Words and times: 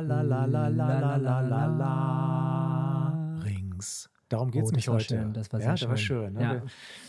la 0.00 0.22
la 0.22 0.44
la 0.46 0.68
la 0.68 0.98
la 0.98 1.16
la 1.16 1.40
la 1.40 1.66
la 1.66 1.66
la 1.66 3.42
Rings. 3.44 4.08
Darum 4.28 4.50
geht 4.50 4.64
es 4.64 4.70
Oh, 4.72 4.74
mich 4.74 4.88
war 4.88 4.94
heute. 4.94 5.04
schön, 5.04 5.32
das 5.34 5.52
war 5.52 5.60
ja, 5.60 5.64
sehr 5.66 5.72
das 5.74 5.88
war 5.88 5.96
schön. 5.96 6.24
schön. 6.24 6.32
Ne? 6.34 6.42
Ja. 6.42 6.62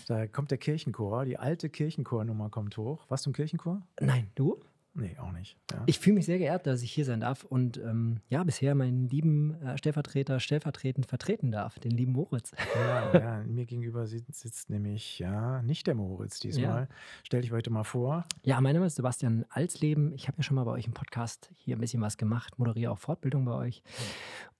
Da 0.07 0.27
kommt 0.27 0.51
der 0.51 0.57
Kirchenchor, 0.57 1.25
die 1.25 1.37
alte 1.39 1.69
Kirchenchornummer 1.69 2.49
kommt 2.49 2.75
hoch. 2.77 3.05
Warst 3.09 3.25
du 3.25 3.29
im 3.29 3.33
Kirchenchor? 3.33 3.81
Nein, 4.01 4.27
du? 4.35 4.59
Nee, 4.95 5.17
auch 5.17 5.31
nicht. 5.31 5.57
Ja. 5.71 5.81
Ich 5.87 5.97
fühle 5.97 6.15
mich 6.15 6.25
sehr 6.25 6.37
geehrt, 6.37 6.67
dass 6.67 6.83
ich 6.83 6.91
hier 6.91 7.05
sein 7.05 7.21
darf 7.21 7.43
und 7.43 7.77
ähm, 7.77 8.17
ja, 8.29 8.43
bisher 8.43 8.75
meinen 8.75 9.09
lieben 9.09 9.59
äh, 9.63 9.75
Stellvertreter 9.75 10.39
stellvertretend 10.39 11.07
vertreten 11.07 11.51
darf, 11.51 11.79
den 11.79 11.91
lieben 11.91 12.11
Moritz. 12.11 12.51
Ja, 12.75 13.13
ja, 13.19 13.43
mir 13.43 13.65
gegenüber 13.65 14.05
sitzt, 14.05 14.41
sitzt 14.41 14.69
nämlich 14.69 15.17
ja 15.17 15.63
nicht 15.63 15.87
der 15.87 15.95
Moritz 15.95 16.39
diesmal. 16.39 16.87
Stell 17.23 17.41
dich 17.41 17.51
heute 17.51 17.71
mal 17.71 17.83
vor. 17.83 18.25
Ja, 18.43 18.61
mein 18.61 18.75
Name 18.75 18.85
ist 18.85 18.95
Sebastian 18.95 19.45
Alsleben. 19.49 20.13
Ich 20.13 20.27
habe 20.27 20.37
ja 20.37 20.43
schon 20.43 20.55
mal 20.55 20.63
bei 20.63 20.71
euch 20.71 20.85
im 20.85 20.93
Podcast 20.93 21.49
hier 21.55 21.75
ein 21.75 21.79
bisschen 21.81 22.01
was 22.01 22.17
gemacht, 22.17 22.59
moderiere 22.59 22.91
auch 22.91 22.99
Fortbildung 22.99 23.45
bei 23.45 23.53
euch 23.53 23.81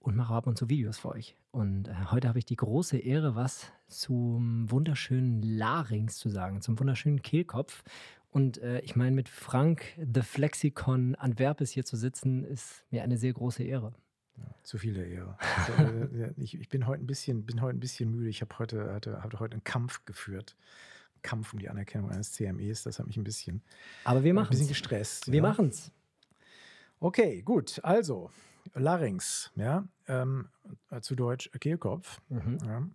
und 0.00 0.16
mache 0.16 0.34
ab 0.34 0.48
und 0.48 0.58
zu 0.58 0.68
Videos 0.68 0.98
für 0.98 1.10
euch. 1.10 1.36
Und 1.52 1.86
äh, 1.86 1.94
heute 2.10 2.26
habe 2.26 2.40
ich 2.40 2.44
die 2.44 2.56
große 2.56 2.98
Ehre, 2.98 3.36
was 3.36 3.72
zum 3.86 4.68
wunderschönen 4.68 5.42
Larynx 5.42 6.18
zu 6.18 6.28
sagen, 6.28 6.60
zum 6.60 6.80
wunderschönen 6.80 7.22
Kehlkopf. 7.22 7.84
Und 8.34 8.58
äh, 8.58 8.80
ich 8.80 8.96
meine, 8.96 9.12
mit 9.12 9.28
Frank 9.28 9.84
The 10.12 10.22
Flexicon 10.22 11.14
Antwerpes 11.14 11.70
hier 11.70 11.84
zu 11.84 11.96
sitzen, 11.96 12.42
ist 12.42 12.84
mir 12.90 13.04
eine 13.04 13.16
sehr 13.16 13.32
große 13.32 13.62
Ehre. 13.62 13.94
Zu 14.64 14.76
viel 14.78 14.94
der 14.94 15.06
Ehre. 15.06 15.38
Also, 15.78 15.92
äh, 16.16 16.34
ich, 16.38 16.58
ich 16.58 16.68
bin 16.68 16.88
heute 16.88 17.04
ein 17.04 17.06
bisschen, 17.06 17.46
bin 17.46 17.60
heute 17.62 17.76
ein 17.76 17.80
bisschen 17.80 18.10
müde. 18.10 18.28
Ich 18.28 18.40
habe 18.40 18.58
heute, 18.58 18.92
hatte, 18.92 19.22
hatte 19.22 19.38
heute 19.38 19.52
einen 19.52 19.62
Kampf 19.62 20.04
geführt. 20.04 20.56
Kampf 21.22 21.52
um 21.52 21.60
die 21.60 21.68
Anerkennung 21.70 22.10
eines 22.10 22.32
CMEs. 22.32 22.82
Das 22.82 22.98
hat 22.98 23.06
mich 23.06 23.16
ein 23.16 23.22
bisschen, 23.22 23.62
Aber 24.02 24.24
wir 24.24 24.32
ein 24.32 24.34
machen 24.34 24.50
bisschen 24.50 24.64
es. 24.64 24.68
gestresst. 24.70 25.28
Wir 25.30 25.36
ja. 25.36 25.42
machen 25.42 25.68
es. 25.68 25.92
Okay, 26.98 27.40
gut. 27.42 27.78
Also, 27.84 28.32
Larynx, 28.74 29.52
ja, 29.54 29.86
ähm, 30.08 30.48
äh, 30.90 31.00
zu 31.02 31.14
Deutsch 31.14 31.50
Kehlkopf, 31.60 32.20
Mhm. 32.30 32.58
ja, 32.66 32.88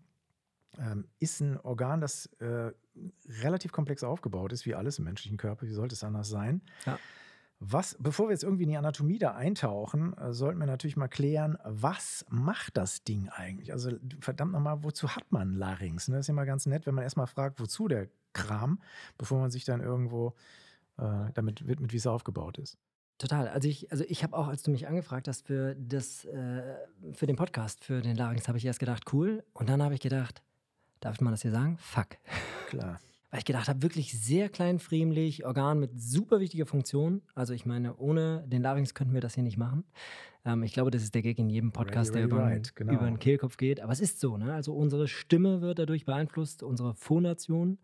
ähm, 0.80 1.06
ist 1.20 1.40
ein 1.40 1.58
Organ, 1.62 2.02
das 2.02 2.26
äh, 2.42 2.74
relativ 3.42 3.72
komplex 3.72 4.04
aufgebaut 4.04 4.54
ist, 4.54 4.66
wie 4.66 4.76
alles 4.76 5.00
im 5.00 5.06
menschlichen 5.06 5.38
Körper. 5.38 5.66
Wie 5.66 5.74
sollte 5.74 5.96
es 5.96 6.04
anders 6.04 6.30
sein? 6.30 6.62
Ja. 6.86 6.98
Was, 7.62 7.98
bevor 8.00 8.28
wir 8.28 8.32
jetzt 8.32 8.44
irgendwie 8.44 8.64
in 8.64 8.70
die 8.70 8.78
Anatomie 8.78 9.20
da 9.20 9.36
eintauchen, 9.36 10.16
äh, 10.18 10.32
sollten 10.32 10.60
wir 10.60 10.66
natürlich 10.66 10.96
mal 10.96 11.10
klären, 11.10 11.58
was 11.66 12.26
macht 12.30 12.78
das 12.78 13.04
Ding 13.04 13.28
eigentlich? 13.28 13.74
Also 13.74 13.92
verdammt 14.22 14.54
nochmal, 14.54 14.82
wozu 14.84 15.10
hat 15.10 15.30
man 15.32 15.56
Larynx? 15.56 16.08
Ne? 16.08 16.16
Das 16.16 16.24
ist 16.24 16.28
ja 16.30 16.34
mal 16.34 16.46
ganz 16.46 16.66
nett, 16.68 16.86
wenn 16.86 16.96
man 16.96 17.04
erstmal 17.04 17.28
fragt, 17.28 17.60
wozu 17.60 17.90
der 17.90 18.08
Kram, 18.32 18.80
bevor 19.18 19.42
man 19.42 19.52
sich 19.52 19.66
dann 19.66 19.82
irgendwo 19.82 20.36
äh, 20.98 21.32
damit 21.34 21.68
widmet, 21.68 21.92
wie 21.92 21.98
es 21.98 22.08
aufgebaut 22.08 22.58
ist. 22.60 22.78
Total. 23.18 23.50
Also 23.50 23.68
ich, 23.68 23.92
also 23.92 24.06
ich 24.08 24.24
habe 24.24 24.38
auch, 24.38 24.48
als 24.48 24.64
du 24.64 24.72
mich 24.72 24.88
angefragt 24.88 25.28
hast 25.28 25.46
für 25.46 25.76
das, 25.76 26.24
äh, 26.24 26.64
für 27.12 27.28
den 27.28 27.36
Podcast, 27.36 27.84
für 27.84 28.02
den 28.02 28.16
Larynx, 28.16 28.48
habe 28.48 28.58
ich 28.58 28.66
erst 28.66 28.80
gedacht, 28.80 29.12
cool. 29.12 29.44
Und 29.52 29.68
dann 29.68 29.84
habe 29.84 29.94
ich 29.94 30.00
gedacht, 30.00 30.42
darf 31.00 31.22
man 31.22 31.34
das 31.34 31.42
hier 31.42 31.52
sagen? 31.52 31.78
Fuck. 31.78 32.18
Klar. 32.68 33.00
Weil 33.32 33.40
ich 33.40 33.46
gedacht 33.46 33.68
habe, 33.68 33.84
wirklich 33.84 34.20
sehr 34.20 34.50
kleinfriemlich, 34.50 35.46
Organ 35.46 35.80
mit 35.80 36.02
super 36.02 36.40
wichtiger 36.40 36.66
Funktion. 36.66 37.22
Also 37.36 37.54
ich 37.54 37.64
meine, 37.64 37.96
ohne 37.98 38.44
den 38.48 38.64
Larynx 38.64 38.96
könnten 38.96 39.14
wir 39.14 39.22
das 39.22 39.36
hier 39.36 39.44
nicht 39.44 39.58
machen. 39.58 39.84
Ähm, 40.46 40.64
ich 40.64 40.74
glaube, 40.74 40.90
das 40.90 41.04
ist 41.04 41.14
der 41.14 41.22
Gag 41.22 41.38
in 41.38 41.50
jedem 41.50 41.72
Podcast, 41.72 42.12
Ready, 42.12 42.22
der 42.22 42.24
ready, 42.24 42.36
über, 42.36 42.44
right, 42.44 42.76
genau. 42.76 42.94
über 42.94 43.06
den 43.06 43.20
Kehlkopf 43.20 43.58
geht. 43.58 43.82
Aber 43.82 43.94
es 43.94 44.00
ist 44.00 44.20
so, 44.20 44.38
ne? 44.38 44.54
Also 44.54 44.74
unsere 44.74 45.08
Stimme 45.08 45.62
wird 45.62 45.78
dadurch 45.78 46.06
beeinflusst, 46.06 46.64
unsere 46.64 46.96
Phonation 46.96 47.78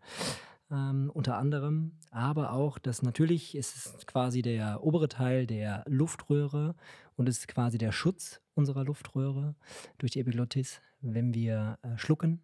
ähm, 0.70 1.10
unter 1.14 1.36
anderem. 1.36 1.92
Aber 2.10 2.52
auch, 2.52 2.78
dass 2.78 3.02
natürlich 3.02 3.56
ist 3.56 3.76
es 3.76 4.06
quasi 4.06 4.42
der 4.42 4.82
obere 4.82 5.08
Teil 5.08 5.46
der 5.46 5.84
Luftröhre 5.86 6.74
und 7.16 7.28
es 7.28 7.38
ist 7.38 7.48
quasi 7.48 7.78
der 7.78 7.92
Schutz 7.92 8.40
unserer 8.54 8.84
Luftröhre 8.84 9.54
durch 9.98 10.12
die 10.12 10.20
Epiglottis, 10.20 10.80
wenn 11.00 11.34
wir 11.34 11.78
äh, 11.82 11.96
schlucken. 11.98 12.40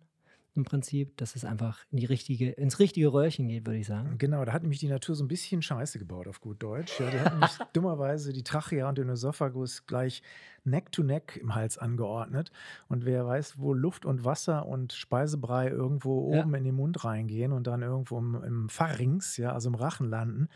Im 0.54 0.64
Prinzip, 0.64 1.16
dass 1.16 1.34
es 1.34 1.46
einfach 1.46 1.78
in 1.90 1.96
die 1.96 2.04
richtige, 2.04 2.50
ins 2.50 2.78
richtige 2.78 3.10
Röhrchen 3.10 3.48
geht, 3.48 3.66
würde 3.66 3.78
ich 3.78 3.86
sagen. 3.86 4.16
Genau, 4.18 4.44
da 4.44 4.52
hat 4.52 4.60
nämlich 4.62 4.80
die 4.80 4.88
Natur 4.88 5.14
so 5.14 5.24
ein 5.24 5.28
bisschen 5.28 5.62
Scheiße 5.62 5.98
gebaut, 5.98 6.28
auf 6.28 6.40
gut 6.42 6.62
Deutsch. 6.62 7.00
Ja, 7.00 7.08
die 7.10 7.18
hat 7.20 7.32
nämlich 7.32 7.50
dummerweise 7.72 8.34
die 8.34 8.42
Trachea 8.44 8.86
und 8.88 8.98
den 8.98 9.08
Esophagus 9.08 9.86
gleich 9.86 10.22
Neck 10.64 10.92
to 10.92 11.02
Neck 11.02 11.38
im 11.40 11.54
Hals 11.54 11.78
angeordnet. 11.78 12.52
Und 12.88 13.06
wer 13.06 13.26
weiß, 13.26 13.58
wo 13.58 13.72
Luft 13.72 14.04
und 14.04 14.24
Wasser 14.26 14.66
und 14.66 14.92
Speisebrei 14.92 15.68
irgendwo 15.68 16.32
Ja. 16.34 16.42
oben 16.42 16.54
in 16.54 16.64
den 16.64 16.74
Mund 16.74 17.02
reingehen 17.02 17.52
und 17.52 17.66
dann 17.66 17.80
irgendwo 17.80 18.18
im, 18.18 18.34
im 18.44 18.68
Pharynx, 18.68 19.38
ja, 19.38 19.52
also 19.52 19.70
im 19.70 19.74
Rachen 19.74 20.08
landen. 20.10 20.48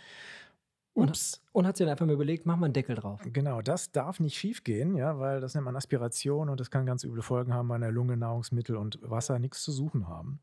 Und- 0.97 1.11
Ups. 1.11 1.43
Und 1.53 1.67
hat 1.67 1.77
sich 1.77 1.85
dann 1.85 1.91
einfach 1.93 2.07
mal 2.07 2.13
überlegt, 2.15 2.47
mach 2.47 2.57
mal 2.57 2.67
einen 2.67 2.73
Deckel 2.75 2.97
drauf. 2.97 3.21
Genau, 3.33 3.61
das 3.63 3.93
darf 3.93 4.19
nicht 4.19 4.37
schief 4.39 4.65
gehen, 4.65 4.95
ja, 4.97 5.19
weil 5.19 5.41
das 5.41 5.55
nennt 5.55 5.65
man 5.67 5.77
Aspiration 5.77 6.49
und 6.49 6.59
das 6.59 6.71
kann 6.71 6.87
ganz 6.87 7.05
üble 7.05 7.23
Folgen 7.23 7.53
haben, 7.55 7.69
weil 7.69 7.77
in 7.77 7.83
der 7.83 7.93
Lunge 7.93 8.17
Nahrungsmittel 8.17 8.77
und 8.77 8.99
Wasser 9.03 9.39
nichts 9.39 9.63
zu 9.63 9.73
suchen 9.73 10.09
haben. 10.09 10.41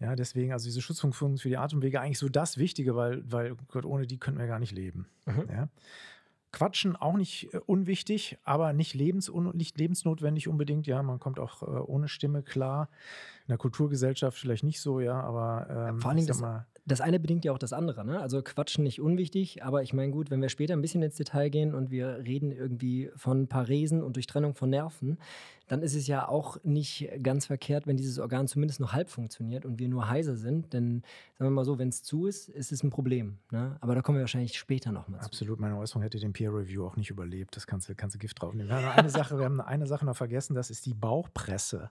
Ja, 0.00 0.16
deswegen, 0.16 0.52
also 0.52 0.66
diese 0.66 0.82
Schutzfunktion 0.82 1.38
für 1.38 1.48
die 1.48 1.56
Atemwege 1.56 2.00
eigentlich 2.00 2.18
so 2.18 2.28
das 2.28 2.58
Wichtige, 2.58 2.94
weil, 2.96 3.22
weil 3.30 3.56
Gott, 3.68 3.84
ohne 3.86 4.06
die 4.06 4.18
könnten 4.18 4.38
wir 4.40 4.46
gar 4.46 4.58
nicht 4.58 4.72
leben. 4.72 5.06
Mhm. 5.24 5.46
Ja. 5.50 5.68
Quatschen 6.52 6.94
auch 6.94 7.16
nicht 7.16 7.52
äh, 7.54 7.58
unwichtig, 7.66 8.38
aber 8.44 8.72
nicht, 8.72 8.94
lebensun 8.94 9.56
nicht 9.56 9.78
lebensnotwendig 9.78 10.46
unbedingt. 10.46 10.86
Ja, 10.86 11.02
man 11.02 11.18
kommt 11.20 11.38
auch 11.40 11.62
äh, 11.62 11.66
ohne 11.66 12.08
Stimme 12.08 12.42
klar. 12.42 12.88
In 13.46 13.52
der 13.52 13.58
Kulturgesellschaft 13.58 14.38
vielleicht 14.38 14.62
nicht 14.62 14.80
so, 14.80 15.00
ja, 15.00 15.20
aber 15.20 15.66
ähm, 15.88 16.00
vor 16.00 16.10
Dingen 16.12 16.18
ich 16.20 16.26
sag 16.26 16.34
das- 16.34 16.40
mal, 16.42 16.66
Das 16.86 17.00
eine 17.00 17.18
bedingt 17.18 17.44
ja 17.44 17.52
auch 17.52 17.58
das 17.58 17.72
andere. 17.72 18.04
Ne? 18.04 18.20
Also 18.20 18.42
Quatschen 18.42 18.84
nicht 18.84 19.00
unwichtig, 19.00 19.64
aber 19.64 19.82
ich 19.82 19.94
meine, 19.94 20.12
gut, 20.12 20.30
wenn 20.30 20.42
wir 20.42 20.50
später 20.50 20.74
ein 20.74 20.82
bisschen 20.82 21.02
ins 21.02 21.16
Detail 21.16 21.48
gehen 21.48 21.74
und 21.74 21.90
wir 21.90 22.18
reden 22.26 22.52
irgendwie 22.52 23.10
von 23.16 23.48
Paresen 23.48 24.02
und 24.02 24.16
Durchtrennung 24.16 24.54
von 24.54 24.68
Nerven, 24.68 25.18
dann 25.66 25.80
ist 25.80 25.94
es 25.94 26.06
ja 26.06 26.28
auch 26.28 26.58
nicht 26.62 27.08
ganz 27.22 27.46
verkehrt, 27.46 27.86
wenn 27.86 27.96
dieses 27.96 28.18
Organ 28.18 28.46
zumindest 28.48 28.80
noch 28.80 28.92
halb 28.92 29.08
funktioniert 29.08 29.64
und 29.64 29.78
wir 29.78 29.88
nur 29.88 30.10
heiser 30.10 30.36
sind. 30.36 30.74
Denn 30.74 31.02
sagen 31.38 31.50
wir 31.50 31.54
mal 31.54 31.64
so, 31.64 31.78
wenn 31.78 31.88
es 31.88 32.02
zu 32.02 32.26
ist, 32.26 32.50
ist 32.50 32.70
es 32.70 32.82
ein 32.82 32.90
Problem. 32.90 33.38
Ne? 33.50 33.78
Aber 33.80 33.94
da 33.94 34.02
kommen 34.02 34.18
wir 34.18 34.22
wahrscheinlich 34.22 34.58
später 34.58 34.92
nochmal 34.92 35.20
zu. 35.20 35.26
Absolut, 35.26 35.60
meine 35.60 35.78
Äußerung 35.78 36.02
hätte 36.02 36.18
den 36.18 36.34
Peer 36.34 36.52
Review 36.52 36.84
auch 36.84 36.96
nicht 36.96 37.08
überlebt. 37.08 37.56
Das 37.56 37.66
kannst 37.66 37.88
du, 37.88 37.94
kannst 37.94 38.14
du 38.14 38.18
Gift 38.18 38.42
draufnehmen. 38.42 38.68
Wir 38.68 38.76
haben 38.76 38.98
eine 38.98 39.10
Sache, 39.10 39.38
wir 39.38 39.46
haben 39.46 39.60
eine 39.62 39.86
Sache 39.86 40.04
noch 40.04 40.16
vergessen, 40.16 40.54
das 40.54 40.68
ist 40.68 40.84
die 40.84 40.94
Bauchpresse. 40.94 41.90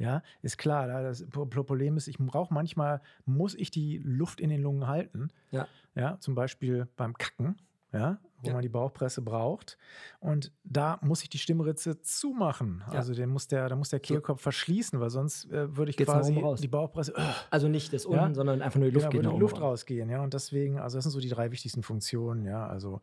Ja, 0.00 0.22
ist 0.42 0.56
klar, 0.58 0.88
da 0.88 1.02
das 1.02 1.24
Pro- 1.28 1.44
Problem 1.46 1.96
ist, 1.98 2.08
ich 2.08 2.16
brauche 2.18 2.52
manchmal, 2.52 3.00
muss 3.26 3.54
ich 3.54 3.70
die 3.70 3.98
Luft 3.98 4.40
in 4.40 4.48
den 4.50 4.62
Lungen 4.62 4.86
halten. 4.88 5.28
Ja. 5.50 5.68
Ja, 5.94 6.16
zum 6.20 6.34
Beispiel 6.34 6.88
beim 6.96 7.12
Kacken, 7.18 7.56
ja, 7.92 8.18
wo 8.38 8.46
Ja. 8.48 8.54
man 8.54 8.62
die 8.62 8.68
Bauchpresse 8.70 9.20
braucht. 9.20 9.76
Und 10.20 10.52
da 10.64 10.98
muss 11.02 11.22
ich 11.22 11.28
die 11.28 11.36
Stimmritze 11.38 12.00
zumachen. 12.00 12.82
Ja. 12.86 12.94
Also 12.98 13.12
den 13.14 13.28
muss 13.28 13.46
der, 13.48 13.68
da 13.68 13.76
muss 13.76 13.90
der 13.90 14.00
Kehlkopf 14.00 14.40
verschließen, 14.40 14.98
weil 15.00 15.10
sonst 15.10 15.50
äh, 15.52 15.76
würde 15.76 15.90
ich 15.90 15.96
Geht's 15.98 16.10
quasi 16.10 16.42
die 16.62 16.68
Bauchpresse. 16.68 17.12
Äh, 17.14 17.20
Also 17.50 17.68
nicht 17.68 17.92
das 17.92 18.04
Ja. 18.04 18.10
unten, 18.22 18.34
sondern 18.34 18.62
einfach 18.62 18.80
nur 18.80 18.88
die 18.88 18.94
Luft 18.94 19.10
genau, 19.10 19.18
würde 19.18 19.28
nach 19.28 19.34
die 19.34 19.40
Luft 19.40 19.56
raus. 19.56 19.62
rausgehen, 19.80 20.08
ja. 20.08 20.22
Und 20.22 20.32
deswegen, 20.32 20.78
also 20.78 20.96
das 20.96 21.04
sind 21.04 21.12
so 21.12 21.20
die 21.20 21.28
drei 21.28 21.50
wichtigsten 21.50 21.82
Funktionen, 21.82 22.46
ja. 22.46 22.66
Also 22.66 23.02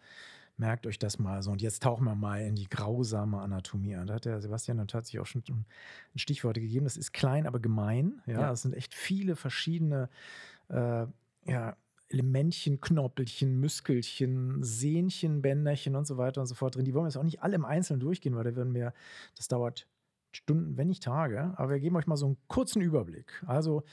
merkt 0.57 0.87
euch 0.87 0.99
das 0.99 1.19
mal 1.19 1.41
so. 1.43 1.51
Und 1.51 1.61
jetzt 1.61 1.83
tauchen 1.83 2.05
wir 2.05 2.15
mal 2.15 2.41
in 2.41 2.55
die 2.55 2.67
grausame 2.67 3.39
Anatomie 3.39 3.95
an. 3.95 4.07
Da 4.07 4.15
hat 4.15 4.25
der 4.25 4.41
Sebastian 4.41 4.85
sich 5.03 5.19
auch 5.19 5.25
schon 5.25 5.43
ein 5.49 5.65
Stichwort 6.19 6.55
gegeben. 6.55 6.85
Das 6.85 6.97
ist 6.97 7.13
klein, 7.13 7.45
aber 7.47 7.59
gemein. 7.59 8.21
Ja, 8.25 8.33
Ja. 8.41 8.49
das 8.49 8.63
sind 8.63 8.73
echt 8.73 8.93
viele 8.93 9.35
verschiedene 9.35 10.09
äh, 10.69 11.05
ja, 11.45 11.77
Elementchen, 12.09 12.81
Knoppelchen, 12.81 13.59
Muskelchen, 13.59 14.63
Sehnchen, 14.63 15.41
Bänderchen 15.41 15.95
und 15.95 16.07
so 16.07 16.17
weiter 16.17 16.41
und 16.41 16.47
so 16.47 16.55
fort 16.55 16.75
drin. 16.75 16.85
Die 16.85 16.93
wollen 16.93 17.03
wir 17.05 17.09
jetzt 17.09 17.17
auch 17.17 17.23
nicht 17.23 17.43
alle 17.43 17.55
im 17.55 17.65
Einzelnen 17.65 17.99
durchgehen, 17.99 18.35
weil 18.35 18.43
da 18.45 18.55
würden 18.55 18.73
wir, 18.73 18.93
das 19.35 19.47
dauert 19.47 19.87
Stunden, 20.31 20.77
wenn 20.77 20.87
nicht 20.87 21.03
Tage. 21.03 21.53
Aber 21.57 21.69
wir 21.71 21.79
geben 21.79 21.95
euch 21.97 22.07
mal 22.07 22.17
so 22.17 22.25
einen 22.25 22.37
kurzen 22.47 22.81
Überblick. 22.81 23.43
Also 23.45 23.83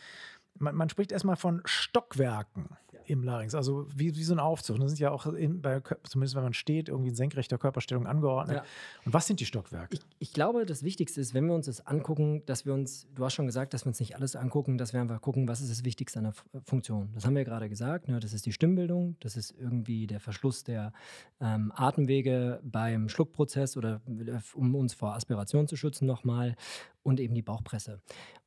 man, 0.59 0.75
man 0.75 0.89
spricht 0.89 1.13
erstmal 1.13 1.37
von 1.37 1.61
Stockwerken 1.65 2.69
im 3.07 3.23
Larynx, 3.23 3.55
also 3.55 3.87
wie, 3.95 4.15
wie 4.17 4.23
so 4.23 4.35
ein 4.35 4.39
Aufzug. 4.39 4.79
Das 4.79 4.91
sind 4.91 4.99
ja 4.99 5.11
auch, 5.11 5.27
in, 5.27 5.61
bei, 5.61 5.81
zumindest 6.05 6.35
wenn 6.35 6.43
man 6.43 6.55
steht, 6.55 6.89
irgendwie 6.89 7.11
in 7.11 7.15
senkrechter 7.15 7.59
Körperstellung 7.59 8.07
angeordnet. 8.07 8.59
Ja. 8.59 8.65
Und 9.05 9.13
was 9.13 9.27
sind 9.27 9.41
die 9.41 9.47
Stockwerke? 9.47 9.95
Ich, 9.95 10.01
ich 10.19 10.33
glaube, 10.33 10.67
das 10.67 10.83
Wichtigste 10.83 11.21
ist, 11.21 11.35
wenn 11.35 11.47
wir 11.47 11.55
uns 11.55 11.67
das 11.67 11.87
angucken, 11.87 12.43
dass 12.47 12.67
wir 12.67 12.75
uns, 12.75 13.07
du 13.15 13.25
hast 13.25 13.35
schon 13.35 13.47
gesagt, 13.47 13.75
dass 13.75 13.85
wir 13.85 13.89
uns 13.89 14.01
nicht 14.01 14.17
alles 14.17 14.37
angucken, 14.37 14.79
dass 14.79 14.93
wir 14.93 15.01
einfach 15.01 15.21
gucken, 15.21 15.49
was 15.49 15.61
ist 15.61 15.71
das 15.71 15.85
Wichtigste 15.85 16.19
an 16.19 16.25
der 16.25 16.63
Funktion. 16.65 17.11
Das 17.15 17.25
haben 17.25 17.37
wir 17.37 17.45
gerade 17.45 17.69
gesagt, 17.69 18.09
ne? 18.09 18.21
das 18.21 18.33
ist 18.33 18.47
die 18.47 18.53
Stimmbildung, 18.53 19.17
das 19.21 19.37
ist 19.37 19.55
irgendwie 19.59 20.07
der 20.07 20.21
Verschluss 20.21 20.65
der 20.65 20.93
ähm, 21.41 21.73
Atemwege 21.75 22.61
beim 22.63 23.09
Schluckprozess 23.09 23.77
oder 23.77 24.01
äh, 24.07 24.39
um 24.55 24.75
uns 24.75 24.95
vor 24.95 25.15
Aspiration 25.15 25.69
zu 25.69 25.77
schützen 25.77 26.07
nochmal 26.07 26.55
und 27.03 27.21
eben 27.21 27.35
die 27.35 27.43
Bauchpresse. 27.43 28.01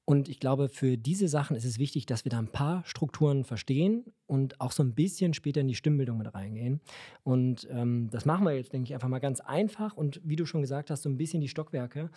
Und 0.09 0.29
ich 0.29 0.39
glaube, 0.39 0.69
für 0.69 0.97
diese 0.97 1.27
Sachen 1.27 1.57
ist 1.57 1.65
es 1.65 1.79
wichtig, 1.79 2.05
dass 2.05 2.23
wir 2.23 2.29
da 2.29 2.39
ein 2.39 2.47
paar 2.47 2.81
Strukturen 2.85 3.43
verstehen 3.43 4.05
und 4.25 4.61
auch 4.61 4.71
so 4.71 4.81
ein 4.81 4.95
bisschen 4.95 5.33
später 5.33 5.59
in 5.59 5.67
die 5.67 5.75
Stimmbildung 5.75 6.17
mit 6.17 6.33
reingehen. 6.33 6.79
Und 7.23 7.67
ähm, 7.69 8.07
das 8.09 8.23
machen 8.23 8.45
wir 8.45 8.53
jetzt, 8.53 8.71
denke 8.71 8.85
ich, 8.85 8.93
einfach 8.93 9.09
mal 9.09 9.19
ganz 9.19 9.41
einfach 9.41 9.97
und 9.97 10.21
wie 10.23 10.37
du 10.37 10.45
schon 10.45 10.61
gesagt 10.61 10.91
hast, 10.91 11.01
so 11.01 11.09
ein 11.09 11.17
bisschen 11.17 11.41
die 11.41 11.49
Stockwerke. 11.49 12.09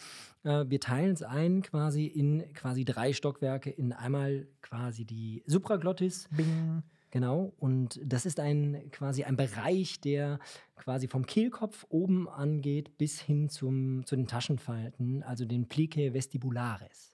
Äh, 0.44 0.66
wir 0.68 0.78
teilen 0.78 1.14
es 1.14 1.24
ein 1.24 1.62
quasi 1.62 2.06
in 2.06 2.44
quasi 2.54 2.84
drei 2.84 3.12
Stockwerke, 3.12 3.70
in 3.70 3.92
einmal 3.92 4.46
quasi 4.62 5.04
die 5.04 5.42
Supraglottis, 5.46 6.28
Bing. 6.30 6.84
Genau, 7.10 7.52
und 7.58 7.98
das 8.04 8.24
ist 8.24 8.38
ein 8.38 8.88
quasi 8.92 9.24
ein 9.24 9.36
Bereich, 9.36 10.00
der 10.00 10.38
quasi 10.76 11.08
vom 11.08 11.26
Kehlkopf 11.26 11.86
oben 11.88 12.28
angeht 12.28 12.98
bis 12.98 13.20
hin 13.20 13.48
zum, 13.48 14.06
zu 14.06 14.14
den 14.14 14.28
Taschenfalten, 14.28 15.24
also 15.24 15.44
den 15.44 15.66
Plique 15.66 16.14
vestibularis. 16.14 17.09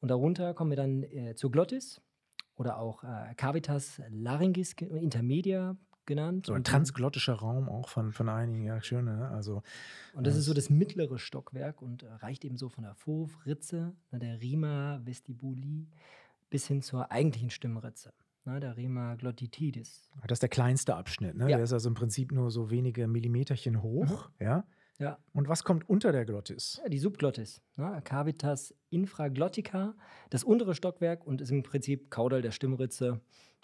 Und 0.00 0.08
darunter 0.08 0.54
kommen 0.54 0.70
wir 0.70 0.76
dann 0.76 1.02
äh, 1.02 1.34
zur 1.34 1.50
Glottis 1.50 2.00
oder 2.56 2.78
auch 2.78 3.04
äh, 3.04 3.34
Cavitas 3.36 4.00
laryngis 4.10 4.72
intermedia 4.72 5.76
genannt. 6.06 6.46
So 6.46 6.54
ein 6.54 6.64
transglottischer 6.64 7.34
Raum 7.34 7.68
auch 7.68 7.88
von, 7.88 8.12
von 8.12 8.28
einigen, 8.28 8.64
ja, 8.64 8.80
schön. 8.80 9.04
Ne? 9.04 9.28
Also, 9.28 9.62
und 10.14 10.26
das 10.26 10.36
ist 10.36 10.46
so 10.46 10.54
das 10.54 10.70
mittlere 10.70 11.18
Stockwerk 11.18 11.82
und 11.82 12.02
äh, 12.02 12.12
reicht 12.12 12.44
eben 12.44 12.56
so 12.56 12.68
von 12.68 12.84
der 12.84 12.94
Fov-Ritze, 12.94 13.94
ne, 14.10 14.18
der 14.18 14.40
Rima 14.40 15.00
vestibuli, 15.04 15.86
bis 16.50 16.66
hin 16.66 16.82
zur 16.82 17.12
eigentlichen 17.12 17.50
Stimmritze 17.50 18.12
ne, 18.48 18.60
der 18.60 18.76
Rema 18.76 19.14
glottitidis. 19.14 20.10
Das 20.26 20.36
ist 20.36 20.42
der 20.42 20.48
kleinste 20.48 20.96
Abschnitt, 20.96 21.36
ne? 21.36 21.50
Ja. 21.50 21.56
Der 21.56 21.64
ist 21.64 21.72
also 21.72 21.88
im 21.88 21.94
Prinzip 21.94 22.32
nur 22.32 22.50
so 22.50 22.70
wenige 22.70 23.06
Millimeterchen 23.06 23.82
hoch, 23.82 24.30
mhm. 24.38 24.44
ja. 24.44 24.64
Ja. 24.98 25.18
Und 25.32 25.48
was 25.48 25.62
kommt 25.62 25.88
unter 25.88 26.10
der 26.10 26.24
Glottis? 26.24 26.80
Ja, 26.82 26.88
die 26.88 26.98
Subglottis, 26.98 27.62
ne? 27.76 28.00
Cavitas 28.02 28.74
infraglottica, 28.90 29.94
das 30.30 30.42
untere 30.42 30.74
Stockwerk 30.74 31.24
und 31.24 31.40
ist 31.40 31.50
im 31.50 31.62
Prinzip 31.62 32.10
Kaudal 32.10 32.42
der 32.42 32.50
Stimmritze 32.50 33.20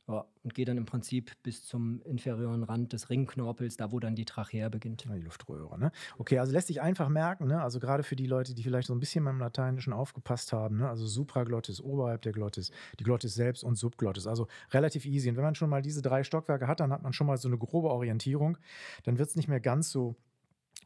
ja, 0.07 0.27
und 0.43 0.55
geht 0.55 0.69
dann 0.69 0.77
im 0.77 0.85
Prinzip 0.85 1.33
bis 1.43 1.65
zum 1.65 2.03
inferioren 2.03 2.63
Rand 2.63 2.93
des 2.93 3.09
Ringknorpels, 3.09 3.79
da 3.79 3.91
wo 3.91 3.99
dann 3.99 4.15
die 4.15 4.27
Trachea 4.27 4.69
beginnt. 4.69 5.05
Ja, 5.07 5.15
die 5.15 5.23
Luftröhre, 5.23 5.79
ne? 5.79 5.91
Okay, 6.19 6.39
also 6.39 6.53
lässt 6.53 6.69
sich 6.69 6.81
einfach 6.81 7.09
merken, 7.09 7.47
ne? 7.49 7.63
Also 7.63 7.81
gerade 7.81 8.05
für 8.05 8.15
die 8.15 8.27
Leute, 8.27 8.55
die 8.55 8.63
vielleicht 8.63 8.87
so 8.87 8.95
ein 8.95 9.01
bisschen 9.01 9.25
beim 9.25 9.41
Lateinischen 9.41 9.93
aufgepasst 9.93 10.53
haben, 10.53 10.77
ne? 10.77 10.89
Also 10.89 11.07
Supraglottis 11.07 11.81
oberhalb 11.81 12.23
der 12.23 12.33
Glottis, 12.33 12.71
die 13.01 13.05
Glottis 13.05 13.35
selbst 13.35 13.65
und 13.65 13.77
Subglottis. 13.77 14.29
Also 14.29 14.47
relativ 14.71 15.05
easy. 15.07 15.31
Und 15.31 15.37
wenn 15.37 15.45
man 15.45 15.55
schon 15.57 15.71
mal 15.71 15.83
diese 15.83 16.03
drei 16.03 16.23
Stockwerke 16.23 16.69
hat, 16.69 16.79
dann 16.79 16.93
hat 16.93 17.03
man 17.03 17.13
schon 17.13 17.27
mal 17.27 17.39
so 17.39 17.49
eine 17.49 17.59
grobe 17.59 17.89
Orientierung. 17.89 18.59
Dann 19.03 19.19
wird 19.19 19.31
es 19.31 19.37
nicht 19.37 19.49
mehr 19.49 19.61
ganz 19.61 19.91
so 19.91 20.17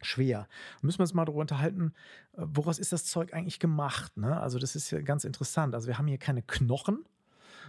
schwer. 0.05 0.47
Müssen 0.81 0.99
wir 0.99 1.03
uns 1.03 1.13
mal 1.13 1.25
darüber 1.25 1.41
unterhalten, 1.41 1.93
äh, 2.33 2.41
woraus 2.45 2.79
ist 2.79 2.91
das 2.91 3.05
Zeug 3.05 3.33
eigentlich 3.33 3.59
gemacht? 3.59 4.17
Ne? 4.17 4.39
Also 4.39 4.59
das 4.59 4.75
ist 4.75 4.91
ja 4.91 5.01
ganz 5.01 5.23
interessant. 5.23 5.75
Also 5.75 5.87
wir 5.87 5.97
haben 5.97 6.07
hier 6.07 6.17
keine 6.17 6.41
Knochen, 6.41 7.05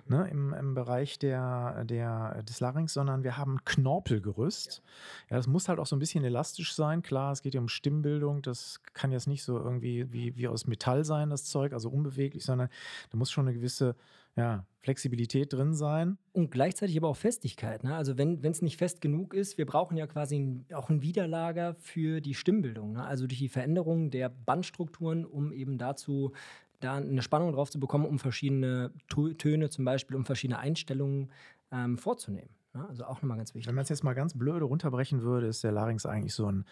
ne, 0.06 0.28
im, 0.30 0.52
im 0.52 0.74
Bereich 0.74 1.18
der, 1.18 1.84
der, 1.84 2.42
des 2.42 2.60
Larynx, 2.60 2.92
sondern 2.92 3.22
wir 3.22 3.36
haben 3.36 3.64
Knorpelgerüst. 3.64 4.82
Ja. 5.28 5.34
ja, 5.34 5.36
das 5.36 5.46
muss 5.46 5.68
halt 5.68 5.78
auch 5.78 5.86
so 5.86 5.96
ein 5.96 5.98
bisschen 5.98 6.24
elastisch 6.24 6.74
sein. 6.74 7.02
Klar, 7.02 7.32
es 7.32 7.42
geht 7.42 7.54
ja 7.54 7.60
um 7.60 7.68
Stimmbildung. 7.68 8.42
Das 8.42 8.80
kann 8.92 9.12
jetzt 9.12 9.26
nicht 9.26 9.42
so 9.42 9.58
irgendwie 9.58 10.12
wie, 10.12 10.36
wie 10.36 10.48
aus 10.48 10.66
Metall 10.66 11.04
sein, 11.04 11.30
das 11.30 11.44
Zeug, 11.44 11.72
also 11.72 11.90
unbeweglich, 11.90 12.44
sondern 12.44 12.68
da 13.10 13.18
muss 13.18 13.30
schon 13.30 13.46
eine 13.46 13.54
gewisse 13.54 13.96
ja, 14.36 14.64
Flexibilität 14.78 15.52
drin 15.52 15.74
sein. 15.74 16.18
Und 16.32 16.50
gleichzeitig 16.50 16.96
aber 16.96 17.08
auch 17.08 17.16
Festigkeit. 17.16 17.84
Ne? 17.84 17.94
Also 17.94 18.16
wenn 18.16 18.42
es 18.42 18.62
nicht 18.62 18.78
fest 18.78 19.00
genug 19.00 19.34
ist, 19.34 19.58
wir 19.58 19.66
brauchen 19.66 19.96
ja 19.96 20.06
quasi 20.06 20.38
ein, 20.38 20.66
auch 20.72 20.88
ein 20.88 21.02
Widerlager 21.02 21.74
für 21.74 22.20
die 22.20 22.34
Stimmbildung. 22.34 22.92
Ne? 22.92 23.04
Also 23.04 23.26
durch 23.26 23.40
die 23.40 23.48
Veränderung 23.48 24.10
der 24.10 24.28
Bandstrukturen, 24.28 25.24
um 25.24 25.52
eben 25.52 25.78
dazu 25.78 26.32
da 26.80 26.96
eine 26.96 27.22
Spannung 27.22 27.52
drauf 27.52 27.70
zu 27.70 27.78
bekommen, 27.78 28.06
um 28.06 28.18
verschiedene 28.18 28.92
Töne 29.08 29.70
zum 29.70 29.84
Beispiel, 29.84 30.16
um 30.16 30.24
verschiedene 30.24 30.58
Einstellungen 30.58 31.30
ähm, 31.70 31.98
vorzunehmen. 31.98 32.50
Ja, 32.74 32.86
also 32.86 33.04
auch 33.04 33.20
nochmal 33.20 33.36
ganz 33.36 33.54
wichtig. 33.54 33.68
Wenn 33.68 33.74
man 33.74 33.82
es 33.82 33.88
jetzt 33.88 34.04
mal 34.04 34.14
ganz 34.14 34.36
blöde 34.36 34.64
runterbrechen 34.64 35.22
würde, 35.22 35.48
ist 35.48 35.64
der 35.64 35.72
Larynx 35.72 36.06
eigentlich 36.06 36.34
so 36.34 36.46
ein 36.46 36.64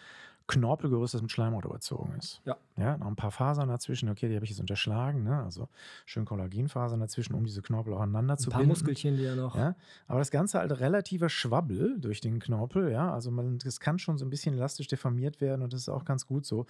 Knorpelgerüst, 0.49 1.13
das 1.13 1.21
mit 1.21 1.31
Schleimhaut 1.31 1.63
überzogen 1.63 2.15
ist. 2.17 2.41
Ja. 2.43 2.57
Ja, 2.75 2.97
noch 2.97 3.07
ein 3.07 3.15
paar 3.15 3.29
Fasern 3.29 3.69
dazwischen, 3.69 4.09
okay, 4.09 4.27
die 4.29 4.35
habe 4.35 4.45
ich 4.45 4.51
jetzt 4.51 4.59
unterschlagen, 4.59 5.23
ne? 5.23 5.43
also 5.43 5.69
schön 6.05 6.25
Kollagenfasern 6.25 6.99
dazwischen, 6.99 7.35
um 7.35 7.45
diese 7.45 7.61
Knorpel 7.61 7.93
auch 7.93 7.99
aneinander 7.99 8.37
zu 8.37 8.49
binden. 8.49 8.55
Ein 8.55 8.59
paar 8.61 8.67
Muskelchen, 8.67 9.17
die 9.17 9.23
ja 9.23 9.35
noch. 9.35 9.55
Ja, 9.55 9.75
aber 10.07 10.19
das 10.19 10.31
Ganze 10.31 10.59
halt 10.59 10.79
relativer 10.79 11.29
Schwabbel 11.29 11.99
durch 11.99 12.19
den 12.19 12.39
Knorpel, 12.39 12.91
ja, 12.91 13.13
also 13.13 13.29
man, 13.29 13.59
das 13.59 13.79
kann 13.79 13.99
schon 13.99 14.17
so 14.17 14.25
ein 14.25 14.29
bisschen 14.29 14.55
elastisch 14.55 14.87
deformiert 14.87 15.39
werden 15.39 15.61
und 15.61 15.71
das 15.71 15.81
ist 15.81 15.89
auch 15.89 16.03
ganz 16.03 16.25
gut 16.25 16.45
so. 16.45 16.65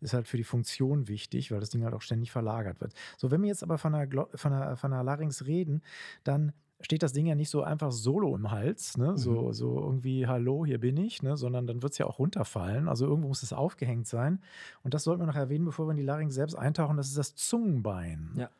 Ist 0.00 0.12
halt 0.12 0.28
für 0.28 0.36
die 0.36 0.44
Funktion 0.44 1.08
wichtig, 1.08 1.50
weil 1.50 1.60
das 1.60 1.70
Ding 1.70 1.84
halt 1.84 1.94
auch 1.94 2.02
ständig 2.02 2.32
verlagert 2.32 2.80
wird. 2.80 2.92
So, 3.16 3.30
wenn 3.30 3.40
wir 3.40 3.48
jetzt 3.48 3.62
aber 3.62 3.78
von 3.78 3.92
der, 3.92 4.08
von 4.34 4.52
der, 4.52 4.76
von 4.76 4.90
der 4.90 5.02
Larynx 5.02 5.46
reden, 5.46 5.82
dann 6.24 6.52
steht 6.82 7.02
das 7.02 7.12
Ding 7.12 7.26
ja 7.26 7.34
nicht 7.34 7.50
so 7.50 7.62
einfach 7.62 7.92
solo 7.92 8.34
im 8.34 8.50
Hals, 8.50 8.96
ne? 8.96 9.16
so, 9.16 9.48
mhm. 9.48 9.52
so 9.52 9.80
irgendwie, 9.80 10.26
hallo, 10.26 10.66
hier 10.66 10.78
bin 10.78 10.96
ich, 10.96 11.22
ne? 11.22 11.36
sondern 11.36 11.66
dann 11.66 11.82
wird 11.82 11.92
es 11.92 11.98
ja 11.98 12.06
auch 12.06 12.18
runterfallen. 12.18 12.88
Also 12.88 13.06
irgendwo 13.06 13.28
muss 13.28 13.42
es 13.42 13.52
aufgehängt 13.52 14.06
sein. 14.06 14.40
Und 14.82 14.94
das 14.94 15.04
sollten 15.04 15.22
wir 15.22 15.26
noch 15.26 15.36
erwähnen, 15.36 15.64
bevor 15.64 15.86
wir 15.86 15.92
in 15.92 15.96
die 15.96 16.02
Larynx 16.02 16.34
selbst 16.34 16.54
eintauchen, 16.54 16.96
das 16.96 17.08
ist 17.08 17.18
das 17.18 17.34
Zungenbein. 17.34 18.32
Ja. 18.36 18.50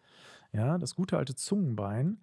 Ja, 0.55 0.77
das 0.77 0.95
gute 0.95 1.17
alte 1.17 1.35
Zungenbein. 1.35 2.19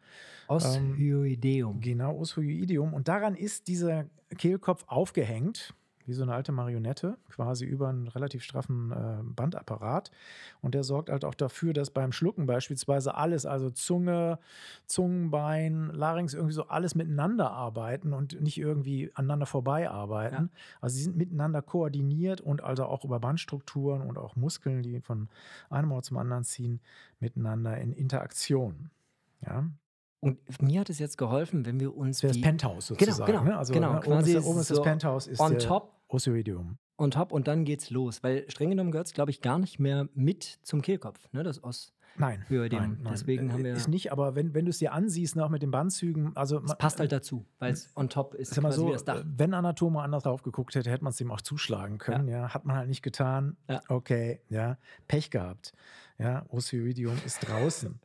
Oshyoideum. 0.48 1.76
Ähm, 1.76 1.82
genau, 1.82 2.16
Oshyoideum. 2.16 2.94
Und 2.94 3.08
daran 3.08 3.36
ist 3.36 3.68
dieser 3.68 4.06
Kehlkopf 4.38 4.84
aufgehängt 4.86 5.74
wie 6.10 6.14
so 6.14 6.24
eine 6.24 6.34
alte 6.34 6.52
Marionette, 6.52 7.18
quasi 7.30 7.66
über 7.66 7.90
einen 7.90 8.08
relativ 8.08 8.44
straffen 8.44 8.92
äh, 8.92 9.24
Bandapparat. 9.24 10.12
Und 10.62 10.74
der 10.74 10.84
sorgt 10.84 11.10
halt 11.10 11.24
auch 11.24 11.36
dafür, 11.36 11.72
dass 11.72 11.92
beim 11.92 12.12
Schlucken 12.12 12.48
beispielsweise 12.48 13.16
alles, 13.16 13.46
also 13.46 13.70
Zunge, 13.70 14.40
Zungenbein, 14.88 15.92
Larynx, 15.94 16.34
irgendwie 16.34 16.54
so 16.54 16.68
alles 16.68 16.96
miteinander 16.96 17.52
arbeiten 17.52 18.14
und 18.14 18.42
nicht 18.42 18.58
irgendwie 18.58 19.12
aneinander 19.14 19.46
vorbei 19.46 19.90
arbeiten. 19.90 20.50
Ja. 20.52 20.60
Also 20.82 20.98
sie 20.98 21.04
sind 21.04 21.16
miteinander 21.16 21.62
koordiniert 21.62 22.42
und 22.42 22.64
also 22.64 22.86
auch 22.86 23.06
über 23.06 23.20
Bandstrukturen 23.20 24.02
und 24.02 24.18
auch 24.18 24.36
Muskeln, 24.36 24.82
die 24.82 25.02
von 25.02 25.30
einem 25.70 25.92
Ort 25.92 26.06
zum 26.06 26.18
anderen 26.18 26.44
ziehen, 26.44 26.82
miteinander 27.20 27.78
in 27.78 27.94
Interaktion. 27.94 28.90
Ja. 29.46 29.70
Und 30.22 30.62
mir 30.62 30.82
hat 30.82 30.90
es 30.90 31.00
jetzt 31.00 31.18
geholfen, 31.18 31.66
wenn 31.66 31.80
wir 31.80 31.96
uns. 31.96 32.20
Das, 32.20 32.32
das 32.32 32.42
Penthouse 32.42 32.88
sozusagen. 32.88 33.26
Genau, 33.26 33.40
genau. 33.44 33.52
Ne? 33.52 33.58
Also, 33.58 33.74
genau. 33.74 33.94
Ne, 33.94 34.06
oben, 34.06 34.26
ist, 34.26 34.46
oben 34.46 34.60
ist 34.60 34.72
das 34.72 34.82
Penthouse. 34.82 35.28
Ist 35.28 35.40
on 35.40 35.58
top 35.60 35.99
Osioidium. 36.10 36.78
On 36.98 37.12
top 37.12 37.32
und 37.32 37.48
dann 37.48 37.64
geht's 37.64 37.90
los. 37.90 38.24
Weil 38.24 38.50
streng 38.50 38.72
genommen 38.72 38.92
gehört 38.92 39.08
es, 39.08 39.14
glaube 39.14 39.32
ich, 39.32 39.42
gar 39.42 39.58
nicht 39.58 39.80
mehr 39.80 40.10
mit 40.14 40.60
zum 40.64 40.82
Kehlkopf, 40.82 41.32
ne? 41.32 41.44
Das 41.44 41.64
Os. 41.64 41.94
Nein, 42.18 42.44
nein, 42.50 42.70
nein, 42.70 43.08
Deswegen 43.12 43.54
haben 43.54 43.64
wir. 43.64 43.74
Ist 43.74 43.88
nicht, 43.88 44.12
aber 44.12 44.36
wenn, 44.36 44.54
wenn 44.54 44.66
du 44.66 44.72
es 44.72 44.80
dir 44.80 44.92
ansiehst, 44.92 45.38
noch 45.38 45.50
mit 45.50 45.62
den 45.62 45.72
Bandzügen, 45.72 46.36
also. 46.36 46.62
Es 46.62 46.76
passt 46.78 47.00
halt 47.00 47.14
dazu, 47.14 47.46
weil 47.60 47.72
es 47.72 47.96
on 47.96 48.10
top 48.10 48.34
ist. 48.34 48.54
Sag 48.54 48.64
mal 48.64 48.74
so, 48.74 48.94
wenn 49.24 49.54
Anatome 49.54 50.02
anders 50.02 50.24
drauf 50.24 50.44
geguckt 50.44 50.76
hätte, 50.76 50.90
hätte 50.92 51.04
man 51.04 51.12
es 51.12 51.22
ihm 51.22 51.32
auch 51.32 51.40
zuschlagen 51.42 51.98
können. 51.98 52.28
Ja. 52.28 52.40
ja. 52.40 52.54
Hat 52.54 52.66
man 52.66 52.76
halt 52.76 52.90
nicht 52.90 53.04
getan. 53.04 53.56
Ja. 53.70 53.82
Okay, 53.88 54.42
ja. 54.50 54.78
Pech 55.08 55.32
gehabt. 55.32 55.74
Ja, 56.18 56.46
Osioidium 56.50 57.16
ist 57.26 57.48
draußen. 57.48 58.02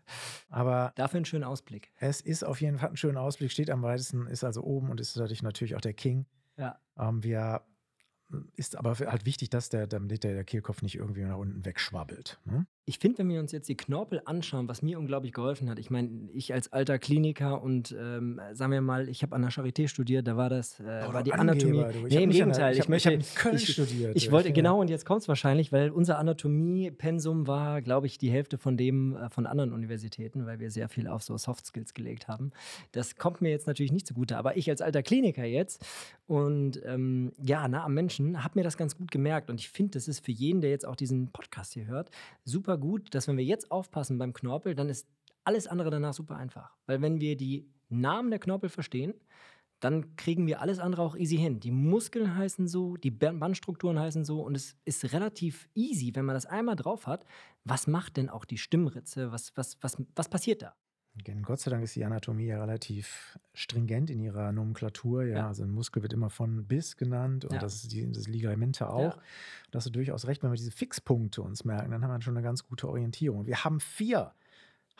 Aber. 0.49 0.93
Dafür 0.95 1.19
einen 1.19 1.25
schönen 1.25 1.45
Ausblick. 1.45 1.91
Es 1.99 2.21
ist 2.21 2.45
auf 2.45 2.61
jeden 2.61 2.79
Fall 2.79 2.91
ein 2.91 2.97
schöner 2.97 3.21
Ausblick, 3.21 3.51
steht 3.51 3.71
am 3.71 3.83
weitesten, 3.83 4.29
ist 4.29 4.45
also 4.45 4.63
oben 4.63 4.91
und 4.91 5.01
ist 5.01 5.17
dadurch 5.17 5.43
natürlich 5.43 5.75
auch 5.75 5.81
der 5.81 5.95
King. 5.95 6.27
Ja. 6.57 6.79
Ähm, 6.97 7.25
wir 7.25 7.63
ist 8.57 8.77
aber 8.77 8.99
halt 8.99 9.27
wichtig, 9.27 9.51
dass 9.51 9.69
der, 9.69 9.87
damit 9.87 10.25
der, 10.25 10.45
Kehlkopf 10.45 10.83
nicht 10.83 10.97
irgendwie 10.97 11.23
nach 11.23 11.37
unten 11.37 11.65
wegschwabbelt. 11.65 12.39
Ne? 12.45 12.67
Ich 12.87 12.99
finde, 12.99 13.19
wenn 13.19 13.29
wir 13.29 13.41
uns 13.41 13.53
jetzt 13.53 13.69
die 13.69 13.77
Knorpel 13.77 14.21
anschauen, 14.25 14.69
was 14.69 14.83
mir 14.83 14.99
unglaublich 14.99 15.33
geholfen 15.33 15.71
hat, 15.71 15.79
ich 15.79 15.91
meine, 15.91 16.29
ich 16.35 16.53
als 16.53 16.73
alter 16.73 16.99
Kliniker 16.99 17.63
und 17.63 17.97
ähm, 17.99 18.41
sagen 18.53 18.73
wir 18.73 18.83
mal, 18.83 19.09
ich 19.09 19.23
habe 19.23 19.35
an 19.35 19.43
der 19.43 19.51
Charité 19.51 19.89
studiert, 19.89 20.27
da 20.27 20.37
war 20.37 20.51
das, 20.51 20.81
äh, 20.81 20.85
war 20.85 21.23
die 21.23 21.33
Anatomie. 21.33 21.85
Du. 21.93 22.07
nee, 22.07 22.25
im 22.25 22.31
Gegenteil. 22.31 22.75
ich, 22.75 22.81
ich, 22.81 22.89
ich 22.89 23.07
habe 23.07 23.19
Köln 23.35 23.57
ich, 23.57 23.73
studiert. 23.73 24.17
Ich 24.17 24.31
wollte, 24.31 24.53
genau, 24.53 24.81
und 24.81 24.91
jetzt 24.91 25.07
kommt 25.07 25.23
es 25.23 25.29
wahrscheinlich, 25.29 25.73
weil 25.73 25.91
unser 25.91 26.19
Anatomie-Pensum 26.19 27.47
war, 27.47 27.81
glaube 27.81 28.07
ich, 28.07 28.19
die 28.19 28.31
Hälfte 28.31 28.59
von 28.59 28.77
dem 28.77 29.17
äh, 29.17 29.31
von 29.31 29.47
anderen 29.47 29.73
Universitäten, 29.73 30.45
weil 30.45 30.61
wir 30.61 30.71
sehr 30.71 30.89
viel 30.89 31.09
auf 31.09 31.23
so 31.23 31.39
Soft 31.39 31.67
Skills 31.67 31.95
gelegt 31.95 32.29
haben. 32.29 32.53
Das 32.93 33.17
kommt 33.17 33.41
mir 33.41 33.51
jetzt 33.51 33.67
natürlich 33.67 33.93
nicht 33.93 34.07
zugute, 34.07 34.37
aber 34.37 34.57
ich 34.57 34.69
als 34.69 34.83
alter 34.83 35.03
Kliniker 35.03 35.45
jetzt 35.45 35.85
und 36.27 36.81
ähm, 36.85 37.33
ja, 37.39 37.69
nah 37.69 37.85
am 37.85 37.95
Menschen, 37.95 38.24
habe 38.43 38.59
mir 38.59 38.65
das 38.65 38.77
ganz 38.77 38.97
gut 38.97 39.11
gemerkt 39.11 39.51
und 39.51 39.61
ich 39.61 39.69
finde, 39.69 39.93
das 39.93 40.09
ist 40.09 40.25
für 40.25 40.33
jeden, 40.33 40.61
der 40.61 40.71
jetzt 40.71 40.87
auch 40.87 40.97
diesen 40.97 41.31
Podcast 41.31 41.73
hier 41.73 41.87
hört, 41.87 42.11
super 42.45 42.65
super 42.65 42.79
gut, 42.79 43.15
dass 43.15 43.29
wenn 43.29 43.37
wir 43.37 43.45
jetzt 43.45 43.71
aufpassen 43.71 44.19
beim 44.19 44.33
Knorpel, 44.33 44.75
dann 44.75 44.89
ist 44.89 45.07
alles 45.45 45.67
andere 45.67 45.91
danach 45.91 46.15
super 46.15 46.37
einfach. 46.37 46.75
Weil 46.87 47.03
wenn 47.03 47.21
wir 47.21 47.37
die 47.37 47.69
Namen 47.91 48.31
der 48.31 48.39
Knorpel 48.39 48.71
verstehen, 48.71 49.15
dann 49.81 50.17
kriegen 50.17 50.47
wir 50.47 50.63
alles 50.63 50.79
andere 50.79 51.03
auch 51.03 51.15
easy 51.15 51.37
hin. 51.37 51.61
Die 51.61 51.71
Muskeln 51.71 52.37
heißen 52.37 52.67
so, 52.69 52.97
die 52.97 53.11
Bandstrukturen 53.11 53.99
heißen 53.99 54.25
so 54.25 54.41
und 54.41 54.57
es 54.57 54.77
ist 54.87 55.13
relativ 55.13 55.69
easy, 55.75 56.15
wenn 56.15 56.25
man 56.25 56.35
das 56.35 56.47
einmal 56.47 56.77
drauf 56.77 57.07
hat. 57.07 57.27
Was 57.65 57.87
macht 57.87 58.17
denn 58.17 58.31
auch 58.31 58.47
die 58.47 58.57
Stimmritze? 58.57 59.31
Was, 59.31 59.55
was, 59.57 59.77
was, 59.83 60.03
was 60.17 60.29
passiert 60.31 60.63
da? 60.63 60.75
Gott 61.43 61.61
sei 61.61 61.71
Dank 61.71 61.85
ist 61.85 61.95
die 61.95 62.05
Anatomie 62.05 62.47
ja 62.47 62.61
relativ 62.61 63.39
stringent 63.53 64.11
in 64.11 64.21
ihrer 64.21 64.51
Nomenklatur. 64.51 65.25
Ja, 65.25 65.37
ja. 65.37 65.49
also 65.49 65.63
ein 65.63 65.71
Muskel 65.71 66.03
wird 66.03 66.13
immer 66.13 66.29
von 66.29 66.67
bis 66.67 66.97
genannt 66.97 67.45
und 67.45 67.53
ja. 67.53 67.59
das 67.61 67.77
ist 67.77 67.93
die 67.93 68.11
das 68.11 68.27
Ligamente 68.27 68.91
auch. 68.91 69.17
Ja. 69.17 69.23
Da 69.71 69.77
hast 69.77 69.87
du 69.87 69.91
durchaus 69.91 70.27
recht, 70.27 70.43
wenn 70.43 70.51
wir 70.51 70.57
diese 70.57 70.73
Fixpunkte 70.73 71.43
uns 71.43 71.65
merken, 71.65 71.93
dann 71.93 72.03
haben 72.03 72.11
wir 72.11 72.21
schon 72.21 72.37
eine 72.37 72.45
ganz 72.45 72.65
gute 72.65 72.89
Orientierung. 72.89 73.47
Wir 73.47 73.65
haben 73.65 73.79
vier 73.81 74.33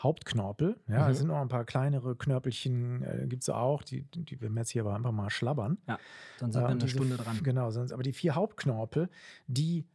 Hauptknorpel. 0.01 0.77
Ja, 0.87 1.05
mhm. 1.05 1.11
es 1.11 1.17
sind 1.19 1.27
noch 1.27 1.41
ein 1.41 1.47
paar 1.47 1.65
kleinere 1.65 2.15
Knörpelchen, 2.15 3.03
äh, 3.03 3.27
gibt 3.27 3.43
es 3.43 3.49
auch, 3.49 3.83
die, 3.83 4.03
die 4.03 4.39
werden 4.41 4.55
jetzt 4.57 4.71
hier 4.71 4.83
aber 4.83 4.95
einfach 4.95 5.11
mal 5.11 5.29
schlabbern. 5.29 5.77
Ja, 5.87 5.99
dann 6.39 6.51
sind 6.51 6.61
wir 6.61 6.67
äh, 6.67 6.71
eine 6.71 6.87
Stunde 6.87 7.17
dran. 7.17 7.39
Genau, 7.43 7.67
aber 7.67 8.03
die 8.03 8.13
vier 8.13 8.35
Hauptknorpel, 8.35 9.09
die 9.47 9.85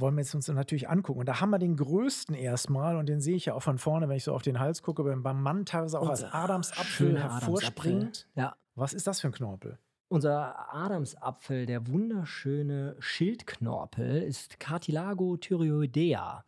wollen 0.00 0.14
wir 0.14 0.22
jetzt 0.22 0.34
uns 0.34 0.48
natürlich 0.48 0.88
angucken. 0.88 1.20
Und 1.20 1.26
da 1.26 1.40
haben 1.40 1.50
wir 1.50 1.58
den 1.58 1.76
größten 1.76 2.34
erstmal, 2.34 2.96
und 2.96 3.08
den 3.08 3.20
sehe 3.20 3.36
ich 3.36 3.46
ja 3.46 3.54
auch 3.54 3.62
von 3.62 3.78
vorne, 3.78 4.08
wenn 4.08 4.16
ich 4.16 4.24
so 4.24 4.34
auf 4.34 4.42
den 4.42 4.58
Hals 4.58 4.82
gucke, 4.82 5.02
beim 5.02 5.42
Mann 5.42 5.64
teilweise 5.64 6.00
auch 6.00 6.08
als 6.08 6.24
Adamsapfel 6.24 7.20
hervorspringt. 7.20 8.28
Ja. 8.34 8.56
Was 8.74 8.92
ist 8.92 9.06
das 9.06 9.20
für 9.20 9.28
ein 9.28 9.32
Knorpel? 9.32 9.78
Unser 10.08 10.72
Adamsapfel, 10.72 11.66
der 11.66 11.88
wunderschöne 11.88 12.94
Schildknorpel, 13.00 14.22
ist 14.22 14.60
Cartilago 14.60 15.36
thyreoidea. 15.36 16.44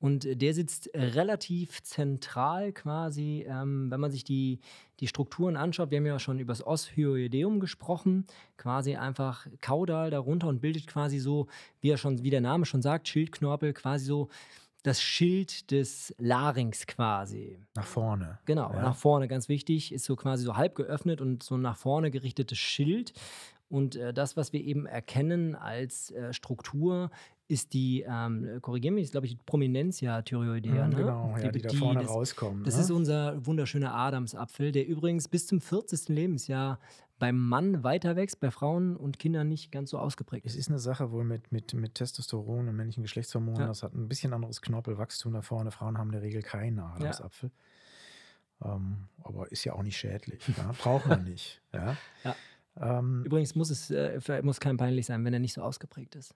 Und 0.00 0.26
der 0.42 0.52
sitzt 0.52 0.90
relativ 0.92 1.82
zentral 1.82 2.72
quasi, 2.72 3.46
ähm, 3.48 3.90
wenn 3.90 4.00
man 4.00 4.10
sich 4.10 4.22
die, 4.24 4.60
die 5.00 5.06
Strukturen 5.06 5.56
anschaut. 5.56 5.90
Wir 5.90 5.98
haben 5.98 6.06
ja 6.06 6.18
schon 6.18 6.38
über 6.38 6.52
das 6.52 6.66
Oshyoideum 6.66 7.58
gesprochen, 7.58 8.26
quasi 8.58 8.96
einfach 8.96 9.46
kaudal 9.62 10.10
darunter 10.10 10.48
und 10.48 10.60
bildet 10.60 10.86
quasi 10.86 11.18
so, 11.18 11.46
wie, 11.80 11.90
er 11.90 11.96
schon, 11.96 12.22
wie 12.22 12.30
der 12.30 12.42
Name 12.42 12.66
schon 12.66 12.82
sagt, 12.82 13.08
Schildknorpel, 13.08 13.72
quasi 13.72 14.04
so 14.04 14.28
das 14.82 15.00
Schild 15.00 15.70
des 15.70 16.14
Larynx 16.18 16.86
quasi. 16.86 17.58
Nach 17.74 17.86
vorne. 17.86 18.38
Genau, 18.44 18.70
Ja. 18.70 18.82
nach 18.82 18.96
vorne, 18.96 19.28
ganz 19.28 19.48
wichtig, 19.48 19.92
ist 19.92 20.04
so 20.04 20.14
quasi 20.14 20.44
so 20.44 20.56
halb 20.56 20.74
geöffnet 20.74 21.22
und 21.22 21.42
so 21.42 21.56
nach 21.56 21.78
vorne 21.78 22.10
gerichtetes 22.10 22.58
Schild. 22.58 23.14
Und 23.70 23.96
äh, 23.96 24.12
das, 24.12 24.36
was 24.36 24.52
wir 24.52 24.60
eben 24.60 24.84
erkennen 24.84 25.54
als 25.54 26.10
äh, 26.10 26.34
Struktur, 26.34 27.10
ist 27.46 27.72
die, 27.74 28.04
ähm, 28.08 28.58
korrigieren 28.62 28.94
mich, 28.94 29.04
ist 29.04 29.10
glaube 29.12 29.26
ich 29.26 29.36
die 29.36 29.42
Prominentia 29.44 30.22
thyreoidea. 30.22 30.86
Mhm, 30.86 30.90
ne? 30.90 30.96
genau, 30.96 31.36
ja, 31.36 31.52
die, 31.52 31.60
da 31.60 31.72
vorne 31.72 32.00
das, 32.00 32.10
rauskommen. 32.10 32.64
Das 32.64 32.76
ne? 32.76 32.82
ist 32.82 32.90
unser 32.90 33.44
wunderschöner 33.44 33.94
Adamsapfel, 33.94 34.72
der 34.72 34.86
übrigens 34.86 35.28
bis 35.28 35.46
zum 35.46 35.60
40. 35.60 36.08
Lebensjahr 36.08 36.78
beim 37.18 37.38
Mann 37.38 37.84
weiter 37.84 38.16
wächst, 38.16 38.40
bei 38.40 38.50
Frauen 38.50 38.96
und 38.96 39.18
Kindern 39.18 39.48
nicht 39.48 39.70
ganz 39.70 39.90
so 39.90 39.98
ausgeprägt 39.98 40.46
Es 40.46 40.56
ist. 40.56 40.68
eine 40.68 40.78
Sache 40.78 41.12
wohl 41.12 41.24
mit, 41.24 41.52
mit, 41.52 41.72
mit 41.74 41.94
Testosteron 41.94 42.68
und 42.68 42.74
männlichen 42.76 43.02
Geschlechtshormonen. 43.02 43.60
Ja. 43.60 43.66
Das 43.68 43.82
hat 43.82 43.94
ein 43.94 44.08
bisschen 44.08 44.32
anderes 44.32 44.60
Knorpelwachstum 44.60 45.32
da 45.32 45.42
vorne. 45.42 45.70
Frauen 45.70 45.98
haben 45.98 46.08
in 46.08 46.12
der 46.12 46.22
Regel 46.22 46.42
keinen 46.42 46.80
Adamsapfel. 46.80 47.50
Ähm, 48.64 49.08
aber 49.22 49.50
ist 49.52 49.64
ja 49.64 49.74
auch 49.74 49.82
nicht 49.82 49.96
schädlich. 49.96 50.42
Ja? 50.56 50.72
Braucht 50.78 51.06
man 51.06 51.24
nicht. 51.24 51.60
Ja? 51.72 51.96
Ja. 52.24 52.36
Ähm, 52.76 53.22
Übrigens 53.24 53.54
muss 53.54 53.70
es 53.70 53.90
äh, 53.90 54.42
muss 54.42 54.58
kein 54.58 54.76
peinlich 54.76 55.06
sein, 55.06 55.24
wenn 55.24 55.32
er 55.32 55.38
nicht 55.38 55.52
so 55.52 55.62
ausgeprägt 55.62 56.16
ist. 56.16 56.34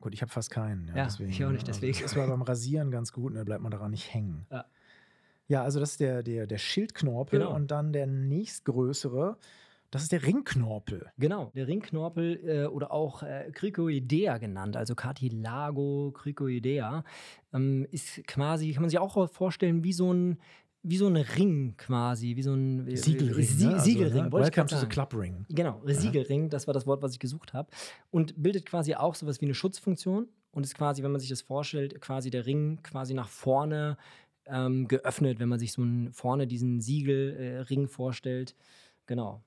Gut, 0.00 0.14
ich 0.14 0.22
habe 0.22 0.30
fast 0.30 0.50
keinen. 0.50 0.88
Ja, 0.88 0.96
Ja, 0.96 1.04
deswegen, 1.04 1.30
ich 1.30 1.44
auch 1.44 1.50
nicht, 1.50 1.66
ne? 1.66 1.72
deswegen. 1.72 1.94
Also, 1.94 2.04
ist 2.04 2.16
aber 2.16 2.28
beim 2.28 2.42
Rasieren 2.42 2.90
ganz 2.90 3.12
gut, 3.12 3.32
ne? 3.32 3.44
bleibt 3.44 3.62
man 3.62 3.70
daran 3.70 3.90
nicht 3.90 4.12
hängen. 4.12 4.46
Ja. 4.50 4.64
Ja, 5.48 5.62
also 5.62 5.78
das 5.78 5.92
ist 5.92 6.00
der, 6.00 6.22
der, 6.24 6.46
der 6.48 6.58
Schildknorpel 6.58 7.38
Genau. 7.38 7.54
und 7.54 7.70
dann 7.70 7.92
der 7.92 8.06
nächstgrößere, 8.08 9.36
das 9.92 10.02
ist 10.02 10.10
der 10.10 10.24
Ringknorpel. 10.24 11.06
Genau, 11.18 11.52
der 11.54 11.68
Ringknorpel 11.68 12.40
äh, 12.44 12.66
oder 12.66 12.90
auch 12.90 13.22
äh, 13.22 13.50
Cricoidea 13.52 14.38
genannt, 14.38 14.76
also 14.76 14.96
Cartilago 14.96 16.10
cricoidea, 16.12 17.04
ähm, 17.52 17.86
ist 17.92 18.26
quasi, 18.26 18.72
kann 18.72 18.82
man 18.82 18.90
sich 18.90 18.98
auch 18.98 19.30
vorstellen, 19.30 19.84
wie 19.84 19.92
so 19.92 20.12
ein, 20.12 20.38
wie 20.88 20.96
so 20.96 21.06
ein 21.08 21.16
Ring 21.16 21.74
quasi, 21.76 22.36
wie 22.36 22.42
so 22.42 22.54
ein 22.54 22.86
äh, 22.86 22.96
Siegelring. 22.96 23.44
Sie 23.44 23.66
ne? 23.66 23.72
Also, 23.74 23.84
Siegelring, 23.84 24.24
ne? 24.24 24.32
wollte 24.32 24.46
Welcome 24.46 24.66
to 24.68 24.78
the. 24.78 24.86
Club 24.86 25.14
Ring. 25.14 25.44
Genau, 25.48 25.82
Siegelring, 25.84 26.48
das 26.48 26.66
war 26.66 26.74
das 26.74 26.86
Wort, 26.86 27.02
was 27.02 27.12
ich 27.12 27.18
gesucht 27.18 27.52
habe. 27.52 27.68
Und 28.10 28.40
bildet 28.40 28.66
quasi 28.66 28.94
auch 28.94 29.14
sowas 29.14 29.40
wie 29.40 29.46
eine 29.46 29.54
Schutzfunktion 29.54 30.28
und 30.52 30.64
ist 30.64 30.74
quasi, 30.74 31.02
wenn 31.02 31.10
man 31.10 31.20
sich 31.20 31.28
das 31.28 31.42
vorstellt, 31.42 32.00
quasi 32.00 32.30
der 32.30 32.46
Ring 32.46 32.80
quasi 32.82 33.14
nach 33.14 33.28
vorne 33.28 33.96
ähm, 34.46 34.86
geöffnet, 34.88 35.40
wenn 35.40 35.48
man 35.48 35.58
sich 35.58 35.72
so 35.72 35.82
ein, 35.82 36.12
vorne 36.12 36.46
diesen 36.46 36.80
Siegelring 36.80 37.84
äh, 37.84 37.88
vorstellt. 37.88 38.54
Genau. 39.06 39.42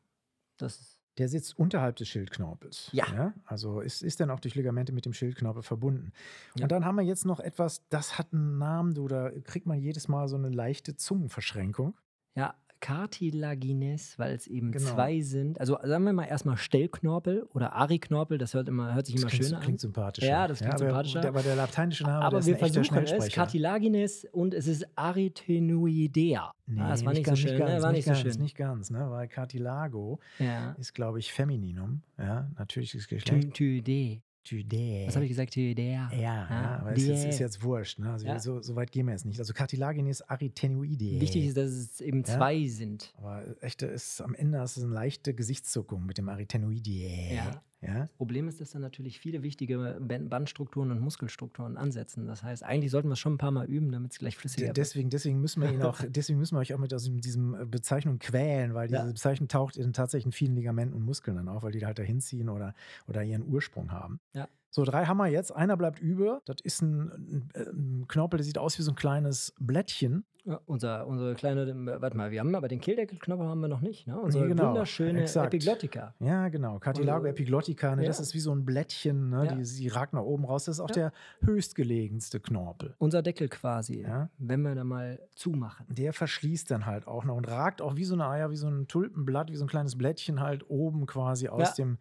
Das 0.58 0.80
ist 0.80 0.99
Der 1.18 1.28
sitzt 1.28 1.58
unterhalb 1.58 1.98
des 1.98 2.08
Schildknorpels. 2.08 2.90
Ja. 2.94 3.34
Also 3.46 3.82
ist, 3.82 4.02
ist 4.02 4.20
dann 4.20 4.30
auch 4.30 4.40
durch 4.40 4.56
Ligamente 4.56 4.94
mit 4.94 5.06
dem 5.06 5.14
Schildknorpel 5.14 5.64
verbunden. 5.64 6.14
Ja. 6.56 6.64
Und 6.64 6.72
dann 6.72 6.86
haben 6.86 6.96
wir 6.96 7.04
jetzt 7.04 7.26
noch 7.26 7.40
etwas, 7.40 7.88
das 7.90 8.18
hat 8.18 8.32
einen 8.32 8.58
Namen, 8.58 8.94
du, 8.94 9.08
da 9.08 9.32
kriegt 9.44 9.66
man 9.66 9.80
jedes 9.80 10.08
Mal 10.08 10.28
so 10.30 10.38
eine 10.38 10.50
leichte 10.50 10.96
Zungenverschränkung. 10.96 11.98
Ja, 12.36 12.56
Cartilagines, 12.80 14.18
weil 14.18 14.34
es 14.36 14.48
eben 14.48 14.72
Genau. 14.72 14.86
zwei 14.92 15.22
sind. 15.22 15.60
Also 15.60 15.78
sagen 15.84 16.04
wir 16.06 16.14
mal 16.14 16.26
erstmal 16.26 16.58
Stellknorpel 16.58 17.44
oder 17.54 17.74
Ariknorpel, 17.74 18.38
das 18.38 18.54
hört, 18.54 18.68
immer, 18.68 18.94
hört 18.96 19.06
sich 19.06 19.16
Das 19.16 19.24
immer 19.24 19.30
klingt, 19.32 19.46
schöner 19.46 19.60
klingt 19.60 19.76
an. 19.76 19.80
sympathischer. 19.80 20.28
Ja, 20.28 20.48
das 20.48 20.60
klingt 20.60 20.74
aber, 20.74 20.86
sympathischer. 20.86 21.28
Aber 21.28 21.42
der 21.44 21.56
lateinische 21.56 22.04
Name, 22.04 22.26
Aber 22.26 22.40
ist 22.40 22.46
wir 22.48 22.58
versuchen 22.58 22.98
es. 23.04 23.32
Cartilagines 23.34 24.26
und 24.32 24.54
es 24.54 24.68
ist 24.68 24.86
Arytenoidea. 24.96 26.54
Nee, 26.68 26.82
ah, 26.82 26.90
das 26.90 27.04
war 27.06 27.14
nicht, 27.14 27.26
so 27.26 27.32
ganz, 27.32 27.40
schön, 27.40 27.58
ganz, 27.58 27.72
ne? 27.72 27.82
war 27.82 27.92
nicht 27.92 28.06
so 28.06 28.12
ganz, 28.12 28.22
schön. 28.22 28.42
Nicht 28.42 28.56
ganz, 28.56 28.90
ne? 28.92 29.08
weil 29.10 29.28
Cartilago 29.28 30.20
Ja. 30.38 30.76
ist, 30.80 30.94
glaube 30.94 31.20
ich, 31.20 31.34
Femininum. 31.34 32.02
Ja, 32.18 32.50
natürliches 32.58 33.08
Geschlecht. 33.08 33.54
Thyde. 33.54 34.22
Thyde. 34.50 35.04
Was 35.08 35.16
habe 35.16 35.26
ich 35.26 35.30
gesagt? 35.30 35.54
Thyidea. 35.54 36.10
Ja, 36.14 36.20
ja, 36.20 36.80
aber 36.82 36.94
ist 36.94 37.06
jetzt, 37.08 37.24
die. 37.24 37.30
ist 37.30 37.40
jetzt 37.40 37.64
wurscht. 37.64 38.00
Ne? 38.00 38.12
Also 38.12 38.26
Ja. 38.26 38.40
so, 38.40 38.62
so 38.62 38.76
weit 38.76 38.92
gehen 38.92 39.06
wir 39.06 39.14
jetzt 39.14 39.26
nicht. 39.26 39.40
Also 39.40 39.54
Cartilagines 39.54 40.22
arytenoideae. 40.28 41.22
Wichtig 41.22 41.46
ist, 41.46 41.58
dass 41.58 41.70
es 41.72 42.02
eben 42.02 42.20
Ja. 42.20 42.24
zwei 42.38 42.66
sind. 42.68 43.14
Aber 43.18 43.44
echte 43.62 43.86
ist 43.86 44.22
am 44.22 44.34
Ende 44.34 44.60
hast 44.60 44.78
du 44.78 44.82
eine 44.82 44.94
leichte 44.94 45.34
Gesichtszuckung 45.34 46.06
mit 46.06 46.18
dem 46.18 46.30
Arytenoideae. 46.30 47.36
Ja. 47.36 47.62
Ja? 47.82 48.08
Problem 48.18 48.48
ist, 48.48 48.60
dass 48.62 48.72
da 48.72 48.80
natürlich 48.80 49.20
viele 49.20 49.42
wichtige 49.44 49.98
Ban- 50.02 50.30
Bandstrukturen 50.30 50.92
und 50.92 51.00
Muskelstrukturen 51.00 51.78
ansetzen. 51.78 52.28
Das 52.28 52.44
heißt, 52.44 52.64
eigentlich 52.64 52.92
sollten 52.92 53.08
wir 53.10 53.14
es 53.14 53.20
schon 53.20 53.34
ein 53.34 53.38
paar 53.38 53.52
Mal 53.52 53.68
üben, 53.68 53.92
damit 53.92 54.12
es 54.12 54.20
gleich 54.20 54.36
flüssiger 54.38 54.68
wird. 54.68 54.78
Deswegen, 54.78 55.10
deswegen 55.10 55.40
müssen 55.42 55.62
wir 55.62 55.72
ihn 55.72 55.82
auch, 55.84 56.00
deswegen 56.10 56.40
müssen 56.40 56.56
wir 56.56 56.60
euch 56.60 56.74
auch 56.74 56.80
mit 56.80 56.94
aus 56.94 57.10
diesem- 57.12 57.56
äh, 57.56 57.66
Bezeichnung 57.66 58.20
quälen, 58.20 58.74
weil 58.74 58.88
diese 58.88 59.00
Ja. 59.00 59.06
Bezeichnung 59.06 59.48
taucht 59.48 59.78
in 59.78 59.94
tatsächlich 59.94 60.36
vielen 60.36 60.56
Ligamenten 60.56 60.96
und 60.96 61.04
Muskeln 61.06 61.38
dann 61.38 61.48
auf, 61.48 61.64
weil 61.64 61.72
die 61.72 61.80
da 61.80 61.88
halt 61.88 62.00
dahin 62.00 62.20
ziehen 62.22 62.50
oder, 62.50 62.74
oder 63.08 63.24
ihren 63.24 63.48
Ursprung 63.48 63.92
haben. 63.92 64.20
Ja. 64.34 64.48
So, 64.72 64.84
drei 64.84 65.06
haben 65.06 65.18
wir 65.18 65.28
jetzt. 65.28 65.56
Einer 65.56 65.78
bleibt 65.78 66.00
über. 66.00 66.42
Das 66.46 66.58
ist 66.64 66.82
ein, 66.82 67.10
ein, 67.10 67.50
ein 67.56 68.06
Knorpel, 68.08 68.38
der 68.38 68.46
sieht 68.46 68.58
aus 68.58 68.78
wie 68.78 68.84
so 68.84 68.92
ein 68.92 68.96
kleines 68.96 69.54
Blättchen. 69.60 70.26
Ja, 70.46 70.60
unser, 70.66 71.06
unsere 71.06 71.36
kleine, 71.36 71.64
äh, 71.64 72.02
warte 72.02 72.16
mal, 72.16 72.32
wir 72.32 72.40
haben 72.40 72.56
aber 72.56 72.68
den 72.68 72.80
Killdeckelknoppel 72.80 73.46
haben 73.46 73.60
wir 73.60 73.68
noch 73.68 73.82
nicht, 73.82 74.08
ne? 74.08 74.18
Unsere 74.18 74.48
genau, 74.48 74.70
wunderschöne 74.70 75.22
exakt. 75.22 75.54
Epiglottica. 75.54 76.16
Ja, 76.20 76.48
genau. 76.48 76.80
Cartilago 76.80 77.26
epiglottica. 77.28 77.96
Ne? 77.96 78.06
Das 78.06 78.18
ja. 78.18 78.24
ist 78.24 78.34
wie 78.34 78.40
so 78.40 78.52
ein 78.52 78.66
Blättchen. 78.66 79.30
Ne? 79.30 79.46
Ja. 79.46 79.56
Die, 79.56 79.64
die 79.64 79.88
ragt 79.90 80.14
nach 80.14 80.24
oben 80.24 80.46
raus. 80.46 80.66
Das 80.66 80.78
ist 80.78 80.80
auch 80.80 80.90
der 80.90 81.12
höchstgelegenste 81.42 82.40
Knorpel. 82.40 82.96
Unser 82.98 83.22
Deckel 83.22 83.50
quasi, 83.50 84.06
wenn 84.38 84.62
wir 84.62 84.76
da 84.76 84.84
mal 84.84 85.20
zumachen. 85.36 85.86
Der 85.90 86.14
verschließt 86.14 86.72
dann 86.72 86.86
halt 86.86 87.08
auch 87.08 87.26
noch 87.26 87.36
und 87.36 87.48
ragt 87.48 87.82
auch 87.82 87.96
wie 87.96 88.06
so 88.06 88.14
eine 88.14 88.28
Eier, 88.28 88.50
wie 88.50 88.56
so 88.56 88.68
ein 88.68 88.88
Tulpenblatt, 88.88 89.52
wie 89.52 89.56
so 89.56 89.66
ein 89.66 89.70
kleines 89.70 89.98
Blättchen 89.98 90.40
halt 90.40 90.70
oben 90.70 91.06
quasi 91.06 91.50
aus 91.50 91.76
dem 91.76 91.98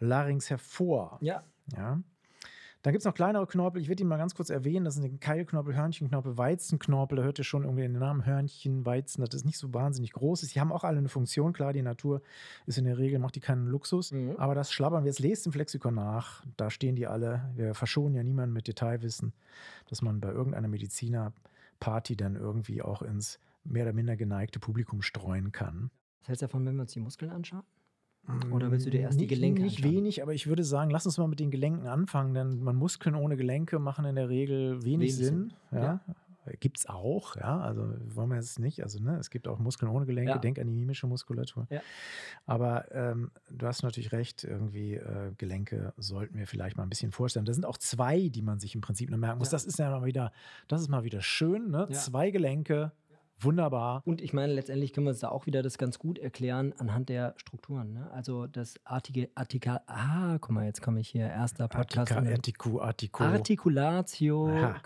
Larynx 0.00 0.50
hervor. 0.50 1.18
Ja, 1.20 1.42
Ja. 1.76 2.00
Dann 2.82 2.92
gibt 2.92 3.02
es 3.02 3.04
noch 3.04 3.14
kleinere 3.14 3.46
Knorpel. 3.46 3.80
Ich 3.80 3.86
werde 3.86 4.02
die 4.02 4.04
mal 4.04 4.16
ganz 4.16 4.34
kurz 4.34 4.50
erwähnen. 4.50 4.84
Das 4.84 4.94
sind 4.96 5.20
Keilknorpel, 5.20 5.76
Hörnchenknorpel, 5.76 6.36
Weizenknorpel. 6.36 7.16
Da 7.16 7.22
hört 7.22 7.38
ihr 7.38 7.44
schon 7.44 7.62
irgendwie 7.62 7.82
den 7.82 7.92
Namen 7.92 8.26
Hörnchen, 8.26 8.84
Weizen. 8.84 9.24
Das 9.24 9.34
ist 9.34 9.44
nicht 9.44 9.58
so 9.58 9.72
wahnsinnig 9.72 10.12
groß. 10.12 10.40
Die 10.40 10.60
haben 10.60 10.72
auch 10.72 10.82
alle 10.82 10.98
eine 10.98 11.08
Funktion. 11.08 11.52
Klar, 11.52 11.72
die 11.72 11.82
Natur 11.82 12.22
ist 12.66 12.78
in 12.78 12.84
der 12.84 12.98
Regel, 12.98 13.20
macht 13.20 13.36
die 13.36 13.40
keinen 13.40 13.68
Luxus. 13.68 14.10
Mhm. 14.10 14.34
Aber 14.36 14.56
das 14.56 14.72
schlabbern 14.72 15.04
wir 15.04 15.10
jetzt. 15.10 15.20
Lest 15.20 15.46
im 15.46 15.52
Flexikon 15.52 15.94
nach. 15.94 16.44
Da 16.56 16.70
stehen 16.70 16.96
die 16.96 17.06
alle. 17.06 17.52
Wir 17.54 17.74
verschonen 17.74 18.16
ja 18.16 18.24
niemanden 18.24 18.52
mit 18.52 18.66
Detailwissen, 18.66 19.32
dass 19.88 20.02
man 20.02 20.20
bei 20.20 20.30
irgendeiner 20.30 20.68
Medizinerparty 20.68 22.16
dann 22.16 22.34
irgendwie 22.34 22.82
auch 22.82 23.02
ins 23.02 23.38
mehr 23.62 23.84
oder 23.84 23.92
minder 23.92 24.16
geneigte 24.16 24.58
Publikum 24.58 25.02
streuen 25.02 25.52
kann. 25.52 25.92
was 26.18 26.28
hältst 26.28 26.42
du 26.42 26.46
davon, 26.46 26.66
wenn 26.66 26.74
wir 26.74 26.82
uns 26.82 26.92
die 26.92 27.00
Muskeln 27.00 27.30
anschauen? 27.30 27.62
Oder 28.52 28.70
willst 28.70 28.86
du 28.86 28.90
dir 28.90 29.00
erst 29.00 29.18
die 29.18 29.24
nicht, 29.24 29.30
Gelenke 29.34 29.62
Nicht 29.62 29.78
anschauen? 29.78 29.92
wenig, 29.96 30.22
aber 30.22 30.32
ich 30.32 30.46
würde 30.46 30.62
sagen, 30.64 30.90
lass 30.90 31.06
uns 31.06 31.18
mal 31.18 31.26
mit 31.28 31.40
den 31.40 31.50
Gelenken 31.50 31.86
anfangen, 31.88 32.34
denn 32.34 32.62
man 32.62 32.76
Muskeln 32.76 33.14
ohne 33.16 33.36
Gelenke 33.36 33.78
machen 33.78 34.04
in 34.04 34.14
der 34.14 34.28
Regel 34.28 34.76
wenig, 34.84 34.84
Wenig 34.84 35.16
Sinn. 35.16 35.52
Sinn, 35.70 35.80
Ja. 35.80 36.00
Gibt 36.58 36.78
es 36.78 36.86
auch, 36.88 37.36
ja. 37.36 37.60
Also 37.60 37.94
wollen 38.16 38.28
wir 38.30 38.34
jetzt 38.34 38.58
nicht. 38.58 38.82
Also, 38.82 38.98
ne, 39.00 39.16
es 39.16 39.30
gibt 39.30 39.46
auch 39.46 39.60
Muskeln 39.60 39.88
ohne 39.92 40.06
Gelenke, 40.06 40.32
Ja. 40.32 40.38
denk 40.38 40.58
an 40.58 40.66
die 40.66 40.72
mimische 40.72 41.06
Muskulatur. 41.06 41.68
Ja. 41.70 41.80
Aber 42.46 42.90
ähm, 42.92 43.30
du 43.48 43.64
hast 43.64 43.84
natürlich 43.84 44.10
recht, 44.10 44.42
irgendwie 44.42 44.94
äh, 44.94 45.30
Gelenke 45.38 45.92
sollten 45.96 46.36
wir 46.36 46.48
vielleicht 46.48 46.76
mal 46.76 46.82
ein 46.82 46.88
bisschen 46.88 47.12
vorstellen. 47.12 47.44
Da 47.44 47.52
sind 47.52 47.64
auch 47.64 47.78
zwei, 47.78 48.28
die 48.28 48.42
man 48.42 48.58
sich 48.58 48.74
im 48.74 48.80
Prinzip 48.80 49.08
nur 49.10 49.20
merken 49.20 49.38
muss. 49.38 49.48
Ja. 49.48 49.52
Das 49.52 49.64
ist 49.66 49.78
ja 49.78 49.88
mal 49.90 50.04
wieder, 50.04 50.32
das 50.66 50.80
ist 50.80 50.88
mal 50.88 51.04
wieder 51.04 51.22
schön, 51.22 51.70
ne? 51.70 51.86
Ja. 51.88 51.94
Zwei 51.96 52.32
Gelenke, 52.32 52.90
wunderbar. 53.44 54.02
Und 54.04 54.20
ich 54.20 54.32
meine, 54.32 54.52
letztendlich 54.52 54.92
können 54.92 55.06
wir 55.06 55.10
uns 55.10 55.20
da 55.20 55.28
auch 55.28 55.46
wieder 55.46 55.62
das 55.62 55.78
ganz 55.78 55.98
gut 55.98 56.18
erklären 56.18 56.72
anhand 56.78 57.08
der 57.08 57.34
Strukturen. 57.36 57.92
Ne? 57.92 58.10
Also 58.12 58.46
das 58.46 58.74
artige, 58.84 59.30
artika, 59.34 59.82
ah, 59.86 60.38
guck 60.40 60.50
mal, 60.50 60.64
jetzt 60.66 60.82
komme 60.82 61.00
ich 61.00 61.08
hier, 61.08 61.26
erster 61.26 61.68
Podcast. 61.68 62.12
Artika, 62.12 62.32
Artiku, 62.34 62.80
Artiku. 62.80 63.22
Articulatio 63.24 64.48
Aha. 64.48 64.80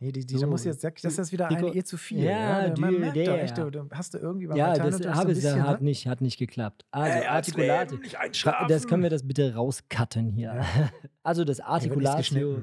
Nee, 0.00 0.12
die, 0.12 0.26
die, 0.26 0.34
da 0.34 0.40
So. 0.40 0.46
muss 0.48 0.64
jetzt, 0.64 0.82
das 0.84 0.92
ist 1.04 1.16
jetzt 1.16 1.32
wieder 1.32 1.48
Dico- 1.48 1.68
eine 1.68 1.76
eh 1.76 1.82
zu 1.84 1.96
viel. 1.96 2.24
Ja, 2.24 2.68
ne? 2.68 2.74
man 2.78 2.90
die- 2.92 2.98
merkt 2.98 3.16
da 3.16 3.36
echt, 3.38 3.56
du, 3.56 3.88
hast 3.92 4.12
du 4.12 4.18
irgendwie 4.18 4.48
beim 4.48 4.56
Ja, 4.56 4.74
das 4.74 4.80
habe 4.80 4.88
ein 4.90 5.00
ich 5.00 5.04
ja, 5.06 5.24
bisschen, 5.24 5.62
hat 5.66 5.80
ne? 5.80 5.84
nicht, 5.86 6.06
hat 6.08 6.20
nicht 6.20 6.36
geklappt. 6.38 6.84
Also 6.90 7.18
Schra- 7.20 8.16
einschlafen. 8.16 8.68
Das 8.68 8.86
können 8.86 9.02
wir 9.02 9.10
das 9.10 9.26
bitte 9.26 9.54
rauscutten 9.54 10.30
hier. 10.32 10.54
Ja. 10.56 10.64
Also 11.22 11.44
das 11.44 11.60
Articulatio 11.60 12.58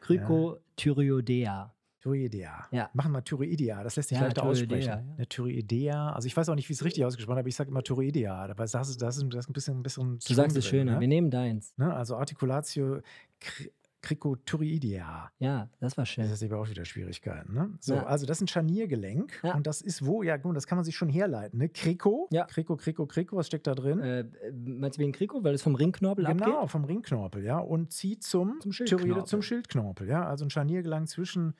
cricotyreoidea. 0.00 1.74
Thyroidea. 2.06 2.66
Ja. 2.70 2.90
Machen 2.94 3.12
wir 3.12 3.22
Thyroidea, 3.24 3.82
das 3.82 3.96
lässt 3.96 4.08
sich 4.10 4.18
Ja, 4.18 4.24
leichter 4.24 4.42
Thyroidea, 4.42 4.62
aussprechen. 4.66 4.88
ja. 5.08 5.14
Eine 5.16 5.26
Thyroidea, 5.28 6.12
also 6.12 6.26
ich 6.26 6.36
weiß 6.36 6.48
auch 6.48 6.54
nicht, 6.54 6.68
wie 6.68 6.72
es 6.72 6.84
richtig 6.84 7.04
ausgesprochen 7.04 7.36
ist, 7.38 7.40
aber 7.40 7.48
ich 7.48 7.56
sage 7.56 7.70
immer 7.70 7.82
Thyroidea. 7.82 8.46
Du, 8.48 8.54
das 8.54 8.74
ist, 8.74 9.02
das 9.02 9.16
ist 9.16 9.22
ein 9.22 9.28
bisschen, 9.52 9.78
ein 9.78 9.82
bisschen 9.82 10.18
Du 10.26 10.34
sagst 10.34 10.56
es 10.56 10.64
schöner. 10.66 11.00
Wir 11.00 11.08
nehmen 11.08 11.30
deins. 11.30 11.74
Ne? 11.76 11.92
Also 11.94 12.16
Articulatio 12.16 13.00
cr- 13.42 13.70
Cricothyroidea. 14.02 15.30
Ja, 15.40 15.68
das 15.80 15.96
war 15.96 16.02
Das 16.02 16.08
schön. 16.10 16.24
ist 16.30 16.42
aber 16.44 16.58
auch 16.60 16.68
wieder 16.68 16.84
Schwierigkeiten. 16.84 17.52
Ne? 17.54 17.70
So, 17.80 17.94
Ja. 17.94 18.06
also 18.06 18.24
das 18.24 18.38
ist 18.38 18.42
ein 18.42 18.48
Scharniergelenk 18.48 19.40
Ja. 19.42 19.54
und 19.56 19.66
das 19.66 19.80
ist 19.82 20.04
wo? 20.06 20.22
Ja, 20.22 20.36
gut, 20.36 20.56
das 20.56 20.66
kann 20.68 20.76
man 20.76 20.84
sich 20.84 20.94
schon 20.96 21.08
herleiten. 21.08 21.58
Ne? 21.58 21.68
Crico, 21.68 22.28
Ja. 22.30 22.44
Crico, 22.44 22.76
Crico, 22.76 23.06
Crico, 23.06 23.36
was 23.36 23.48
steckt 23.48 23.66
da 23.66 23.74
drin? 23.74 23.98
Äh, 24.00 24.24
meinst 24.54 24.98
du 24.98 25.02
wegen 25.02 25.12
Kriko, 25.12 25.42
weil 25.42 25.54
es 25.54 25.62
vom 25.62 25.74
Ringknorpel 25.74 26.24
Genau, 26.24 26.56
abgeht? 26.58 26.70
vom 26.70 26.84
Ringknorpel, 26.84 27.42
ja. 27.44 27.58
Und 27.58 27.92
zieht 27.92 28.22
zum, 28.22 28.60
Zum 28.60 28.70
Thyroide, 28.70 28.88
Schildknorpel. 28.98 29.24
zum 29.26 29.42
Schildknorpel, 29.42 30.08
ja. 30.08 30.24
Also 30.24 30.44
ein 30.44 30.50
Scharniergelenk 30.50 31.08
zwischen 31.08 31.54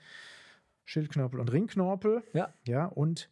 Schildknorpel 0.86 1.38
und 1.38 1.52
Ringknorpel. 1.52 2.22
Ja. 2.32 2.54
Ja, 2.64 2.86
und 2.86 3.28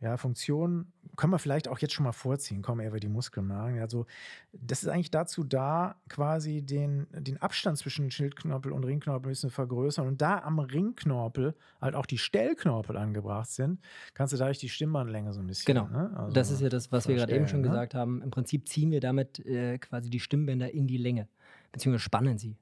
ja, 0.00 0.16
Funktion 0.16 0.92
können 1.16 1.32
wir 1.32 1.40
vielleicht 1.40 1.66
auch 1.66 1.80
jetzt 1.80 1.92
schon 1.92 2.04
mal 2.04 2.12
vorziehen, 2.12 2.62
kommen 2.62 2.80
eher 2.80 2.88
über 2.88 3.00
die 3.00 3.08
Muskeln 3.08 3.48
machen. 3.48 3.80
Also, 3.80 4.06
das 4.52 4.82
ist 4.84 4.88
eigentlich 4.88 5.10
dazu 5.10 5.42
da, 5.42 5.96
quasi 6.08 6.62
den, 6.62 7.08
den 7.10 7.42
Abstand 7.42 7.78
zwischen 7.78 8.08
Schildknorpel 8.12 8.70
und 8.70 8.84
Ringknorpel 8.84 9.28
ein 9.28 9.30
bisschen 9.30 9.50
vergrößern. 9.50 10.06
Und 10.06 10.22
da 10.22 10.38
am 10.38 10.60
Ringknorpel 10.60 11.56
halt 11.80 11.96
auch 11.96 12.06
die 12.06 12.18
Stellknorpel 12.18 12.96
angebracht 12.96 13.50
sind, 13.50 13.80
kannst 14.14 14.32
du 14.32 14.36
dadurch 14.36 14.58
die 14.58 14.68
Stimmbandlänge 14.68 15.32
so 15.32 15.40
ein 15.40 15.48
bisschen. 15.48 15.74
Genau. 15.74 15.88
Ne? 15.88 16.16
Also, 16.16 16.32
das 16.32 16.52
ist 16.52 16.60
ja 16.60 16.68
das, 16.68 16.92
was 16.92 17.08
wir 17.08 17.16
gerade 17.16 17.34
eben 17.34 17.48
schon 17.48 17.62
ne? 17.62 17.68
gesagt 17.68 17.94
haben. 17.94 18.22
Im 18.22 18.30
Prinzip 18.30 18.68
ziehen 18.68 18.92
wir 18.92 19.00
damit 19.00 19.44
äh, 19.44 19.78
quasi 19.78 20.10
die 20.10 20.20
Stimmbänder 20.20 20.72
in 20.72 20.86
die 20.86 20.98
Länge, 20.98 21.26
beziehungsweise 21.72 22.04
spannen 22.04 22.38
sie. 22.38 22.56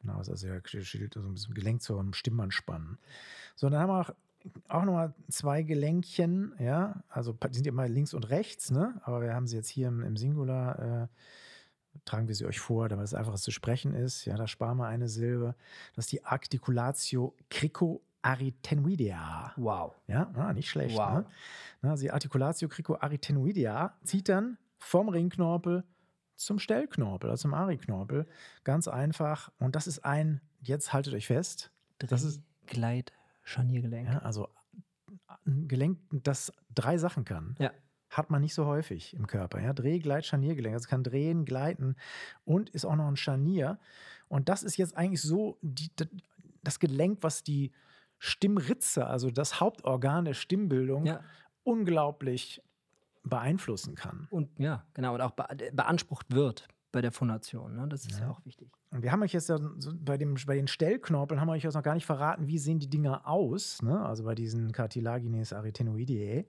Genau, 0.00 0.18
das 0.18 0.28
ist 0.28 0.44
also 0.44 0.48
ja 0.48 0.84
Schild, 0.84 1.16
ein 1.16 1.34
bisschen 1.34 1.54
Gelenk 1.54 1.82
zum 1.82 2.12
Stimmband 2.12 2.54
spannen. 2.54 2.98
So, 3.56 3.66
und 3.66 3.72
dann 3.72 3.82
haben 3.82 3.90
wir 3.90 4.00
auch, 4.00 4.10
auch 4.68 4.84
nochmal 4.84 5.12
zwei 5.28 5.62
Gelenkchen, 5.62 6.54
ja, 6.58 7.02
also 7.08 7.36
sind 7.50 7.66
ja 7.66 7.72
immer 7.72 7.88
links 7.88 8.14
und 8.14 8.30
rechts, 8.30 8.70
ne? 8.70 9.00
Aber 9.04 9.20
wir 9.20 9.34
haben 9.34 9.48
sie 9.48 9.56
jetzt 9.56 9.68
hier 9.68 9.88
im, 9.88 10.02
im 10.02 10.16
Singular, 10.16 10.78
äh, 10.78 11.08
tragen 12.04 12.28
wir 12.28 12.36
sie 12.36 12.46
euch 12.46 12.60
vor, 12.60 12.88
damit 12.88 13.06
es 13.06 13.14
einfacher 13.14 13.36
zu 13.36 13.50
sprechen 13.50 13.94
ist. 13.94 14.24
Ja, 14.24 14.36
da 14.36 14.46
sparen 14.46 14.78
wir 14.78 14.86
eine 14.86 15.08
Silbe. 15.08 15.56
Das 15.96 16.04
ist 16.04 16.12
die 16.12 16.24
Articulatio 16.24 17.34
cricoaritenuidea. 17.50 19.54
Wow. 19.56 19.96
Ja, 20.06 20.30
ah, 20.34 20.52
nicht 20.52 20.70
schlecht. 20.70 20.96
Wow. 20.96 21.14
Ne? 21.14 21.26
Na, 21.82 21.90
also 21.90 22.02
die 22.02 22.12
Articulatio 22.12 22.68
cricoaritenuidea 22.68 23.96
zieht 24.04 24.28
dann 24.28 24.58
vom 24.78 25.08
Ringknorpel 25.08 25.82
zum 26.38 26.58
Stellknorpel, 26.58 27.28
also 27.30 27.42
zum 27.42 27.54
Ariknorpel. 27.54 28.26
Ganz 28.64 28.88
einfach. 28.88 29.50
Und 29.58 29.76
das 29.76 29.86
ist 29.86 30.04
ein, 30.04 30.40
jetzt 30.60 30.92
haltet 30.92 31.14
euch 31.14 31.26
fest, 31.26 31.70
Das 31.98 32.22
ist- 32.22 32.42
Gleit 32.66 33.12
Scharniergelenk. 33.44 34.08
ja, 34.08 34.18
also 34.18 34.48
ein 35.46 35.68
Gelenk, 35.68 35.98
das 36.10 36.52
drei 36.74 36.96
Sachen 36.98 37.24
kann. 37.24 37.54
Ja. 37.58 37.72
Hat 38.10 38.30
man 38.30 38.40
nicht 38.40 38.54
so 38.54 38.66
häufig 38.66 39.14
im 39.14 39.26
Körper. 39.26 39.60
Ja? 39.60 39.72
Dreh, 39.72 39.98
Gleit, 39.98 40.24
Scharniergelenk. 40.26 40.74
Also 40.74 40.84
es 40.84 40.88
kann 40.88 41.02
drehen, 41.04 41.44
gleiten 41.44 41.96
und 42.44 42.70
ist 42.70 42.84
auch 42.84 42.96
noch 42.96 43.08
ein 43.08 43.16
Scharnier. 43.16 43.78
Und 44.28 44.48
das 44.48 44.62
ist 44.62 44.76
jetzt 44.76 44.96
eigentlich 44.96 45.22
so 45.22 45.58
die, 45.62 45.90
das 46.62 46.78
Gelenk, 46.78 47.18
was 47.22 47.42
die 47.42 47.72
Stimmritze, 48.18 49.06
also 49.06 49.30
das 49.30 49.60
Hauptorgan 49.60 50.24
der 50.24 50.34
Stimmbildung, 50.34 51.06
Ja. 51.06 51.20
unglaublich 51.64 52.62
beeinflussen 53.28 53.94
kann. 53.94 54.26
Und 54.30 54.50
ja, 54.58 54.84
genau, 54.94 55.14
und 55.14 55.20
auch 55.20 55.32
be 55.32 55.46
beansprucht 55.72 56.32
wird 56.32 56.68
bei 56.92 57.02
der 57.02 57.12
Phonation. 57.12 57.76
Ne? 57.76 57.86
Das 57.88 58.06
ist 58.06 58.18
ja. 58.18 58.26
Ja. 58.26 58.30
auch 58.30 58.44
wichtig. 58.44 58.70
Und 58.90 59.02
wir 59.02 59.12
haben 59.12 59.22
euch 59.22 59.32
jetzt 59.32 59.48
ja 59.48 59.58
bei, 60.00 60.16
dem, 60.16 60.36
bei 60.46 60.56
den 60.56 60.66
Stellknorpeln 60.66 61.40
haben 61.40 61.48
wir 61.48 61.52
euch 61.52 61.64
jetzt 61.64 61.74
noch 61.74 61.82
gar 61.82 61.94
nicht 61.94 62.06
verraten, 62.06 62.46
wie 62.46 62.58
sehen 62.58 62.78
die 62.78 62.88
Dinger 62.88 63.26
aus, 63.26 63.82
ne? 63.82 64.04
also 64.04 64.24
bei 64.24 64.34
diesen 64.34 64.72
Cartilagines 64.72 65.52
arytenoideae. 65.52 66.46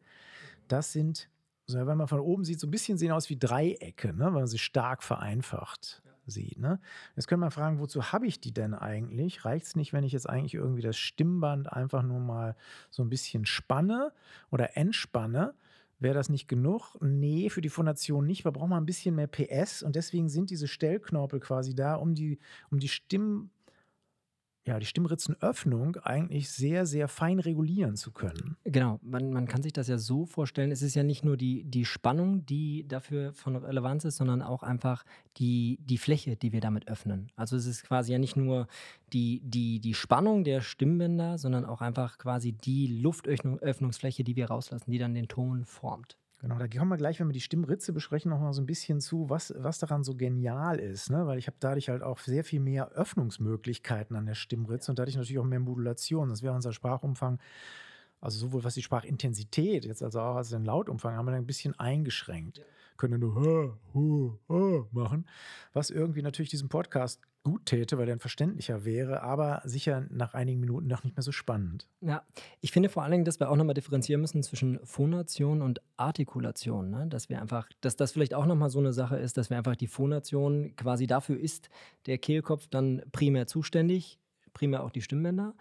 Das 0.67 0.93
sind, 0.93 1.29
so, 1.65 1.85
wenn 1.85 1.97
man 1.97 2.07
von 2.07 2.21
oben 2.21 2.45
sieht, 2.45 2.59
so 2.59 2.67
ein 2.67 2.71
bisschen 2.71 2.97
sehen 2.97 3.11
aus 3.11 3.29
wie 3.29 3.37
Dreiecke, 3.37 4.13
ne? 4.13 4.27
wenn 4.27 4.33
man 4.33 4.47
sie 4.47 4.57
stark 4.57 5.03
vereinfacht 5.03 6.01
sieht. 6.25 6.59
Ne? 6.59 6.79
Jetzt 7.15 7.27
können 7.27 7.41
wir 7.41 7.51
fragen, 7.51 7.79
wozu 7.79 8.11
habe 8.11 8.27
ich 8.27 8.39
die 8.39 8.53
denn 8.53 8.73
eigentlich? 8.73 9.43
Reicht 9.45 9.65
es 9.65 9.75
nicht, 9.75 9.91
wenn 9.91 10.03
ich 10.03 10.13
jetzt 10.13 10.29
eigentlich 10.29 10.53
irgendwie 10.53 10.81
das 10.81 10.97
Stimmband 10.97 11.73
einfach 11.73 12.03
nur 12.03 12.19
mal 12.19 12.55
so 12.89 13.03
ein 13.03 13.09
bisschen 13.09 13.45
spanne 13.45 14.13
oder 14.51 14.77
entspanne? 14.77 15.53
Wäre 15.99 16.13
das 16.13 16.29
nicht 16.29 16.47
genug? 16.47 16.95
Nee, 17.01 17.49
für 17.49 17.61
die 17.61 17.69
Phonation 17.69 18.25
nicht. 18.25 18.45
Wir 18.45 18.51
brauchen 18.51 18.69
mal 18.69 18.77
ein 18.77 18.85
bisschen 18.85 19.15
mehr 19.15 19.27
PS 19.27 19.83
und 19.83 19.95
deswegen 19.97 20.29
sind 20.29 20.49
diese 20.49 20.67
Stellknorpel 20.67 21.41
quasi 21.41 21.75
da, 21.75 21.95
um 21.95 22.15
die, 22.15 22.39
um 22.71 22.79
die 22.79 22.87
Stimm, 22.87 23.49
ja, 24.69 24.79
die 24.79 24.85
Stimmritzenöffnung 24.85 25.97
eigentlich 25.97 26.49
sehr, 26.51 26.85
sehr 26.85 27.07
fein 27.07 27.39
regulieren 27.39 27.95
zu 27.95 28.11
können. 28.11 28.55
Genau, 28.63 28.99
man, 29.01 29.33
man 29.33 29.47
kann 29.47 29.63
sich 29.63 29.73
das 29.73 29.87
ja 29.87 29.97
so 29.97 30.25
vorstellen, 30.25 30.71
es 30.71 30.83
ist 30.83 30.95
ja 30.95 31.01
nicht 31.01 31.25
nur 31.25 31.37
die, 31.37 31.63
die 31.63 31.85
Spannung, 31.85 32.45
die 32.45 32.87
dafür 32.87 33.33
von 33.33 33.55
Relevanz 33.55 34.05
ist, 34.05 34.17
sondern 34.17 34.43
auch 34.43 34.61
einfach 34.61 35.03
die, 35.37 35.79
die 35.81 35.97
Fläche, 35.97 36.35
die 36.35 36.53
wir 36.53 36.61
damit 36.61 36.87
öffnen. 36.87 37.31
Also 37.35 37.55
es 37.55 37.65
ist 37.65 37.83
quasi 37.83 38.11
ja 38.11 38.19
nicht 38.19 38.35
nur 38.35 38.67
die, 39.11 39.41
die, 39.43 39.79
die 39.79 39.95
Spannung 39.95 40.43
der 40.43 40.61
Stimmbänder, 40.61 41.39
sondern 41.39 41.65
auch 41.65 41.81
einfach 41.81 42.19
quasi 42.19 42.51
die 42.51 43.01
Luftöffnungsfläche, 43.01 44.23
die 44.23 44.35
wir 44.35 44.49
rauslassen, 44.49 44.91
die 44.91 44.99
dann 44.99 45.15
den 45.15 45.27
Ton 45.27 45.65
formt. 45.65 46.18
Genau, 46.41 46.57
da 46.57 46.69
kommen 46.69 46.89
wir 46.89 46.97
gleich, 46.97 47.19
wenn 47.19 47.27
wir 47.27 47.33
die 47.33 47.41
Stimmritze 47.41 47.91
besprechen, 47.91 48.31
noch 48.31 48.39
mal 48.39 48.53
so 48.53 48.61
ein 48.61 48.65
bisschen 48.65 49.01
zu, 49.01 49.29
was, 49.29 49.53
was 49.57 49.77
daran 49.77 50.05
so 50.05 50.15
genial 50.15 50.79
ist. 50.79 51.09
Ne? 51.09 51.27
Weil 51.27 51.37
ich 51.37 51.47
habe 51.47 51.57
dadurch 51.59 51.89
halt 51.89 52.01
auch 52.01 52.19
sehr 52.19 52.45
viel 52.45 52.61
mehr 52.61 52.91
Öffnungsmöglichkeiten 52.91 54.15
an 54.15 54.25
der 54.25 54.35
Stimmritze 54.35 54.89
und 54.89 54.99
dadurch 54.99 55.17
natürlich 55.17 55.39
auch 55.39 55.43
mehr 55.43 55.59
Modulation. 55.59 56.29
Das 56.29 56.41
wäre 56.41 56.53
unser 56.53 56.71
Sprachumfang, 56.71 57.39
also 58.21 58.37
sowohl 58.37 58.63
was 58.63 58.73
die 58.73 58.83
Sprachintensität, 58.83 59.85
jetzt 59.85 60.03
also 60.03 60.19
auch 60.19 60.35
als 60.35 60.49
den 60.49 60.65
Lautumfang, 60.65 61.15
haben 61.15 61.25
wir 61.25 61.31
dann 61.31 61.41
ein 61.41 61.47
bisschen 61.47 61.77
eingeschränkt. 61.79 62.61
Können 62.97 63.21
nur 63.21 63.41
"Hä, 63.41 63.71
hu, 63.93 64.33
hä" 64.49 64.83
machen, 64.91 65.25
was 65.73 65.89
irgendwie 65.89 66.21
natürlich 66.21 66.49
diesem 66.49 66.67
Podcast 66.67 67.21
gut 67.43 67.65
täte, 67.65 67.97
weil 67.97 68.05
er 68.07 68.13
dann 68.13 68.19
verständlicher 68.19 68.83
wäre, 68.85 69.23
aber 69.23 69.61
sicher 69.63 70.05
nach 70.09 70.33
einigen 70.33 70.59
Minuten 70.59 70.87
noch 70.87 71.03
nicht 71.03 71.15
mehr 71.15 71.23
so 71.23 71.31
spannend. 71.31 71.87
Ja, 72.01 72.23
ich 72.59 72.71
finde 72.71 72.89
vor 72.89 73.03
allen 73.03 73.11
Dingen, 73.11 73.25
dass 73.25 73.39
wir 73.39 73.49
auch 73.49 73.55
nochmal 73.55 73.73
differenzieren 73.73 74.21
müssen 74.21 74.43
zwischen 74.43 74.79
Phonation 74.83 75.61
und 75.61 75.81
Artikulation. 75.97 76.89
Ne? 76.89 77.07
Dass 77.07 77.29
wir 77.29 77.41
einfach, 77.41 77.69
dass 77.81 77.95
das 77.95 78.11
vielleicht 78.11 78.33
auch 78.33 78.45
nochmal 78.45 78.69
so 78.69 78.79
eine 78.79 78.93
Sache 78.93 79.17
ist, 79.17 79.37
dass 79.37 79.49
wir 79.49 79.57
einfach 79.57 79.77
die 79.77 79.87
Phonation 79.87 80.75
quasi 80.75 81.07
dafür 81.07 81.39
ist 81.39 81.69
der 82.05 82.17
Kehlkopf 82.17 82.67
dann 82.67 83.01
primär 83.11 83.47
zuständig, 83.47 84.19
primär 84.53 84.83
auch 84.83 84.91
die 84.91 85.01
Stimmbänder. 85.01 85.55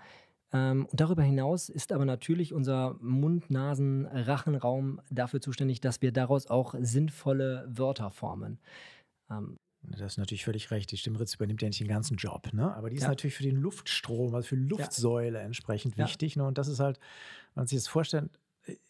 Ähm, 0.53 0.87
und 0.91 1.01
darüber 1.01 1.23
hinaus 1.23 1.69
ist 1.69 1.93
aber 1.93 2.05
natürlich 2.05 2.53
unser 2.55 2.97
Mund-Nasen-Rachenraum 3.01 5.01
dafür 5.11 5.41
zuständig, 5.41 5.81
dass 5.81 6.01
wir 6.03 6.13
daraus 6.13 6.47
auch 6.47 6.75
sinnvolle 6.81 7.67
Wörter 7.69 8.11
formen. 8.11 8.59
Ähm, 9.31 9.57
Das 9.83 10.01
ist 10.01 10.19
natürlich 10.19 10.45
völlig 10.45 10.71
recht. 10.73 10.91
Die 10.91 10.97
Stimmritze 10.97 11.37
übernimmt 11.37 11.63
ja 11.63 11.69
nicht 11.69 11.81
den 11.81 11.87
ganzen 11.89 12.17
Job, 12.17 12.53
ne? 12.53 12.75
Aber 12.75 12.91
die 12.91 12.97
ist 12.97 13.03
Ja. 13.03 13.09
natürlich 13.11 13.37
für 13.37 13.45
den 13.45 13.57
Luftstrom, 13.57 14.35
also 14.35 14.49
für 14.49 14.57
die 14.57 14.65
Luftsäule 14.65 15.39
entsprechend 15.39 15.97
Ja. 15.97 16.05
wichtig. 16.05 16.37
Ne? 16.37 16.45
Und 16.45 16.59
das 16.59 16.67
ist 16.69 16.81
halt, 16.81 16.99
wenn 17.55 17.63
man 17.63 17.67
sich 17.69 17.79
das 17.79 17.87
vorstellt, 17.89 18.29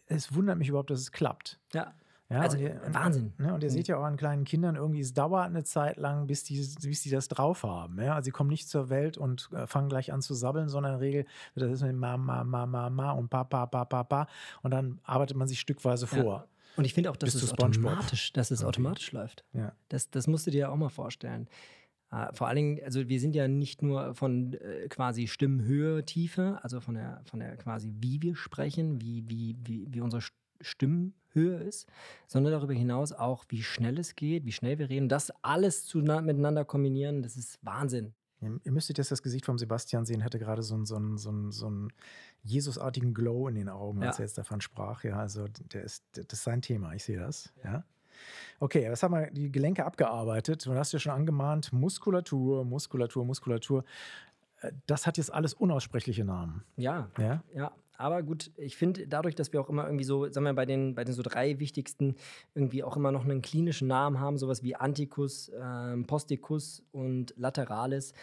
es 0.06 0.34
wundert 0.34 0.56
mich 0.58 0.68
überhaupt, 0.70 0.88
dass 0.90 1.00
es 1.00 1.12
klappt. 1.12 1.60
ja, 1.74 1.92
Ja, 2.30 2.40
Also, 2.40 2.58
und 2.58 2.62
ihr, 2.62 2.80
Wahnsinn. 2.92 3.32
Ne? 3.38 3.54
Und 3.54 3.62
ihr 3.62 3.70
Mhm. 3.70 3.72
seht 3.72 3.88
ja 3.88 3.96
auch 3.96 4.04
an 4.04 4.16
kleinen 4.18 4.44
Kindern 4.44 4.76
irgendwie, 4.76 5.00
es 5.00 5.14
dauert 5.14 5.46
eine 5.46 5.64
Zeit 5.64 5.96
lang, 5.96 6.26
bis 6.26 6.44
die, 6.44 6.58
bis 6.82 7.02
die 7.02 7.08
das 7.10 7.28
drauf 7.28 7.62
haben. 7.62 7.98
Ja? 8.02 8.14
Also 8.16 8.26
sie 8.26 8.30
kommen 8.32 8.50
nicht 8.50 8.68
zur 8.68 8.90
Welt 8.90 9.16
und 9.16 9.48
äh, 9.54 9.66
fangen 9.66 9.88
gleich 9.88 10.12
an 10.12 10.20
zu 10.20 10.34
sabbeln, 10.34 10.68
sondern 10.68 10.94
in 10.94 10.98
der 11.00 11.06
Regel 11.08 11.24
das 11.54 11.70
ist 11.72 11.82
mit 11.82 11.96
Ma, 11.96 12.16
Ma, 12.18 12.44
Ma, 12.44 12.66
Ma, 12.66 12.90
Ma 12.90 13.12
und 13.12 13.30
Pa, 13.30 13.44
Pa, 13.44 13.64
Pa, 13.66 13.84
Pa, 13.86 14.04
Pa. 14.04 14.26
Und 14.62 14.72
dann 14.72 15.00
arbeitet 15.04 15.36
man 15.38 15.48
sich 15.48 15.58
stückweise 15.58 16.06
Ja. 16.14 16.22
vor. 16.22 16.48
Und 16.76 16.84
ich 16.84 16.92
finde 16.94 17.10
auch, 17.10 17.16
dass 17.16 17.34
es 17.34 17.50
automatisch, 17.58 18.32
dass 18.34 18.50
es 18.50 18.60
Irgendwie. 18.60 18.68
automatisch 18.68 19.10
läuft. 19.12 19.44
Ja. 19.54 19.72
Das, 19.88 20.10
das 20.10 20.26
musst 20.28 20.46
du 20.46 20.50
dir 20.50 20.58
ja 20.58 20.68
auch 20.68 20.76
mal 20.76 20.90
vorstellen. 20.90 21.48
Äh, 22.12 22.26
vor 22.34 22.46
allen 22.46 22.56
Dingen, 22.56 22.80
also 22.84 23.08
wir 23.08 23.20
sind 23.20 23.34
ja 23.34 23.48
nicht 23.48 23.82
nur 23.82 24.14
von 24.14 24.52
äh, 24.52 24.86
quasi 24.88 25.26
Stimmhöhe, 25.28 26.04
Tiefe, 26.04 26.58
also 26.62 26.80
von 26.80 26.94
der, 26.94 27.22
von 27.24 27.40
der 27.40 27.56
quasi, 27.56 27.90
wie 28.00 28.20
wir 28.22 28.36
sprechen, 28.36 29.00
wie, 29.00 29.24
wie, 29.28 29.56
wie, 29.64 29.86
wie 29.90 30.00
unsere 30.02 30.20
St- 30.22 30.32
Stimmhöhe 31.38 31.58
ist, 31.62 31.88
sondern 32.26 32.52
darüber 32.52 32.72
hinaus 32.74 33.12
auch, 33.12 33.44
wie 33.48 33.62
schnell 33.62 33.98
es 33.98 34.14
geht, 34.14 34.44
wie 34.44 34.52
schnell 34.52 34.78
wir 34.78 34.88
reden. 34.90 35.08
Das 35.08 35.30
alles 35.42 35.84
zu, 35.86 35.98
miteinander 35.98 36.64
kombinieren, 36.64 37.22
das 37.22 37.36
ist 37.36 37.58
Wahnsinn. 37.62 38.12
Ihr, 38.40 38.70
müsstet 38.70 38.98
jetzt 38.98 39.10
das 39.10 39.22
Gesicht 39.22 39.44
vom 39.44 39.58
Sebastian 39.58 40.04
sehen, 40.04 40.22
hatte 40.22 40.38
gerade 40.38 40.62
so 40.62 40.74
einen 40.76 40.86
so 40.86 40.94
einen- 40.96 41.18
so 41.18 41.28
einen- 41.30 41.50
so 41.50 41.66
einen 41.66 41.88
Jesusartigen 42.44 43.12
Glow 43.12 43.48
in 43.48 43.56
den 43.56 43.68
Augen, 43.68 44.00
als 44.04 44.18
Ja. 44.18 44.22
er 44.22 44.26
jetzt 44.26 44.38
davon 44.38 44.60
sprach. 44.60 45.02
Ja, 45.02 45.18
also 45.18 45.46
der 45.72 45.82
ist, 45.82 46.04
das 46.12 46.26
ist 46.32 46.44
sein 46.44 46.62
Thema, 46.62 46.92
ich 46.94 47.02
sehe 47.02 47.18
das. 47.18 47.52
Ja. 47.64 47.84
Okay, 48.60 48.82
jetzt 48.82 49.02
haben 49.02 49.12
wir 49.14 49.30
die 49.32 49.50
Gelenke 49.50 49.84
abgearbeitet. 49.84 50.64
Du 50.66 50.74
hast 50.74 50.92
ja 50.92 50.98
schon 51.00 51.12
angemahnt, 51.12 51.72
Muskulatur, 51.72 52.64
Muskulatur, 52.64 53.24
Muskulatur. 53.24 53.84
Äh, 54.60 54.70
Das 54.86 55.06
hat 55.06 55.18
jetzt 55.18 55.32
alles 55.32 55.52
unaussprechliche 55.54 56.24
Namen. 56.24 56.62
Ja, 56.76 57.10
Ja? 57.18 57.42
Ja, 57.52 57.72
aber 57.98 58.22
gut, 58.22 58.50
ich 58.56 58.76
finde 58.76 59.06
dadurch, 59.06 59.34
dass 59.34 59.52
wir 59.52 59.60
auch 59.60 59.68
immer 59.68 59.84
irgendwie 59.84 60.04
so, 60.04 60.30
sagen 60.30 60.44
wir 60.46 60.54
bei 60.54 60.64
den, 60.64 60.94
bei 60.94 61.04
den 61.04 61.12
so 61.12 61.22
drei 61.22 61.58
wichtigsten 61.58 62.14
irgendwie 62.54 62.82
auch 62.82 62.96
immer 62.96 63.12
noch 63.12 63.24
einen 63.24 63.42
klinischen 63.42 63.88
Namen 63.88 64.20
haben, 64.20 64.38
sowas 64.38 64.62
wie 64.62 64.76
Anticus, 64.76 65.52
ähm, 65.60 66.06
Posticus 66.06 66.82
und 66.92 67.34
Lateralis, 67.36 68.14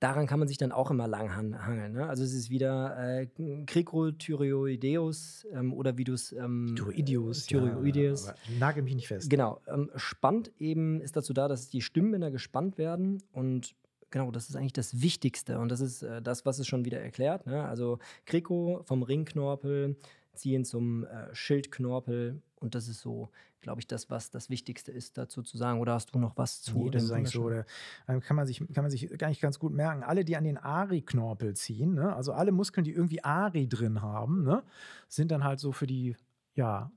daran 0.00 0.26
kann 0.26 0.38
man 0.38 0.48
sich 0.48 0.58
dann 0.58 0.72
auch 0.72 0.90
immer 0.90 1.08
lang 1.08 1.34
han- 1.34 1.64
hangeln. 1.64 1.92
Ne? 1.92 2.06
Also 2.06 2.24
es 2.24 2.34
ist 2.34 2.50
wieder 2.50 2.98
äh, 2.98 3.26
Cricothyreoideus 3.64 5.46
ähm, 5.52 5.72
oder 5.72 5.96
wie 5.96 6.04
du 6.04 6.12
es... 6.12 6.32
Ähm, 6.32 6.74
Thyroideus. 6.76 7.46
Thyroideus. 7.46 8.26
Ja, 8.26 8.34
nagel 8.58 8.82
mich 8.82 8.96
nicht 8.96 9.08
fest. 9.08 9.30
Genau. 9.30 9.60
Ähm, 9.66 9.90
spannend 9.96 10.52
eben 10.58 11.00
ist 11.00 11.16
dazu 11.16 11.32
da, 11.32 11.48
dass 11.48 11.70
die 11.70 11.80
Stimmbänder 11.80 12.30
gespannt 12.30 12.76
werden 12.76 13.22
und 13.32 13.74
genau, 14.14 14.30
das 14.30 14.48
ist 14.48 14.54
eigentlich 14.54 14.72
das 14.72 15.02
Wichtigste 15.02 15.58
und 15.58 15.68
das 15.70 15.80
ist 15.80 16.04
äh, 16.04 16.22
das, 16.22 16.46
was 16.46 16.60
es 16.60 16.68
schon 16.68 16.84
wieder 16.84 17.00
erklärt. 17.00 17.46
Ne? 17.46 17.64
Also 17.64 17.98
Kriko 18.26 18.80
vom 18.84 19.02
Ringknorpel 19.02 19.96
ziehen 20.34 20.64
zum 20.64 21.04
äh, 21.04 21.34
Schildknorpel 21.34 22.40
und 22.60 22.76
das 22.76 22.86
ist 22.86 23.00
so, 23.00 23.28
glaube 23.60 23.80
ich, 23.80 23.88
das, 23.88 24.10
was 24.10 24.30
das 24.30 24.50
Wichtigste 24.50 24.92
ist, 24.92 25.18
dazu 25.18 25.42
zu 25.42 25.56
sagen. 25.58 25.80
Oder 25.80 25.94
hast 25.94 26.14
du 26.14 26.20
noch 26.20 26.36
was 26.36 26.62
zu? 26.62 26.84
Nee, 26.84 26.90
das 26.90 27.02
ist 27.02 27.10
eigentlich 27.10 27.32
so. 27.32 27.48
Der, 27.48 27.66
kann, 28.06 28.36
man 28.36 28.46
sich, 28.46 28.58
kann 28.72 28.84
man 28.84 28.90
sich 28.92 29.10
gar 29.18 29.28
nicht 29.28 29.40
ganz 29.40 29.58
gut 29.58 29.72
merken. 29.72 30.04
Alle, 30.04 30.24
die 30.24 30.36
an 30.36 30.44
den 30.44 30.58
Ari-Knorpel 30.58 31.56
ziehen, 31.56 31.94
ne? 31.94 32.14
also 32.14 32.32
alle 32.32 32.52
Muskeln, 32.52 32.84
die 32.84 32.92
irgendwie 32.92 33.24
Ari 33.24 33.68
drin 33.68 34.00
haben, 34.00 34.44
ne? 34.44 34.62
sind 35.08 35.32
dann 35.32 35.42
halt 35.42 35.58
so 35.58 35.72
für 35.72 35.88
die, 35.88 36.14
ja, 36.54 36.92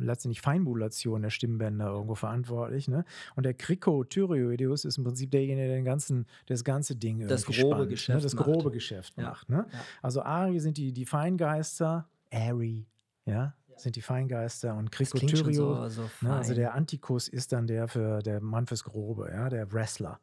letztendlich 0.00 0.40
Feinmodulation 0.40 1.22
der 1.22 1.30
Stimmbänder 1.30 1.86
irgendwo 1.86 2.14
verantwortlich. 2.14 2.88
Ne? 2.88 3.04
Und 3.36 3.44
der 3.44 3.54
Cricothyreoideus 3.54 4.84
ist 4.84 4.98
im 4.98 5.04
Prinzip 5.04 5.30
derjenige, 5.30 5.68
der 5.68 5.76
den 5.76 5.84
ganzen, 5.84 6.26
das 6.46 6.64
ganze 6.64 6.96
Ding 6.96 7.26
Das 7.26 7.42
irgendwie 7.42 7.60
grobe 7.62 7.74
spannt, 7.76 7.90
Geschäft 7.90 8.16
ne? 8.16 8.22
das 8.22 8.34
macht. 8.34 8.44
grobe 8.44 8.70
Geschäft 8.70 9.14
Ja, 9.16 9.22
macht. 9.24 9.48
Ne? 9.48 9.66
ja. 9.72 9.78
Also 10.02 10.22
Ari 10.22 10.60
sind 10.60 10.76
die, 10.76 10.92
die 10.92 11.04
Feingeister, 11.04 12.08
Ari, 12.32 12.86
ja, 13.24 13.54
sind 13.76 13.96
die 13.96 14.02
Feingeister 14.02 14.74
und 14.74 14.86
Das 14.98 15.10
klingt 15.10 15.30
schon 15.36 15.46
Cricothyreoideus 15.52 15.94
so, 15.94 16.02
so 16.02 16.26
Ne, 16.26 16.34
also 16.34 16.54
der 16.54 16.74
Antikus 16.74 17.28
ist 17.28 17.52
dann 17.52 17.66
der 17.66 17.86
für 17.88 18.22
der 18.22 18.40
Mann 18.40 18.66
fürs 18.66 18.82
Grobe, 18.84 19.30
ja, 19.32 19.48
der 19.48 19.72
Wrestler. 19.72 20.20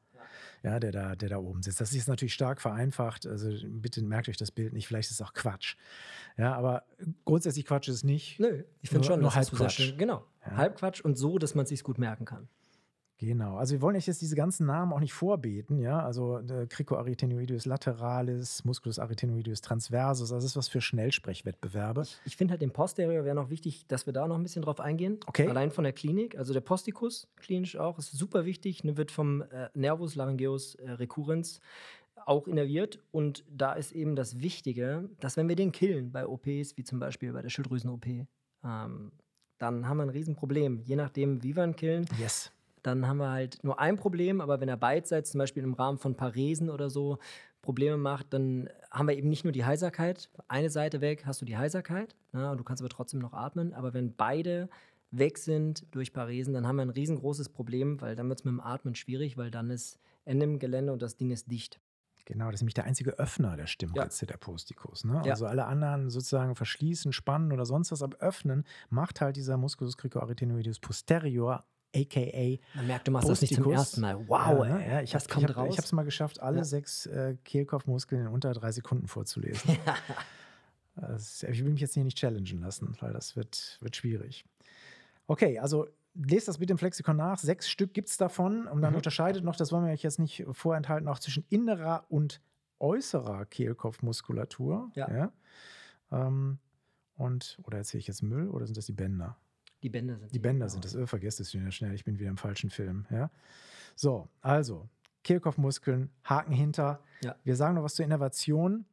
Ja, 0.65 0.79
der 0.79 0.91
da, 0.91 1.15
der 1.15 1.29
da 1.29 1.37
oben 1.37 1.61
sitzt. 1.61 1.79
Das 1.79 1.93
ist 1.93 2.07
natürlich 2.07 2.33
stark 2.33 2.59
vereinfacht. 2.59 3.27
Also 3.27 3.51
bitte 3.65 4.01
merkt 4.03 4.27
euch 4.29 4.37
das 4.37 4.49
Bild 4.49 4.73
nicht. 4.73 4.87
Vielleicht 4.87 5.11
ist 5.11 5.19
es 5.19 5.25
auch 5.25 5.33
Quatsch. 5.33 5.75
Ja, 6.37 6.55
aber 6.55 6.83
grundsätzlich 7.23 7.65
Quatsch 7.65 7.87
ist 7.87 7.95
es 7.97 8.03
nicht. 8.03 8.39
Nö, 8.39 8.63
ich 8.81 8.89
finde 8.89 9.05
schon, 9.05 9.21
sehr 9.21 9.35
Halbquatsch. 9.35 9.73
schön- 9.79 9.97
Genau, 9.99 10.25
Ja. 10.43 10.57
Halbquatsch 10.57 11.01
und 11.01 11.17
so, 11.19 11.37
dass 11.37 11.53
man 11.53 11.63
es 11.63 11.69
sich 11.69 11.83
gut 11.83 11.99
merken 11.99 12.25
kann. 12.25 12.47
Genau. 13.17 13.55
Also 13.55 13.73
wir 13.73 13.81
wollen 13.81 13.95
euch 13.95 14.07
jetzt 14.07 14.21
diese 14.21 14.35
ganzen 14.35 14.65
Namen 14.65 14.91
auch 14.91 14.99
nicht 14.99 15.13
vorbeten. 15.13 15.79
Ja, 15.79 15.99
also 15.99 16.39
äh, 16.39 16.67
Cricoarytenoideus 16.67 17.65
lateralis, 17.65 18.65
Musculus 18.65 18.99
arytenoideus 18.99 19.61
transversus. 19.61 20.29
Das 20.29 20.43
ist 20.43 20.57
was 20.57 20.67
für 20.67 20.81
Schnellsprechwettbewerbe. 20.81 22.03
Ich 22.25 22.35
finde 22.35 22.51
halt 22.51 22.61
den 22.61 22.71
Posterior 22.71 23.23
wäre 23.23 23.35
noch 23.35 23.49
wichtig, 23.49 23.87
dass 23.87 24.05
wir 24.05 24.13
da 24.13 24.27
noch 24.27 24.35
ein 24.35 24.43
bisschen 24.43 24.63
drauf 24.63 24.81
eingehen. 24.81 25.19
Okay. 25.27 25.47
Allein 25.47 25.71
von 25.71 25.85
der 25.85 25.93
Klinik. 25.93 26.37
Also 26.37 26.53
der 26.53 26.61
Posticus, 26.61 27.27
klinisch 27.37 27.77
auch, 27.77 27.97
ist 27.99 28.11
super 28.11 28.45
wichtig. 28.45 28.83
Ne, 28.83 28.97
wird 28.97 29.11
vom 29.11 29.43
äh, 29.43 29.69
Nervus 29.73 30.15
laryngeus 30.15 30.75
äh, 30.75 30.91
recurrens 30.91 31.61
auch 32.25 32.47
innerviert. 32.47 32.99
Und 33.11 33.45
da 33.49 33.73
ist 33.73 33.93
eben 33.93 34.15
das 34.17 34.41
Wichtige, 34.41 35.09
dass 35.21 35.37
wenn 35.37 35.47
wir 35.47 35.55
den 35.55 35.71
killen 35.71 36.11
bei 36.11 36.27
OPs, 36.27 36.75
wie 36.75 36.83
zum 36.83 36.99
Beispiel 36.99 37.31
bei 37.31 37.41
der 37.41 37.49
Schilddrüsen-OP, 37.49 38.05
ähm, 38.07 39.11
dann 39.57 39.87
haben 39.87 39.97
wir 39.97 40.03
ein 40.03 40.09
Riesenproblem. 40.09 40.81
Je 40.83 40.97
nachdem, 40.97 41.43
wie 41.43 41.55
wir 41.55 41.63
ihn 41.63 41.75
killen, 41.75 42.05
Yes. 42.19 42.51
Dann 42.85 43.07
haben 43.07 43.17
wir 43.17 43.31
halt 43.31 43.63
nur 43.63 43.79
ein 43.79 43.97
Problem, 43.97 44.41
aber 44.41 44.59
wenn 44.61 44.69
er 44.69 44.77
beidseits 44.77 45.31
zum 45.31 45.39
Beispiel 45.39 45.63
im 45.63 45.73
Rahmen 45.73 45.97
von 45.97 46.15
Paresen 46.15 46.69
oder 46.69 46.89
so 46.89 47.17
Probleme 47.61 47.97
macht, 47.97 48.33
dann 48.33 48.69
haben 48.91 49.07
wir 49.07 49.17
eben 49.17 49.29
nicht 49.29 49.43
nur 49.43 49.53
die 49.53 49.65
Heiserkeit, 49.65 50.29
eine 50.47 50.69
Seite 50.69 51.01
weg, 51.01 51.25
hast 51.25 51.41
du 51.41 51.45
die 51.45 51.57
Heiserkeit, 51.57 52.15
ja, 52.33 52.51
und 52.51 52.57
du 52.57 52.63
kannst 52.63 52.81
aber 52.81 52.89
trotzdem 52.89 53.19
noch 53.19 53.33
atmen, 53.33 53.73
aber 53.73 53.93
wenn 53.93 54.15
beide 54.15 54.69
weg 55.11 55.37
sind 55.37 55.85
durch 55.91 56.13
Paresen, 56.13 56.53
dann 56.53 56.67
haben 56.67 56.75
wir 56.75 56.83
ein 56.83 56.89
riesengroßes 56.89 57.49
Problem, 57.49 58.01
weil 58.01 58.15
dann 58.15 58.29
wird 58.29 58.39
es 58.39 58.45
mit 58.45 58.53
dem 58.53 58.61
Atmen 58.61 58.95
schwierig, 58.95 59.37
weil 59.37 59.51
dann 59.51 59.69
ist 59.69 59.99
Ende 60.25 60.45
im 60.45 60.59
Gelände 60.59 60.93
und 60.93 61.01
das 61.01 61.17
Ding 61.17 61.31
ist 61.31 61.49
dicht. 61.49 61.79
Genau, 62.25 62.45
das 62.45 62.55
ist 62.55 62.61
nämlich 62.61 62.73
der 62.73 62.85
einzige 62.85 63.19
Öffner 63.19 63.55
der 63.55 63.67
Stimmritze, 63.67 64.25
der 64.25 64.37
Posticus. 64.37 65.03
Ne? 65.05 65.21
Ja. 65.23 65.31
Also 65.31 65.45
alle 65.45 65.65
anderen 65.65 66.09
sozusagen 66.09 66.55
verschließen, 66.55 67.13
spannen 67.13 67.51
oder 67.51 67.67
sonst 67.67 67.91
was, 67.91 68.01
aber 68.01 68.17
öffnen 68.17 68.63
macht 68.89 69.21
halt 69.21 69.35
dieser 69.35 69.57
Musculus 69.57 69.95
cricoarytenoideus 69.95 70.79
posterior, 70.79 71.63
aka 71.95 72.59
Man 72.75 72.87
merkt, 72.87 73.07
du 73.07 73.11
machst 73.11 73.29
das 73.29 73.41
nicht 73.41 73.53
zum 73.55 73.71
ersten 73.71 74.01
Mal. 74.01 74.27
Wow, 74.27 74.65
ja, 74.65 74.79
ja, 74.79 75.01
ich 75.01 75.11
das 75.11 75.23
habe 75.23 75.33
kommt 75.33 75.49
ich 75.49 75.55
hab, 75.55 75.63
raus. 75.63 75.73
ich 75.73 75.77
hab's 75.77 75.91
mal 75.91 76.03
geschafft, 76.03 76.39
alle 76.41 76.57
Ja. 76.59 76.63
sechs 76.63 77.05
äh, 77.07 77.35
Kehlkopfmuskeln 77.43 78.21
in 78.23 78.27
unter 78.27 78.53
drei 78.53 78.71
Sekunden 78.71 79.07
vorzulesen. 79.07 79.77
das, 80.95 81.43
ich 81.43 81.63
will 81.63 81.71
mich 81.71 81.81
jetzt 81.81 81.93
hier 81.93 82.03
nicht 82.03 82.17
challengen 82.17 82.61
lassen, 82.61 82.95
weil 82.99 83.13
das 83.13 83.35
wird, 83.35 83.77
wird 83.81 83.95
schwierig. 83.95 84.45
Okay, 85.27 85.59
also 85.59 85.87
lest 86.13 86.47
das 86.47 86.59
bitte 86.59 86.71
im 86.71 86.77
Flexikon 86.77 87.17
nach. 87.17 87.37
Sechs 87.39 87.69
Stück 87.69 87.93
gibt 87.93 88.09
es 88.09 88.17
davon. 88.17 88.67
Und 88.67 88.81
dann 88.81 88.91
Mhm. 88.91 88.97
unterscheidet 88.97 89.43
noch, 89.43 89.55
das 89.55 89.71
wollen 89.71 89.85
wir 89.85 89.91
euch 89.91 90.03
jetzt 90.03 90.19
nicht 90.19 90.45
vorenthalten, 90.51 91.07
auch 91.09 91.19
zwischen 91.19 91.43
innerer 91.49 92.05
und 92.09 92.41
äußerer 92.79 93.45
Kehlkopfmuskulatur. 93.45 94.91
Ja. 94.95 95.31
Ähm, 96.11 96.59
und, 97.17 97.57
oder 97.63 97.77
erzähle 97.79 97.99
ich 97.99 98.07
jetzt 98.07 98.21
Müll 98.21 98.49
oder 98.49 98.65
sind 98.65 98.77
das 98.77 98.85
die 98.85 98.91
Bänder? 98.93 99.37
Die 99.85 99.89
Bänder 99.91 100.17
sind 100.17 100.33
Die 100.33 100.39
Bänder 100.39 100.67
sind 100.67 100.83
das. 100.83 100.95
Äh, 100.95 101.05
vergesst 101.05 101.39
es 101.39 101.53
wieder 101.53 101.69
schnell. 101.69 101.93
Ich 101.93 102.03
bin 102.03 102.17
wieder 102.17 102.31
im 102.31 102.37
falschen 102.37 102.71
Film. 102.71 103.05
Ja? 103.11 103.29
So, 103.95 104.27
also 104.41 104.89
Kehlkopfmuskeln, 105.23 106.09
Haken 106.23 106.53
hinter. 106.53 107.03
Ja. 107.23 107.35
Wir 107.43 107.55
sagen 107.55 107.75
noch 107.75 107.83
was 107.83 107.93
zur 107.93 108.03
Innervation. 108.03 108.85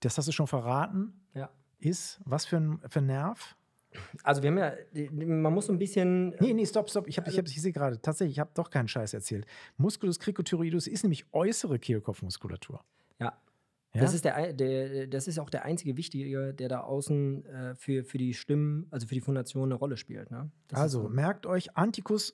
Das 0.00 0.18
hast 0.18 0.28
du 0.28 0.32
schon 0.32 0.46
verraten. 0.46 1.14
Ja. 1.32 1.48
Ist 1.78 2.20
was 2.26 2.44
für 2.44 2.58
ein, 2.58 2.78
für 2.90 2.98
ein 2.98 3.06
Nerv? 3.06 3.56
Also 4.22 4.42
wir 4.42 4.50
haben 4.50 4.58
ja, 4.58 4.74
man 5.12 5.54
muss 5.54 5.64
so 5.64 5.72
ein 5.72 5.78
bisschen 5.78 6.34
Nee, 6.40 6.52
nee, 6.52 6.66
stopp, 6.66 6.90
stopp. 6.90 7.08
Ich, 7.08 7.16
hab, 7.16 7.26
ich, 7.26 7.38
hab, 7.38 7.46
ich 7.46 7.62
sehe 7.62 7.72
gerade, 7.72 7.98
tatsächlich, 8.02 8.36
ich 8.36 8.40
habe 8.40 8.50
doch 8.52 8.68
keinen 8.68 8.88
Scheiß 8.88 9.14
erzählt. 9.14 9.46
Musculus 9.78 10.18
cricothyreoideus 10.18 10.88
ist 10.88 11.04
nämlich 11.04 11.24
äußere 11.32 11.78
Kehlkopfmuskulatur. 11.78 12.84
Ja. 13.94 14.00
Ja? 14.00 14.06
Das, 14.06 14.14
ist 14.14 14.24
der, 14.24 14.52
der, 14.52 15.06
das 15.06 15.28
ist 15.28 15.38
auch 15.38 15.50
der 15.50 15.64
einzige 15.64 15.96
Wichtige, 15.96 16.52
der 16.52 16.68
da 16.68 16.80
außen 16.80 17.44
äh, 17.46 17.74
für, 17.76 18.04
für 18.04 18.18
die 18.18 18.34
Stimmen, 18.34 18.86
also 18.90 19.06
für 19.06 19.14
die 19.14 19.20
Phonation 19.20 19.64
eine 19.64 19.74
Rolle 19.74 19.96
spielt. 19.96 20.30
Ne? 20.30 20.50
Also, 20.72 21.02
so. 21.02 21.08
merkt 21.08 21.46
euch 21.46 21.76
Anticus 21.76 22.32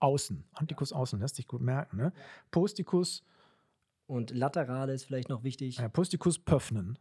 außen. 0.00 0.44
Anticus 0.52 0.92
außen, 0.92 1.18
lässt 1.18 1.36
sich 1.36 1.46
gut 1.46 1.62
merken. 1.62 1.96
Ne? 1.96 2.12
Posticus, 2.50 3.24
Und 4.06 4.30
lateral 4.30 4.90
ist 4.90 5.04
vielleicht 5.04 5.28
noch 5.28 5.44
wichtig. 5.44 5.78
äh, 5.78 5.88
Posticus 5.88 6.38
pöffnen. 6.38 6.98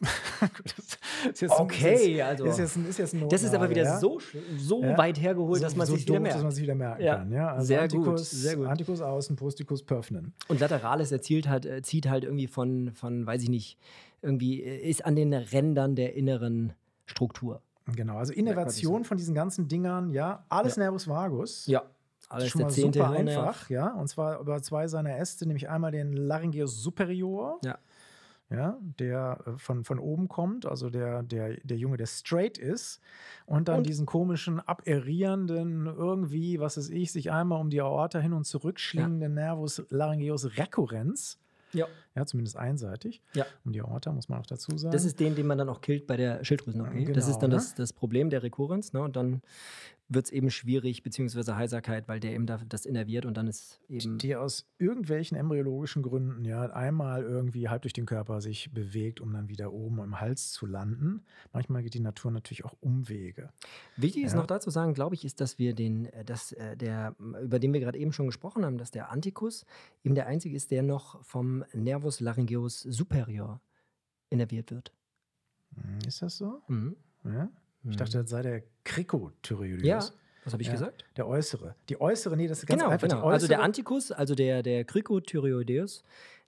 Okay, 1.50 2.22
also- 2.22 2.44
Ist 2.44 2.58
jetzt 2.58 2.76
ein, 2.76 2.88
ist 2.88 2.98
jetzt 2.98 3.14
ein 3.14 3.28
Das 3.28 3.42
ist 3.42 3.54
aber 3.54 3.68
wieder 3.70 3.82
ja? 3.84 3.98
so, 3.98 4.18
so 4.58 4.82
Ja. 4.82 4.96
weit 4.96 5.20
hergeholt, 5.20 5.58
So- 5.58 5.64
dass 5.64 5.76
man 5.76 5.86
so 5.86 5.94
sich 5.94 6.06
doof, 6.06 6.18
merkt. 6.20 6.36
dass 6.36 6.42
man 6.42 6.52
sich 6.52 6.62
wieder 6.62 6.74
merken 6.74 7.02
Ja. 7.02 7.16
kann. 7.16 7.32
Ja? 7.32 7.52
Also 7.52 7.66
Sehr 7.66 7.88
gut, 7.88 7.98
Anticus, 7.98 8.30
sehr 8.30 8.56
gut. 8.56 8.66
Anticus 8.66 9.00
außen, 9.00 9.36
Posticus 9.36 9.82
pöffnen. 9.82 10.32
Und 10.48 10.60
Laterales 10.60 11.12
erzielt 11.12 11.48
halt, 11.48 11.66
äh, 11.66 11.82
zieht 11.82 12.08
halt 12.08 12.24
irgendwie 12.24 12.46
von, 12.46 12.92
von, 12.94 13.26
weiß 13.26 13.42
ich 13.42 13.48
nicht, 13.50 13.78
irgendwie 14.22 14.62
äh, 14.62 14.88
ist 14.88 15.04
an 15.04 15.16
den 15.16 15.32
Rändern 15.34 15.94
der 15.96 16.14
inneren 16.14 16.72
Struktur. 17.06 17.60
Genau, 17.94 18.16
also 18.18 18.32
Innovation 18.32 19.04
von 19.04 19.16
diesen 19.16 19.34
ganzen 19.34 19.66
Dingern, 19.68 20.10
ja, 20.10 20.44
alles. 20.48 20.76
Nervus 20.76 21.08
vagus. 21.08 21.66
Ja, 21.66 21.82
alles 22.28 22.48
schon 22.50 22.62
mal 22.62 22.70
super 22.70 23.10
einfach, 23.10 23.68
ja. 23.68 23.88
Und 23.94 24.06
zwar 24.08 24.38
über 24.40 24.62
zwei 24.62 24.86
seiner 24.86 25.18
Äste, 25.18 25.44
nämlich 25.46 25.68
einmal 25.68 25.90
den 25.90 26.12
Laryngeus 26.12 26.80
superior, 26.82 27.58
Ja. 27.64 27.78
Ja, 28.50 28.76
der 28.98 29.38
äh, 29.46 29.58
von, 29.58 29.84
von 29.84 29.98
oben 29.98 30.28
kommt, 30.28 30.66
also 30.66 30.90
der, 30.90 31.22
der, 31.22 31.56
der 31.62 31.76
Junge, 31.76 31.96
der 31.96 32.06
straight 32.06 32.58
ist, 32.58 33.00
und 33.46 33.68
dann 33.68 33.78
Und- 33.78 33.86
diesen 33.88 34.06
komischen, 34.06 34.60
aberrierenden, 34.60 35.86
irgendwie, 35.86 36.60
was 36.60 36.76
weiß 36.76 36.90
ich, 36.90 37.12
sich 37.12 37.30
einmal 37.30 37.60
um 37.60 37.70
die 37.70 37.80
Aorta 37.80 38.18
hin 38.18 38.32
und 38.32 38.44
zurück 38.44 38.78
schlingenden 38.80 39.34
Nervus 39.34 39.82
laryngeus 39.90 40.56
recurrens, 40.56 41.38
Ja. 41.72 41.86
Ja, 42.16 42.26
zumindest 42.26 42.56
einseitig, 42.56 43.22
Ja. 43.34 43.46
um 43.64 43.72
die 43.72 43.80
Aorta, 43.82 44.12
muss 44.12 44.28
man 44.28 44.40
auch 44.40 44.46
dazu 44.46 44.76
sagen. 44.78 44.92
Das 44.92 45.04
ist 45.04 45.20
den, 45.20 45.34
den 45.34 45.46
man 45.46 45.58
dann 45.58 45.68
auch 45.68 45.80
killt 45.80 46.06
bei 46.06 46.16
der 46.16 46.44
Schilddrüsen-OP. 46.44 46.88
das 46.94 47.04
Genau, 47.06 47.18
ist 47.30 47.38
dann 47.38 47.50
ne? 47.50 47.56
das, 47.56 47.74
das 47.74 47.92
Problem 47.92 48.30
der 48.30 48.42
Rekurrenz. 48.42 48.92
Ne? 48.92 49.00
Und 49.02 49.16
dann 49.16 49.42
wird 50.12 50.24
es 50.24 50.32
eben 50.32 50.50
schwierig, 50.50 51.04
beziehungsweise 51.04 51.54
Heiserkeit, 51.54 52.08
weil 52.08 52.18
der 52.18 52.32
eben 52.32 52.44
da, 52.44 52.58
das 52.68 52.84
innerviert 52.84 53.26
und 53.26 53.36
dann 53.36 53.46
ist 53.46 53.80
eben. 53.88 54.18
die 54.18 54.34
aus 54.34 54.66
irgendwelchen 54.76 55.36
embryologischen 55.36 56.02
Gründen 56.02 56.44
ja 56.44 56.62
einmal 56.62 57.22
irgendwie 57.22 57.68
halb 57.68 57.82
durch 57.82 57.92
den 57.92 58.06
Körper 58.06 58.40
sich 58.40 58.72
bewegt, 58.72 59.20
um 59.20 59.32
dann 59.32 59.48
wieder 59.48 59.72
oben 59.72 60.00
im 60.00 60.20
Hals 60.20 60.50
zu 60.50 60.66
landen. 60.66 61.22
Manchmal 61.52 61.84
geht 61.84 61.94
die 61.94 62.00
Natur 62.00 62.32
natürlich 62.32 62.64
auch 62.64 62.74
Umwege. 62.80 63.50
Wichtig 63.96 64.24
ist 64.24 64.32
Ja. 64.32 64.38
noch 64.40 64.46
dazu 64.48 64.70
sagen, 64.70 64.94
glaube 64.94 65.14
ich, 65.14 65.24
ist, 65.24 65.40
dass 65.40 65.60
wir 65.60 65.74
den, 65.76 66.06
äh, 66.06 66.24
dass 66.24 66.50
äh, 66.54 66.76
der, 66.76 67.14
über 67.40 67.60
den 67.60 67.72
wir 67.72 67.78
gerade 67.78 67.96
eben 67.98 68.12
schon 68.12 68.26
gesprochen 68.26 68.64
haben, 68.66 68.78
dass 68.78 68.90
der 68.90 69.12
Anticus 69.12 69.64
eben 70.02 70.16
der 70.16 70.26
einzige 70.26 70.56
ist, 70.56 70.72
der 70.72 70.82
noch 70.82 71.22
vom 71.24 71.62
Nervus 72.00 72.20
laryngeus 72.20 72.80
superior 72.80 73.60
innerviert 74.30 74.70
wird. 74.70 74.92
Hm, 75.74 75.98
Ist 76.06 76.22
das 76.22 76.38
so? 76.38 76.62
Mhm. 76.68 76.96
Ja? 77.24 77.50
Ich 77.84 77.96
dachte, 77.96 78.18
das 78.22 78.30
sei 78.30 78.42
der 78.42 78.62
Cricothyreoideus. 78.84 79.84
Ja, 79.86 80.00
was 80.44 80.52
habe 80.52 80.62
ich 80.62 80.68
Ja. 80.68 80.74
gesagt? 80.74 81.04
Der 81.16 81.26
äußere. 81.26 81.74
Die 81.88 82.00
äußere, 82.00 82.36
nee, 82.36 82.48
das 82.48 82.60
ist 82.60 82.66
ganz 82.66 82.80
Genau, 82.80 82.90
einfach. 82.92 83.08
genau. 83.08 83.26
Also 83.28 83.46
der 83.46 83.62
Anticus, 83.62 84.10
also 84.12 84.34
der, 84.34 84.62
der 84.62 84.84
Cricothyreoideus, 84.84 86.02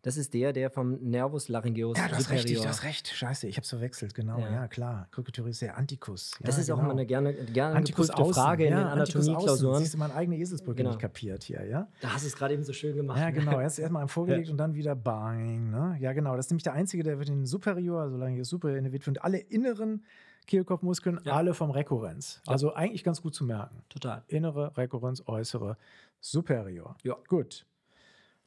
das 0.04 0.16
ist 0.16 0.34
der, 0.34 0.52
der 0.52 0.68
vom 0.68 0.94
Nervus 1.00 1.48
laryngeus 1.48 1.96
Ja, 1.96 2.06
recht, 2.06 2.22
superior. 2.22 2.62
du 2.64 2.68
hast 2.68 2.82
recht. 2.82 3.06
Scheiße, 3.06 3.46
ich 3.46 3.54
habe 3.56 3.62
es 3.62 3.68
verwechselt, 3.68 4.14
genau. 4.14 4.36
Ja, 4.40 4.50
Ja. 4.50 4.66
klar. 4.66 5.06
Cricothyreoideus 5.12 5.54
ist 5.56 5.62
der 5.62 5.76
Anticus. 5.76 6.32
Das 6.40 6.56
ja, 6.56 6.62
ist 6.62 6.70
auch 6.72 6.76
genau. 6.76 6.86
immer 6.90 6.92
eine 6.98 7.06
gerne, 7.06 7.32
gerne 7.34 7.84
geprüfte 7.84 8.16
außen. 8.16 8.34
Frage 8.34 8.64
in 8.66 8.72
ja, 8.72 8.80
den. 8.80 8.88
Anatomieklausuren. 8.88 9.78
Siehst 9.78 9.94
du, 9.94 9.98
meine 9.98 10.14
eigene 10.16 10.38
Eselsbrücke 10.38 10.78
Genau. 10.78 10.90
nicht 10.90 11.00
kapiert 11.00 11.44
hier, 11.44 11.64
ja? 11.64 11.86
Da 12.00 12.14
hast 12.14 12.24
du 12.24 12.28
es 12.28 12.34
gerade 12.36 12.54
eben 12.54 12.64
so 12.64 12.72
schön 12.72 12.96
gemacht. 12.96 13.18
Ja, 13.20 13.26
ne? 13.26 13.32
genau. 13.34 13.60
Erst 13.60 13.78
erstmal 13.78 14.08
vorgelegt 14.08 14.48
und 14.50 14.56
dann 14.56 14.74
wieder 14.74 14.96
bang. 14.96 15.70
Ne? 15.70 15.96
Ja, 16.00 16.12
genau. 16.14 16.34
Das 16.34 16.46
ist 16.46 16.50
nämlich 16.50 16.64
der 16.64 16.72
einzige, 16.72 17.04
der 17.04 17.18
wird 17.18 17.28
in 17.28 17.36
den 17.36 17.46
Superior, 17.46 18.00
also 18.02 18.16
lange 18.16 18.44
Superior 18.44 18.78
innerviert 18.78 19.06
und 19.06 19.22
alle 19.22 19.38
inneren 19.38 20.02
Kehlkopfmuskeln, 20.46 21.20
Ja. 21.24 21.34
alle 21.34 21.54
vom 21.54 21.70
Rekurrenz. 21.70 22.40
Ja. 22.46 22.52
Also 22.52 22.74
eigentlich 22.74 23.04
ganz 23.04 23.22
gut 23.22 23.34
zu 23.34 23.44
merken. 23.44 23.82
Total. 23.88 24.22
Innere 24.28 24.76
Rekurrenz, 24.76 25.22
äußere 25.26 25.76
Superior. 26.20 26.96
Ja. 27.02 27.16
Gut. 27.28 27.66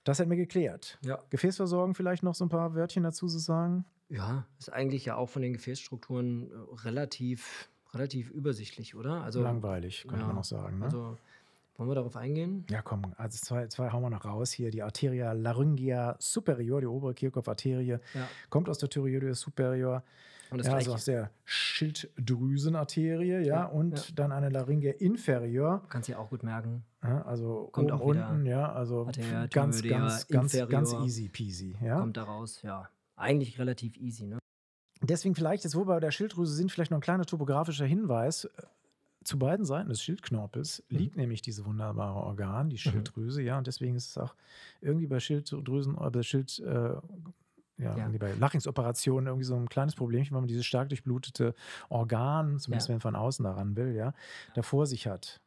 Das 0.03 0.19
hätten 0.19 0.29
wir 0.29 0.37
geklärt. 0.37 0.97
Ja. 1.01 1.19
Gefäßversorgung 1.29 1.95
vielleicht 1.95 2.23
noch 2.23 2.35
so 2.35 2.45
ein 2.45 2.49
paar 2.49 2.75
Wörtchen 2.75 3.03
dazu 3.03 3.27
zu 3.27 3.39
sagen. 3.39 3.85
Ja, 4.09 4.45
ist 4.59 4.71
eigentlich 4.71 5.05
ja 5.05 5.15
auch 5.15 5.29
von 5.29 5.41
den 5.41 5.53
Gefäßstrukturen 5.53 6.51
äh, 6.51 6.75
relativ, 6.83 7.69
relativ 7.93 8.29
übersichtlich, 8.29 8.93
oder? 8.95 9.23
Also, 9.23 9.41
Langweilig, 9.41 10.03
könnte 10.07 10.21
ja, 10.21 10.27
man 10.27 10.35
noch 10.35 10.43
sagen. 10.43 10.77
Ne? 10.77 10.85
also 10.85 11.17
wollen 11.77 11.89
wir 11.89 11.95
darauf 11.95 12.15
eingehen? 12.15 12.65
ja, 12.69 12.83
komm, 12.83 13.01
also 13.17 13.37
zwei, 13.39 13.65
zwei 13.67 13.91
hauen 13.91 14.03
wir 14.03 14.11
noch 14.11 14.23
raus. 14.25 14.51
Hier 14.51 14.69
die 14.69 14.83
Arteria 14.83 15.33
laryngia 15.33 16.15
superior, 16.19 16.81
die 16.81 16.87
obere 16.87 17.15
Kehlkopfarterie, 17.15 17.97
Ja. 18.13 18.27
kommt 18.51 18.69
aus 18.69 18.77
der 18.77 18.89
Thyreoides 18.89 19.39
superior. 19.39 20.03
Ja, 20.51 20.73
also 20.73 20.93
aus 20.93 21.05
der 21.05 21.31
Schilddrüsenarterie, 21.43 23.39
ja, 23.39 23.39
Ja, 23.41 23.65
und 23.65 23.97
ja. 23.97 24.03
dann 24.15 24.31
eine 24.31 24.49
Larynge 24.49 24.89
inferior, 24.89 25.83
Kannst 25.89 26.07
du 26.09 26.13
ja 26.13 26.19
auch 26.19 26.29
gut 26.29 26.43
merken. 26.43 26.83
also 27.01 27.69
Kommt 27.71 27.91
oben, 27.91 28.01
auch 28.01 28.05
unten, 28.05 28.45
ja, 28.45 28.71
also 28.71 29.05
Arteria 29.05 29.47
ganz, 29.47 29.81
ganz, 29.83 30.27
ganz, 30.27 30.53
ganz 30.69 30.93
easy 31.05 31.29
peasy, 31.29 31.75
ja. 31.81 31.99
Kommt 31.99 32.17
daraus, 32.17 32.61
ja. 32.61 32.89
Eigentlich 33.15 33.57
relativ 33.59 33.97
easy, 33.97 34.25
ne? 34.25 34.39
Deswegen 35.01 35.35
vielleicht, 35.35 35.63
jetzt 35.63 35.75
wo 35.75 35.81
wir 35.81 35.85
bei 35.85 35.99
der 35.99 36.11
Schilddrüse 36.11 36.53
sind, 36.53 36.71
vielleicht 36.71 36.89
noch 36.91 36.97
ein 36.97 37.01
kleiner 37.01 37.25
topografischer 37.25 37.85
Hinweis. 37.85 38.45
Äh, 38.45 38.49
Zu 39.23 39.39
beiden 39.39 39.65
Seiten 39.65 39.89
des 39.89 40.03
Schildknorpels 40.03 40.83
Mhm. 40.89 40.97
liegt 40.97 41.15
nämlich 41.17 41.41
diese 41.41 41.65
wunderbare 41.65 42.19
Organ, 42.19 42.69
die 42.69 42.77
Schilddrüse, 42.77 43.41
ja, 43.41 43.57
und 43.57 43.65
deswegen 43.67 43.95
ist 43.95 44.09
es 44.11 44.17
auch 44.17 44.35
irgendwie 44.81 45.07
bei 45.07 45.19
Schilddrüsen, 45.19 45.95
äh, 45.99 46.09
bei 46.11 46.21
Schild, 46.23 46.59
äh, 46.59 46.95
ja, 47.77 47.97
Ja. 47.97 48.07
bei 48.19 48.33
Larynxoperationen 48.33 49.27
irgendwie 49.27 49.45
so 49.45 49.55
ein 49.55 49.67
kleines 49.69 49.95
Problemchen, 49.95 50.33
wenn 50.35 50.41
man 50.41 50.47
dieses 50.47 50.65
stark 50.65 50.89
durchblutete 50.89 51.53
Organ, 51.89 52.59
zumindest 52.59 52.87
Ja. 52.87 52.89
wenn 52.89 52.95
man 52.97 53.01
von 53.01 53.15
außen 53.15 53.43
daran 53.43 53.75
will, 53.75 53.93
ja, 53.95 54.13
da 54.53 54.61
vor 54.61 54.85
sich 54.87 55.07
hat. 55.07 55.39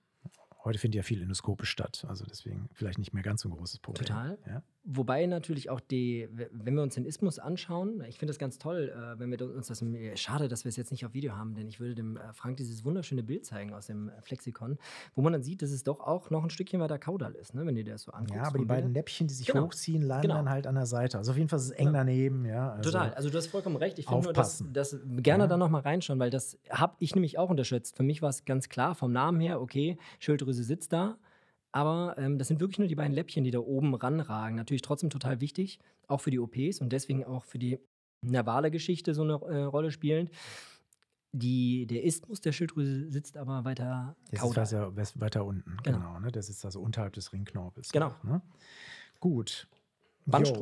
Heute 0.65 0.79
findet 0.79 0.97
ja 0.97 1.03
viel 1.03 1.23
endoskopisch 1.23 1.71
statt, 1.71 2.05
also 2.09 2.27
deswegen 2.27 2.69
vielleicht 2.75 2.99
nicht 2.99 3.15
mehr 3.15 3.23
ganz 3.23 3.43
so 3.43 3.49
ein 3.49 3.53
großes 3.53 3.79
Problem. 3.79 4.07
Total. 4.07 4.39
Ja. 4.47 4.63
Wobei 4.91 5.27
natürlich 5.27 5.69
auch 5.69 5.81
die, 5.81 6.29
wenn 6.51 6.75
wir 6.75 6.83
uns 6.83 6.95
den 6.95 7.05
Isthmus 7.05 7.39
anschauen, 7.39 8.03
ich 8.09 8.19
finde 8.19 8.31
das 8.31 8.39
ganz 8.39 8.57
toll, 8.57 8.91
äh, 8.91 9.19
wenn 9.21 9.31
wir 9.31 9.39
uns 9.55 9.67
das, 9.67 9.85
schade, 10.15 10.49
dass 10.49 10.65
wir 10.65 10.71
es 10.71 10.77
jetzt 10.77 10.91
nicht 10.93 11.05
auf 11.05 11.13
Video 11.13 11.37
haben, 11.37 11.55
denn 11.55 11.69
ich 11.69 11.79
würde 11.79 11.95
dem 11.95 12.17
äh, 12.17 12.21
Frank 12.33 12.57
dieses 12.57 12.87
wunderschöne 12.87 13.23
Bild 13.23 13.45
zeigen 13.45 13.75
aus 13.75 13.87
dem 13.89 14.09
äh, 14.09 14.13
Flexikon, 14.23 14.79
wo 15.15 15.21
man 15.21 15.35
dann 15.35 15.43
sieht, 15.43 15.61
dass 15.61 15.73
es 15.73 15.85
doch 15.85 16.01
auch 16.01 16.31
noch 16.31 16.43
ein 16.43 16.49
Stückchen 16.49 16.81
weiter 16.81 16.99
Kaudal 16.99 17.35
ist, 17.35 17.55
ne, 17.55 17.67
wenn 17.67 17.75
dir 17.75 17.85
das 17.85 18.05
so 18.05 18.13
anguckst. 18.13 18.35
Ja, 18.35 18.45
aber 18.45 18.59
die 18.59 18.65
beiden. 18.65 18.95
Läppchen, 18.95 19.27
die 19.27 19.35
sich 19.35 19.49
Genau. 19.49 19.65
hochziehen, 19.67 20.01
landen 20.01 20.23
Genau. 20.23 20.37
dann 20.37 20.49
halt 20.49 20.67
an 20.67 20.75
der 20.75 20.87
Seite. 20.87 21.19
Also 21.19 21.33
auf 21.33 21.37
jeden 21.37 21.51
Fall 21.51 21.59
ist 21.59 21.67
es 21.67 21.71
eng 21.73 21.89
Genau. 21.89 21.99
daneben, 21.99 22.47
ja. 22.47 22.71
Also, 22.73 22.91
Total, 22.91 23.13
also 23.13 23.29
du 23.29 23.37
hast 23.37 23.49
vollkommen 23.49 23.77
recht. 23.77 23.99
Ich 23.99 24.07
finde 24.07 24.25
nur, 24.25 24.33
dass, 24.33 24.65
dass 24.73 24.97
gerne 25.19 25.45
Ja. 25.45 25.49
da 25.49 25.57
nochmal 25.59 25.83
reinschauen, 25.83 26.19
weil 26.19 26.31
das 26.31 26.57
habe 26.71 26.97
ich 27.01 27.15
nämlich 27.15 27.37
auch 27.39 27.51
unterschätzt. 27.51 27.95
Für 27.95 28.05
mich 28.05 28.23
war 28.23 28.31
es 28.31 28.47
ganz 28.47 28.71
klar 28.71 28.95
vom 28.95 29.13
Namen 29.13 29.39
her, 29.41 29.61
okay, 29.61 29.99
Schilddrüse 30.19 30.63
sitzt 30.65 30.95
da, 30.95 31.19
aber 31.73 32.17
ähm, 32.19 32.39
das 32.39 32.49
sind 32.49 32.61
wirklich 32.61 32.79
nur 32.79 32.89
die 32.89 32.95
beiden 32.95 33.13
Läppchen, 33.15 33.45
die 33.45 33.51
da 33.51 33.59
oben 33.59 33.95
ranragen. 33.95 34.57
Natürlich 34.57 34.83
trotzdem 34.83 35.11
total 35.11 35.41
wichtig, 35.41 35.79
auch 36.07 36.21
für 36.21 36.31
die 36.31 36.39
OPs 36.39 36.81
und 36.81 36.93
deswegen 36.93 37.25
auch 37.25 37.45
für 37.45 37.59
die 37.59 37.79
nervale 38.23 38.71
Geschichte 38.71 39.15
so 39.15 39.23
eine 39.23 39.35
äh, 39.35 39.63
Rolle 39.65 39.91
spielend. 39.91 40.31
Die, 41.33 41.87
der 41.87 42.05
Isthmus 42.05 42.41
der 42.41 42.53
Schilddrüse 42.53 43.11
sitzt 43.11 43.37
aber 43.37 43.65
weiter 43.65 44.17
kaudal. 44.39 44.67
sitzt 44.67 44.73
weiter, 44.79 44.97
wes- 44.97 45.21
weiter 45.21 45.45
unten, 45.45 45.77
Genau. 45.83 45.99
genau. 45.99 46.21
ne? 46.21 46.33
Der 46.33 46.43
sitzt 46.43 46.65
also 46.65 46.81
unterhalb 46.81 47.13
des 47.13 47.33
Ringknorpels. 47.35 47.91
Genau. 47.93 48.15
Ne? 48.23 48.41
Gut. 49.21 49.69
Jo. 50.49 50.55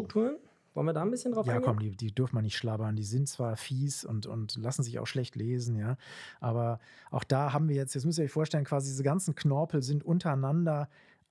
Wollen 0.76 0.86
wir 0.86 0.92
da 0.92 1.02
ein 1.02 1.10
bisschen 1.10 1.32
drauf 1.32 1.46
Ja, 1.46 1.54
eingehen? 1.54 1.66
komm, 1.66 1.78
die, 1.78 1.96
die 1.96 2.14
dürfen 2.14 2.36
wir 2.36 2.42
nicht 2.42 2.56
schlabbern. 2.56 2.96
Die 2.96 3.02
sind 3.02 3.28
zwar 3.28 3.56
fies 3.56 4.04
und, 4.04 4.26
und 4.26 4.56
lassen 4.56 4.82
sich 4.82 4.98
auch 4.98 5.06
schlecht 5.06 5.34
lesen, 5.34 5.76
ja. 5.76 5.96
Aber 6.38 6.80
auch 7.10 7.24
da 7.24 7.54
haben 7.54 7.68
wir 7.68 7.74
jetzt, 7.76 7.94
jetzt 7.94 8.04
müsst 8.04 8.18
ihr 8.18 8.24
euch 8.26 8.30
vorstellen, 8.30 8.64
quasi 8.64 8.90
diese 8.90 9.02
ganzen 9.02 9.34
Knorpel 9.34 9.82
sind 9.82 10.04
untereinander 10.04 10.88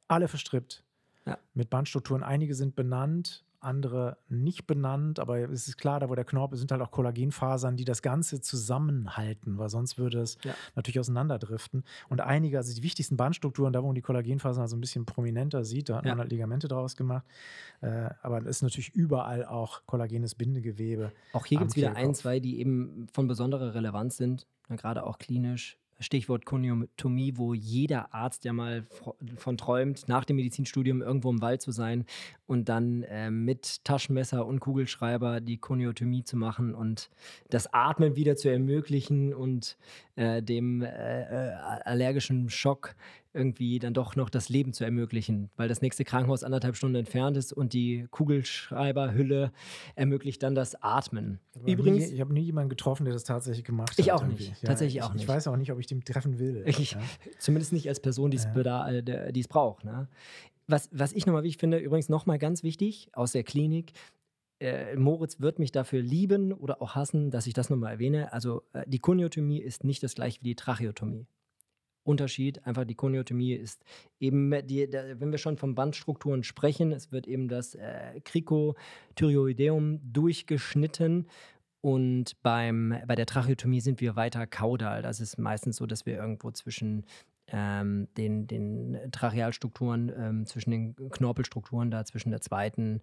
alle 0.07 0.27
verstrippt. 0.27 0.83
Ja. 1.27 1.37
Mit 1.53 1.69
Bandstrukturen. 1.69 2.23
Einige 2.23 2.55
sind 2.55 2.75
benannt, 2.75 3.43
andere 3.65 4.17
nicht 4.29 4.67
benannt, 4.67 5.19
aber 5.19 5.39
es 5.49 5.67
ist 5.67 5.77
klar, 5.77 5.99
da 5.99 6.09
wo 6.09 6.15
der 6.15 6.23
Knorpel 6.25 6.57
sind 6.57 6.71
halt 6.71 6.81
auch 6.81 6.91
Kollagenfasern, 6.91 7.75
die 7.75 7.83
das 7.85 8.01
Ganze 8.01 8.39
zusammenhalten, 8.41 9.57
weil 9.57 9.69
sonst 9.69 9.97
würde 9.97 10.21
es 10.21 10.37
Ja. 10.43 10.53
natürlich 10.75 10.99
auseinanderdriften. 10.99 11.83
Und 12.09 12.21
einige, 12.21 12.57
also 12.57 12.73
die 12.73 12.83
wichtigsten 12.83 13.17
Bandstrukturen, 13.17 13.73
da 13.73 13.81
wo 13.81 13.87
man 13.87 13.95
die 13.95 14.01
Kollagenfasern 14.01 14.61
also 14.61 14.77
ein 14.77 14.81
bisschen 14.81 15.05
prominenter 15.05 15.63
sieht, 15.65 15.89
da 15.89 15.97
hat 15.97 16.05
Ja. 16.05 16.11
man 16.11 16.19
halt 16.19 16.31
Ligamente 16.31 16.67
draus 16.67 16.95
gemacht. 16.95 17.25
Äh, 17.81 18.09
aber 18.21 18.39
es 18.39 18.45
ist 18.57 18.61
natürlich 18.61 18.89
überall 18.93 19.45
auch 19.45 19.81
kollagenes 19.85 20.35
Bindegewebe. 20.35 21.11
Auch 21.33 21.45
hier 21.45 21.59
gibt 21.59 21.71
es 21.71 21.75
wieder 21.75 21.95
ein, 21.95 22.13
zwei, 22.15 22.39
die 22.39 22.59
eben 22.59 23.07
von 23.11 23.27
besonderer 23.27 23.73
Relevanz 23.73 24.17
sind, 24.17 24.47
na, 24.69 24.75
gerade 24.75 25.03
auch 25.05 25.17
klinisch. 25.17 25.77
Stichwort 25.99 26.45
Koniotomie, 26.45 27.33
wo 27.35 27.53
jeder 27.53 28.13
Arzt 28.13 28.45
ja 28.45 28.53
mal 28.53 28.85
von 29.37 29.57
träumt, 29.57 30.07
nach 30.07 30.25
dem 30.25 30.35
Medizinstudium 30.35 31.01
irgendwo 31.01 31.29
im 31.29 31.41
Wald 31.41 31.61
zu 31.61 31.71
sein 31.71 32.05
und 32.47 32.69
dann 32.69 33.03
äh, 33.03 33.31
mit 33.31 33.83
Taschenmesser 33.85 34.45
und 34.45 34.59
Kugelschreiber 34.59 35.41
die 35.41 35.57
Koniotomie 35.57 36.23
zu 36.23 36.37
machen 36.37 36.73
und 36.73 37.09
das 37.49 37.73
Atmen 37.73 38.15
wieder 38.15 38.35
zu 38.35 38.49
ermöglichen 38.49 39.33
und 39.33 39.77
äh, 40.15 40.41
dem 40.41 40.81
äh, 40.81 40.87
äh, 40.87 41.53
allergischen 41.85 42.49
Schock 42.49 42.95
irgendwie 43.35 43.77
dann 43.79 43.93
doch 43.93 44.15
noch 44.15 44.29
das 44.29 44.49
Leben 44.49 44.73
zu 44.73 44.83
ermöglichen, 44.85 45.49
weil 45.57 45.67
das 45.67 45.81
nächste 45.81 46.03
Krankenhaus 46.05 46.43
anderthalb 46.43 46.75
Stunden 46.75 46.95
entfernt 46.95 47.37
ist 47.37 47.53
und 47.53 47.73
die 47.73 48.07
Kugelschreiberhülle 48.11 49.51
ermöglicht 49.95 50.41
dann 50.41 50.55
das 50.55 50.81
Atmen. 50.81 51.39
Aber 51.55 51.67
Übrigens, 51.67 52.07
nie, 52.07 52.15
ich 52.15 52.21
habe 52.21 52.33
nie 52.33 52.41
jemanden 52.41 52.69
getroffen, 52.69 53.05
der 53.05 53.13
das 53.13 53.23
tatsächlich 53.25 53.65
gemacht 53.65 53.93
Ich 53.97 54.09
hat. 54.11 54.21
auch 54.21 54.25
nicht. 54.27 54.41
irgendwie. 54.49 54.65
Tatsächlich 54.65 54.95
ich, 54.97 55.03
auch 55.03 55.09
Ich 55.11 55.15
nicht. 55.21 55.27
weiß 55.27 55.47
auch 55.47 55.57
nicht, 55.57 55.71
ob 55.71 55.79
ich 55.79 55.87
den 55.87 56.01
treffen 56.03 56.39
will. 56.39 56.63
Ich, 56.65 56.91
ja. 56.91 56.99
zumindest 57.39 57.73
nicht 57.73 57.87
als 57.89 57.99
Person, 57.99 58.31
die 58.31 58.37
es 58.37 58.45
Ja. 58.45 58.89
äh, 58.89 59.39
es 59.39 59.47
braucht. 59.47 59.83
Ne? 59.85 60.07
Was, 60.67 60.89
was 60.91 61.13
ich 61.13 61.25
nochmal 61.25 61.43
wichtig 61.43 61.59
finde, 61.59 61.77
übrigens 61.77 62.09
nochmal 62.09 62.39
ganz 62.39 62.63
wichtig 62.63 63.09
aus 63.13 63.33
der 63.33 63.43
Klinik, 63.43 63.91
äh, 64.59 64.95
Moritz 64.95 65.39
wird 65.39 65.59
mich 65.59 65.71
dafür 65.71 66.01
lieben 66.01 66.53
oder 66.53 66.81
auch 66.81 66.95
hassen, 66.95 67.29
dass 67.29 67.45
ich 67.45 67.53
das 67.53 67.69
nochmal 67.69 67.91
erwähne. 67.93 68.31
Also 68.33 68.63
äh, 68.73 68.83
die 68.87 68.99
Koniotomie 68.99 69.59
ist 69.61 69.83
nicht 69.83 70.01
das 70.01 70.15
gleiche 70.15 70.39
wie 70.41 70.45
die 70.49 70.55
Tracheotomie. 70.55 71.27
Unterschied, 72.05 72.65
einfach 72.65 72.85
die 72.85 72.95
Koniotomie 72.95 73.53
ist 73.53 73.83
eben, 74.19 74.51
die, 74.67 74.89
da, 74.89 75.19
wenn 75.19 75.31
wir 75.31 75.37
schon 75.37 75.57
von 75.57 75.75
Bandstrukturen 75.75 76.43
sprechen, 76.43 76.91
es 76.91 77.11
wird 77.11 77.27
eben 77.27 77.47
das 77.47 77.75
äh, 77.75 78.21
Krikothyreoideum 78.23 79.99
durchgeschnitten 80.03 81.27
und 81.81 82.41
beim, 82.41 82.95
bei 83.05 83.13
der 83.13 83.25
Tracheotomie 83.25 83.79
sind 83.79 84.01
wir 84.01 84.15
weiter 84.15 84.47
kaudal. 84.47 85.03
Das 85.03 85.19
ist 85.19 85.37
meistens 85.37 85.77
so, 85.77 85.85
dass 85.85 86.05
wir 86.07 86.15
irgendwo 86.15 86.49
zwischen 86.51 87.05
ähm, 87.47 88.07
den, 88.17 88.47
den 88.47 88.97
Trachealstrukturen, 89.11 90.11
ähm, 90.17 90.45
zwischen 90.45 90.71
den 90.71 90.95
Knorpelstrukturen, 90.95 91.91
da 91.91 92.03
zwischen 92.05 92.31
der 92.31 92.41
zweiten, 92.41 93.01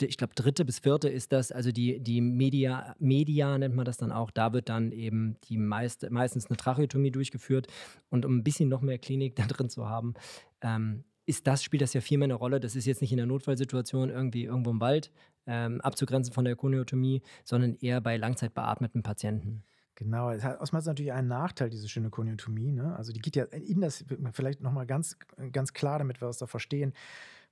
ich 0.00 0.16
glaube, 0.16 0.34
dritte 0.34 0.64
bis 0.64 0.78
vierte 0.78 1.08
ist 1.08 1.32
das, 1.32 1.50
also 1.50 1.72
die, 1.72 1.98
die 1.98 2.20
Media, 2.20 2.94
Media 2.98 3.58
nennt 3.58 3.74
man 3.74 3.84
das 3.84 3.96
dann 3.96 4.12
auch. 4.12 4.30
Da 4.30 4.52
wird 4.52 4.68
dann 4.68 4.92
eben 4.92 5.36
die 5.44 5.56
meist, 5.56 6.08
meistens 6.10 6.46
eine 6.46 6.56
Tracheotomie 6.56 7.10
durchgeführt. 7.10 7.66
Und 8.08 8.24
um 8.24 8.36
ein 8.36 8.44
bisschen 8.44 8.68
noch 8.68 8.80
mehr 8.80 8.98
Klinik 8.98 9.34
da 9.36 9.44
drin 9.46 9.68
zu 9.68 9.88
haben, 9.88 10.14
ähm, 10.60 11.04
ist 11.26 11.46
das, 11.46 11.62
spielt 11.62 11.82
das 11.82 11.94
ja 11.94 12.00
viel 12.00 12.18
mehr 12.18 12.26
eine 12.26 12.34
Rolle. 12.34 12.60
Das 12.60 12.76
ist 12.76 12.86
jetzt 12.86 13.00
nicht 13.00 13.12
in 13.12 13.16
der 13.16 13.26
Notfallsituation 13.26 14.10
irgendwie 14.10 14.44
irgendwo 14.44 14.70
im 14.70 14.80
Wald 14.80 15.10
ähm, 15.46 15.80
abzugrenzen 15.80 16.32
von 16.32 16.44
der 16.44 16.56
Koniotomie, 16.56 17.22
sondern 17.44 17.74
eher 17.74 18.00
bei 18.00 18.16
langzeitbeatmeten 18.16 19.02
Patienten. 19.02 19.64
Genau, 19.94 20.30
es 20.30 20.42
hat 20.42 20.58
aus 20.60 20.72
natürlich 20.72 21.12
einen 21.12 21.28
Nachteil, 21.28 21.68
diese 21.70 21.88
schöne 21.88 22.08
Konjunktomie. 22.10 22.72
Ne? 22.72 22.96
Also 22.96 23.12
die 23.12 23.20
geht 23.20 23.36
ja 23.36 23.44
in 23.44 23.80
das, 23.82 24.04
vielleicht 24.32 24.60
nochmal 24.62 24.86
ganz, 24.86 25.18
ganz 25.52 25.72
klar, 25.74 25.98
damit 25.98 26.20
wir 26.22 26.28
es 26.28 26.38
da 26.38 26.46
verstehen, 26.46 26.92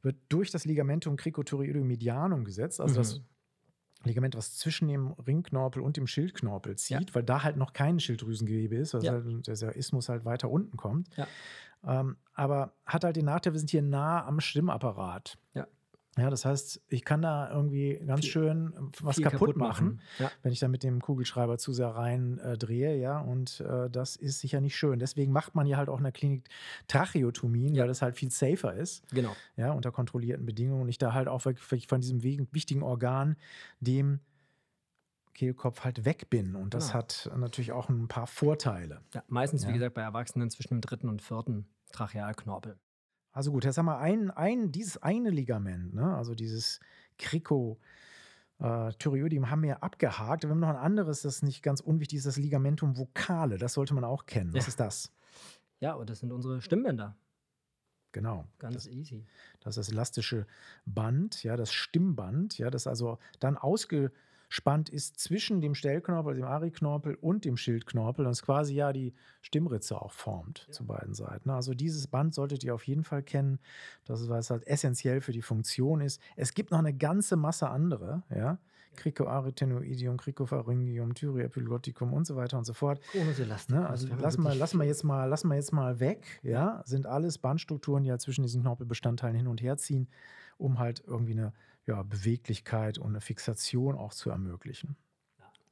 wird 0.03 0.16
durch 0.31 0.50
das 0.50 0.64
Ligamentum 0.64 1.16
cricoturioideum 1.16 1.87
medianum 1.87 2.44
gesetzt, 2.44 2.81
also 2.81 2.94
Mhm. 2.94 2.98
das 2.98 3.20
Ligament, 4.05 4.35
was 4.35 4.57
zwischen 4.57 4.88
dem 4.88 5.09
Ringknorpel 5.09 5.83
und 5.83 5.98
dem 5.98 6.07
Schildknorpel 6.07 6.76
zieht, 6.76 7.14
weil 7.14 7.22
da 7.22 7.42
halt 7.42 7.59
noch 7.59 7.74
kein 7.74 8.00
Schilddrüsengewebe 8.00 8.76
ist, 8.76 8.94
weil 8.94 9.05
Ja. 9.05 9.12
halt 9.12 9.46
der 9.46 9.76
Isthmus 9.76 10.09
halt 10.09 10.24
weiter 10.24 10.48
unten 10.50 10.79
kommt. 10.79 11.09
Ja. 11.18 11.26
Ähm, 11.85 12.16
aber 12.33 12.72
hat 12.87 13.05
halt 13.05 13.16
den 13.16 13.26
Nachteil, 13.26 13.53
wir 13.53 13.59
sind 13.61 13.68
hier 13.70 13.83
nah 13.83 14.24
am 14.24 14.40
Stimmapparat. 14.40 15.37
Ja. 15.53 15.66
Ja, 16.18 16.29
das 16.29 16.44
heißt, 16.44 16.83
ich 16.88 17.05
kann 17.05 17.23
da 17.23 17.49
irgendwie 17.53 18.01
ganz 18.05 18.23
Viel- 18.23 18.31
schön 18.31 18.75
was 19.01 19.16
Viel 19.16 19.25
kaputt, 19.27 19.57
machen 19.57 20.01
Ja. 20.18 20.29
wenn 20.42 20.51
ich 20.53 20.59
da 20.59 20.66
mit 20.66 20.83
dem 20.83 21.01
Kugelschreiber 21.01 21.57
zu 21.57 21.73
sehr 21.73 21.87
rein 21.88 22.38
äh, 22.38 22.59
drehe, 22.59 22.96
ja, 22.96 23.20
und 23.20 23.61
äh, 23.61 23.88
das 23.88 24.16
ist 24.16 24.40
sicher 24.40 24.61
nicht 24.61 24.77
schön. 24.77 24.99
Deswegen 24.99 25.31
macht 25.33 25.55
man 25.55 25.66
ja 25.68 25.77
halt 25.77 25.88
auch 25.88 25.99
in 25.99 26.03
der 26.03 26.12
Klinik 26.12 26.49
Tracheotomien, 26.88 27.75
Ja. 27.77 27.83
weil 27.83 27.88
das 27.88 28.03
halt 28.03 28.16
viel 28.16 28.31
safer 28.33 28.75
ist, 28.75 29.09
Genau. 29.12 29.35
ja, 29.57 29.70
unter 29.73 29.92
kontrollierten 29.92 30.44
Bedingungen 30.44 30.83
und 30.83 30.88
ich 30.88 30.99
da 30.99 31.14
halt 31.14 31.29
auch 31.29 31.44
wirklich 31.44 31.87
von 31.87 32.01
diesem 32.01 32.23
wichtigen 32.25 32.83
Organ, 32.83 33.37
dem 33.79 34.18
Kehlkopf 35.35 35.85
halt 35.85 36.05
weg 36.05 36.29
bin. 36.29 36.57
Und 36.57 36.75
das 36.75 36.88
Genau. 36.88 36.99
hat 36.99 37.31
natürlich 37.37 37.70
auch 37.73 37.88
ein 37.88 38.09
paar 38.09 38.27
Vorteile. 38.27 39.01
Ja, 39.14 39.23
meistens, 39.29 39.62
wie 39.62 39.68
Ja. 39.68 39.75
gesagt, 39.75 39.94
bei 39.94 40.03
Erwachsenen 40.03 40.51
zwischen 40.51 40.75
dem 40.75 40.81
dritten 40.81 41.09
und 41.09 41.23
vierten 41.23 41.66
Trachealknorpel. 41.92 42.77
Also 43.33 43.53
gut, 43.53 43.64
jetzt 43.64 43.79
haben 43.79 43.87
wir 43.87 43.99
ein, 43.99 44.31
ein, 44.31 44.73
dieses 44.73 44.97
eine 45.03 45.31
Ligament, 45.31 45.95
ne? 45.95 46.14
also 46.16 46.35
dieses 46.35 46.81
Krico. 47.19 47.79
Äh, 48.59 48.93
Thyreoidium 48.99 49.51
haben 49.51 49.62
wir 49.62 49.83
abgehakt. 49.83 50.43
Wir 50.43 50.51
haben 50.51 50.61
noch 50.61 50.69
ein 50.69 50.77
anderes, 50.77 51.23
das 51.23 51.43
nicht 51.43 51.62
ganz 51.62 51.81
unwichtig 51.81 52.19
ist, 52.19 52.27
das 52.27 52.37
Ligamentum 52.37 52.99
vocale. 52.99 53.57
Das 53.57 53.73
sollte 53.75 53.95
man 53.95 54.05
auch 54.05 54.27
kennen. 54.27 54.53
Was 54.53 54.64
Ja. 54.64 54.69
ist 54.69 54.81
das? 54.81 55.12
Ja, 55.79 55.95
und 55.95 56.11
das 56.11 56.19
sind 56.21 56.31
unsere 56.33 56.61
Stimmbänder. 56.61 57.16
Genau. 58.12 58.45
Ganz 58.59 58.87
easy. 58.87 59.25
Das 59.61 59.77
ist 59.77 59.88
das 59.88 59.93
elastische 59.93 60.47
Band, 60.85 61.43
ja, 61.45 61.57
das 61.57 61.73
Stimmband, 61.73 62.59
ja, 62.59 62.69
das 62.69 62.87
also 62.87 63.19
dann 63.38 63.57
ausgespannt 64.51 64.89
ist 64.89 65.19
zwischen 65.21 65.61
dem 65.61 65.75
Stellknorpel, 65.77 66.35
dem 66.35 66.45
Ari-Knorpel 66.45 67.15
und 67.15 67.45
dem 67.45 67.57
Schildknorpel 67.57 68.27
und 68.27 68.33
es 68.33 68.43
quasi 68.43 68.75
ja 68.75 68.93
die 68.93 69.15
Stimmritze 69.43 70.03
auch 70.03 70.13
formt 70.13 70.67
zu 70.71 70.85
beiden 70.85 71.15
Seiten. 71.15 71.51
Also 71.51 71.73
dieses 71.73 72.09
Band 72.09 72.35
solltet 72.35 72.65
ihr 72.65 72.75
auf 72.75 72.87
jeden 72.87 73.05
Fall 73.05 73.23
kennen. 73.23 73.61
Das 74.05 74.21
ist, 74.21 74.29
was 74.29 74.51
halt 74.51 74.67
essentiell 74.67 75.21
für 75.21 75.31
die 75.31 75.43
Funktion 75.43 76.01
ist. 76.01 76.21
Es 76.35 76.53
gibt 76.53 76.73
noch 76.73 76.81
eine 76.81 76.93
ganze 76.93 77.37
Masse 77.37 77.69
andere, 77.69 78.25
ja. 78.35 78.59
Cricoarytenoidium, 78.97 80.17
Cricopharyngium, 80.17 81.15
Thyreoepiglotticum 81.15 82.13
und 82.13 82.27
so 82.27 82.35
weiter 82.35 82.59
und 82.59 82.65
so 82.65 82.73
fort. 82.73 83.01
Konus 83.13 83.39
elasticus. 83.39 83.81
Ne? 83.83 83.89
Also 83.89 84.09
lassen 84.17 84.43
wir, 84.43 84.55
lassen 84.57 84.79
wir 84.79 84.83
viel. 84.83 84.89
jetzt 84.89 85.05
mal, 85.05 85.27
lassen 85.27 85.47
wir 85.49 85.55
jetzt 85.55 85.73
mal 85.73 86.01
weg, 86.01 86.41
ja, 86.43 86.83
sind 86.85 87.07
alles 87.07 87.39
Bandstrukturen, 87.39 88.03
die 88.03 88.11
halt 88.11 88.21
zwischen 88.21 88.43
diesen 88.43 88.63
Knorpelbestandteilen 88.63 89.37
hin 89.37 89.47
und 89.47 89.63
her 89.63 89.77
ziehen, 89.77 90.09
um 90.59 90.81
halt 90.81 91.05
irgendwie 91.07 91.33
eine 91.33 91.53
ja, 91.90 92.03
Beweglichkeit 92.03 92.98
und 92.98 93.09
eine 93.09 93.20
Fixation 93.20 93.96
auch 93.96 94.14
zu 94.14 94.31
ermöglichen. 94.31 94.96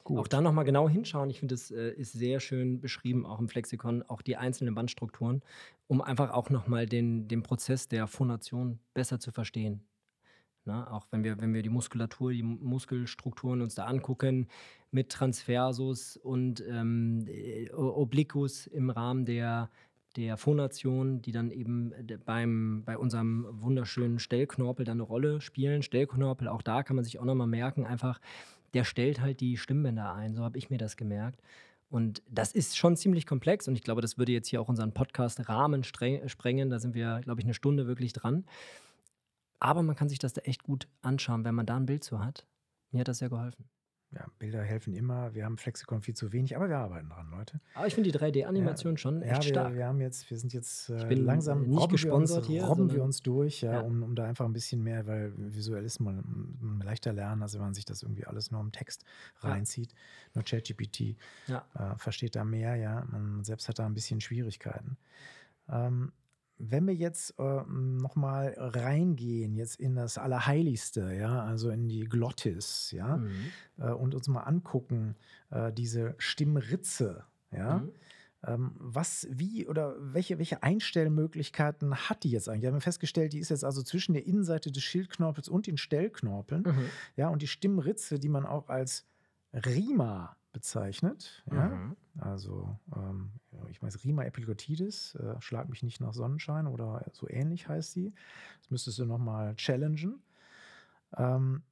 Gut. 0.04 0.18
Auch 0.18 0.28
da 0.28 0.40
nochmal 0.40 0.64
genau 0.64 0.88
hinschauen. 0.88 1.28
Ich 1.30 1.38
finde, 1.38 1.54
das 1.54 1.70
äh, 1.70 1.90
ist 1.90 2.12
sehr 2.12 2.40
schön 2.40 2.80
beschrieben, 2.80 3.26
auch 3.26 3.38
im 3.38 3.48
Flexikon, 3.48 4.02
auch 4.02 4.22
die 4.22 4.36
einzelnen 4.36 4.74
Bandstrukturen, 4.74 5.42
um 5.86 6.00
einfach 6.00 6.30
auch 6.30 6.50
nochmal 6.50 6.86
den, 6.86 7.28
den 7.28 7.42
Prozess 7.42 7.88
der 7.88 8.06
Phonation 8.06 8.78
besser 8.94 9.20
zu 9.20 9.32
verstehen. 9.32 9.82
Na, 10.64 10.90
auch 10.90 11.06
wenn 11.10 11.24
wir, 11.24 11.40
wenn 11.40 11.54
wir 11.54 11.62
die 11.62 11.68
Muskulatur, 11.68 12.32
die 12.32 12.42
Muskelstrukturen 12.42 13.62
uns 13.62 13.74
da 13.74 13.84
angucken, 13.84 14.48
mit 14.90 15.10
Transversus 15.10 16.16
und 16.16 16.64
ähm, 16.66 17.26
äh, 17.26 17.70
Obliquus 17.72 18.66
im 18.66 18.90
Rahmen 18.90 19.24
der, 19.24 19.70
der 20.18 20.36
Phonation, 20.36 21.22
die 21.22 21.30
dann 21.30 21.52
eben 21.52 21.92
äh, 21.92 22.18
beim, 22.18 22.82
bei 22.84 22.98
unserem 22.98 23.46
wunderschönen 23.50 24.18
Stellknorpel 24.18 24.84
dann 24.84 24.96
eine 24.96 25.04
Rolle 25.04 25.40
spielen. 25.40 25.82
Stellknorpel, 25.82 26.48
auch 26.48 26.60
da 26.60 26.82
kann 26.82 26.96
man 26.96 27.04
sich 27.04 27.20
auch 27.20 27.24
nochmal 27.24 27.46
merken, 27.46 27.86
einfach, 27.86 28.20
der 28.74 28.82
stellt 28.82 29.20
halt 29.20 29.40
die 29.40 29.56
Stimmbänder 29.56 30.12
ein. 30.14 30.34
So 30.34 30.42
habe 30.42 30.58
ich 30.58 30.70
mir 30.70 30.78
das 30.78 30.96
gemerkt. 30.96 31.40
Und 31.88 32.20
das 32.28 32.52
ist 32.52 32.76
schon 32.76 32.96
ziemlich 32.96 33.26
komplex 33.26 33.68
und 33.68 33.76
ich 33.76 33.82
glaube, 33.82 34.02
das 34.02 34.18
würde 34.18 34.32
jetzt 34.32 34.48
hier 34.48 34.60
auch 34.60 34.68
unseren 34.68 34.92
Podcast-Rahmen 34.92 35.84
stre- 35.84 36.28
sprengen. 36.28 36.68
Da 36.68 36.80
sind 36.80 36.94
wir, 36.94 37.20
glaube 37.20 37.40
ich, 37.40 37.46
eine 37.46 37.54
Stunde 37.54 37.86
wirklich 37.86 38.12
dran. 38.12 38.44
Aber 39.60 39.82
man 39.84 39.94
kann 39.94 40.08
sich 40.08 40.18
das 40.18 40.32
da 40.32 40.40
echt 40.42 40.64
gut 40.64 40.88
anschauen, 41.00 41.44
wenn 41.44 41.54
man 41.54 41.64
da 41.64 41.76
ein 41.76 41.86
Bild 41.86 42.02
zu 42.02 42.22
hat. 42.22 42.44
Mir 42.90 43.00
hat 43.00 43.08
das 43.08 43.18
sehr 43.18 43.30
geholfen. 43.30 43.64
Ja, 44.10 44.26
Bilder 44.38 44.62
helfen 44.62 44.94
immer. 44.94 45.34
Wir 45.34 45.44
haben 45.44 45.58
Flexikon 45.58 46.00
viel 46.00 46.14
zu 46.14 46.32
wenig, 46.32 46.56
aber 46.56 46.70
wir 46.70 46.78
arbeiten 46.78 47.10
dran, 47.10 47.28
Leute. 47.30 47.60
Aber 47.74 47.86
ich 47.86 47.94
finde 47.94 48.10
die 48.10 48.18
3D-Animation 48.18 48.96
schon 48.96 49.20
Ja, 49.20 49.32
echt 49.32 49.44
wir, 49.44 49.50
stark. 49.50 49.74
wir 49.74 49.86
haben 49.86 50.00
jetzt, 50.00 50.30
wir 50.30 50.38
sind 50.38 50.54
jetzt 50.54 50.88
äh, 50.88 51.04
bin, 51.08 51.26
langsam 51.26 51.66
nicht 51.66 51.90
gesponsert 51.90 52.30
wir 52.30 52.38
uns, 52.38 52.46
hier, 52.46 52.64
robben 52.64 52.90
wir 52.90 53.02
uns 53.04 53.20
durch, 53.20 53.60
ja, 53.60 53.72
Ja. 53.72 53.80
Um, 53.80 54.02
um 54.02 54.14
da 54.14 54.24
einfach 54.24 54.46
ein 54.46 54.54
bisschen 54.54 54.82
mehr, 54.82 55.06
weil 55.06 55.34
visuell 55.36 55.84
ist 55.84 56.00
man 56.00 56.16
mm, 56.20 56.80
leichter 56.82 57.12
lernen, 57.12 57.42
als 57.42 57.52
wenn 57.52 57.60
man 57.60 57.74
sich 57.74 57.84
das 57.84 58.02
irgendwie 58.02 58.24
alles 58.26 58.50
nur 58.50 58.62
im 58.62 58.72
Text 58.72 59.04
Ja. 59.42 59.50
reinzieht. 59.50 59.94
Nur 60.34 60.42
ChatGPT 60.42 61.14
Ja. 61.46 61.66
äh, 61.74 61.98
versteht 61.98 62.34
da 62.34 62.44
mehr, 62.44 62.76
ja. 62.76 63.04
Man 63.10 63.44
selbst 63.44 63.68
hat 63.68 63.78
da 63.78 63.84
ein 63.84 63.92
bisschen 63.94 64.22
Schwierigkeiten. 64.22 64.96
Ähm, 65.68 66.12
wenn 66.58 66.86
wir 66.86 66.94
jetzt 66.94 67.34
äh, 67.38 67.62
nochmal 67.66 68.54
reingehen, 68.58 69.54
jetzt 69.54 69.76
in 69.80 69.94
das 69.94 70.18
Allerheiligste, 70.18 71.14
ja, 71.14 71.42
also 71.44 71.70
in 71.70 71.88
die 71.88 72.04
Glottis, 72.04 72.90
ja, 72.92 73.16
Mhm. 73.18 73.30
äh, 73.78 73.90
und 73.90 74.14
uns 74.14 74.28
mal 74.28 74.42
angucken, 74.42 75.14
äh, 75.50 75.72
diese 75.72 76.14
Stimmritze, 76.18 77.24
ja. 77.52 77.78
Mhm. 77.78 77.92
Ähm, 78.46 78.70
was, 78.78 79.26
wie 79.32 79.66
oder 79.66 79.96
welche, 79.98 80.38
welche 80.38 80.62
Einstellmöglichkeiten 80.62 81.94
hat 82.08 82.22
die 82.22 82.30
jetzt 82.30 82.48
eigentlich? 82.48 82.62
Wir 82.62 82.70
haben 82.72 82.80
festgestellt, 82.80 83.32
die 83.32 83.40
ist 83.40 83.48
jetzt 83.48 83.64
also 83.64 83.82
zwischen 83.82 84.12
der 84.14 84.26
Innenseite 84.26 84.70
des 84.70 84.84
Schildknorpels 84.84 85.48
und 85.48 85.66
den 85.66 85.76
Stellknorpeln. 85.76 86.62
Mhm. 86.62 86.84
Ja, 87.16 87.28
und 87.30 87.42
die 87.42 87.48
Stimmritze, 87.48 88.20
die 88.20 88.28
man 88.28 88.46
auch 88.46 88.68
als 88.68 89.04
Rima 89.52 90.36
bezeichnet. 90.58 91.44
Ja, 91.52 91.68
Mhm. 91.68 91.96
also, 92.18 92.76
ähm, 92.96 93.30
ich 93.70 93.80
weiß, 93.80 94.02
Rima 94.04 94.24
epiglottitis, 94.24 95.14
äh, 95.14 95.40
schlag 95.40 95.68
mich 95.68 95.84
nicht 95.84 96.00
nach 96.00 96.12
Sonnenschein 96.14 96.66
oder 96.66 97.04
so 97.12 97.28
ähnlich 97.28 97.68
heißt 97.68 97.92
sie. 97.92 98.12
Das 98.60 98.70
müsstest 98.70 98.98
du 98.98 99.04
nochmal 99.04 99.54
challengen. 99.54 100.20
Ähm, 101.16 101.62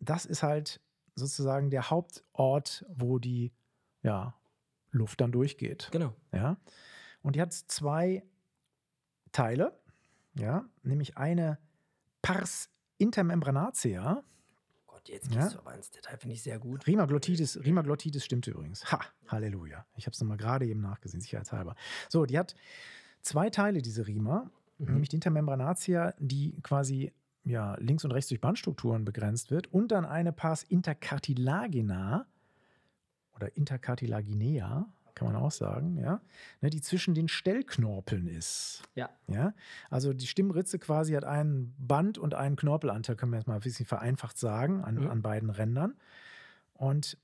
das 0.00 0.26
ist 0.26 0.42
halt 0.42 0.80
sozusagen 1.14 1.70
der 1.70 1.88
Hauptort, 1.90 2.84
wo 2.88 3.20
die 3.20 3.52
ja, 4.02 4.34
Luft 4.90 5.20
dann 5.20 5.30
durchgeht. 5.30 5.88
Genau. 5.92 6.12
Ja. 6.32 6.56
Und 7.22 7.36
die 7.36 7.40
hat 7.40 7.52
zwei 7.52 8.24
Teile, 9.30 9.78
ja, 10.34 10.64
nämlich 10.82 11.16
eine 11.16 11.58
Pars 12.22 12.70
intermembranacea. 12.98 14.24
Gott, 15.04 15.08
jetzt 15.12 15.32
Ja. 15.34 15.42
gehst 15.42 15.54
du 15.54 15.58
aber 15.58 15.74
ins 15.74 15.90
Detail, 15.90 16.16
finde 16.16 16.34
ich 16.34 16.42
sehr 16.42 16.58
gut. 16.58 16.86
Rimaglottitis, 16.86 17.58
Rimaglottitis 17.64 18.24
stimmt 18.24 18.46
übrigens. 18.46 18.90
Ha, 18.92 19.00
Halleluja. 19.28 19.84
Ich 19.96 20.06
habe 20.06 20.12
es 20.12 20.20
nochmal 20.20 20.36
gerade 20.36 20.66
eben 20.66 20.80
nachgesehen, 20.80 21.20
sicherheitshalber. 21.20 21.74
So, 22.08 22.24
die 22.26 22.38
hat 22.38 22.54
zwei 23.20 23.50
Teile, 23.50 23.82
diese 23.82 24.06
Rima, 24.06 24.50
Mhm. 24.78 24.86
nämlich 24.92 25.08
die 25.10 25.16
Intermembranacea, 25.16 26.14
die 26.18 26.60
quasi 26.62 27.12
ja, 27.44 27.74
links 27.80 28.04
und 28.04 28.12
rechts 28.12 28.28
durch 28.28 28.40
Bandstrukturen 28.40 29.04
begrenzt 29.04 29.50
wird, 29.50 29.66
und 29.72 29.90
dann 29.90 30.04
eine 30.04 30.32
Pars 30.32 30.62
intercartilagina 30.62 32.24
oder 33.34 33.56
intercartilaginea, 33.56 34.86
kann 35.14 35.26
man 35.32 35.36
auch 35.36 35.50
sagen, 35.50 35.98
ja, 35.98 36.20
ne, 36.60 36.70
die 36.70 36.80
zwischen 36.80 37.14
den 37.14 37.28
Stellknorpeln 37.28 38.26
ist. 38.26 38.82
Ja. 38.94 39.10
Ja, 39.28 39.54
also 39.90 40.12
die 40.12 40.26
Stimmritze 40.26 40.78
quasi 40.78 41.12
hat 41.14 41.24
einen 41.24 41.74
Band- 41.78 42.18
und 42.18 42.34
einen 42.34 42.56
Knorpelanteil, 42.56 43.16
können 43.16 43.32
wir 43.32 43.38
jetzt 43.38 43.46
mal 43.48 43.54
ein 43.54 43.60
bisschen 43.60 43.86
vereinfacht 43.86 44.38
sagen, 44.38 44.82
an, 44.84 44.96
Mhm. 44.96 45.10
an 45.10 45.22
beiden 45.22 45.50
Rändern. 45.50 45.94
Und 46.74 47.18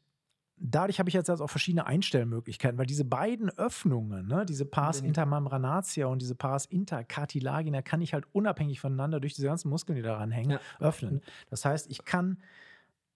dadurch 0.60 0.98
habe 0.98 1.08
ich 1.08 1.14
jetzt 1.14 1.30
also 1.30 1.44
auch 1.44 1.50
verschiedene 1.50 1.86
Einstellmöglichkeiten, 1.86 2.78
weil 2.78 2.86
diese 2.86 3.04
beiden 3.04 3.48
Öffnungen, 3.58 4.26
ne, 4.26 4.44
diese 4.44 4.64
Pars 4.64 5.00
intermembranacea 5.00 6.06
und 6.06 6.20
diese 6.20 6.34
Pars 6.34 6.66
intercartilagina, 6.66 7.82
kann 7.82 8.00
ich 8.00 8.12
halt 8.14 8.26
unabhängig 8.32 8.80
voneinander 8.80 9.20
durch 9.20 9.34
diese 9.34 9.46
ganzen 9.46 9.68
Muskeln, 9.68 9.96
die 9.96 10.02
daran 10.02 10.30
hängen, 10.30 10.50
Ja. 10.52 10.60
öffnen. 10.80 11.20
Das 11.50 11.64
heißt, 11.64 11.90
ich 11.90 12.04
kann 12.04 12.38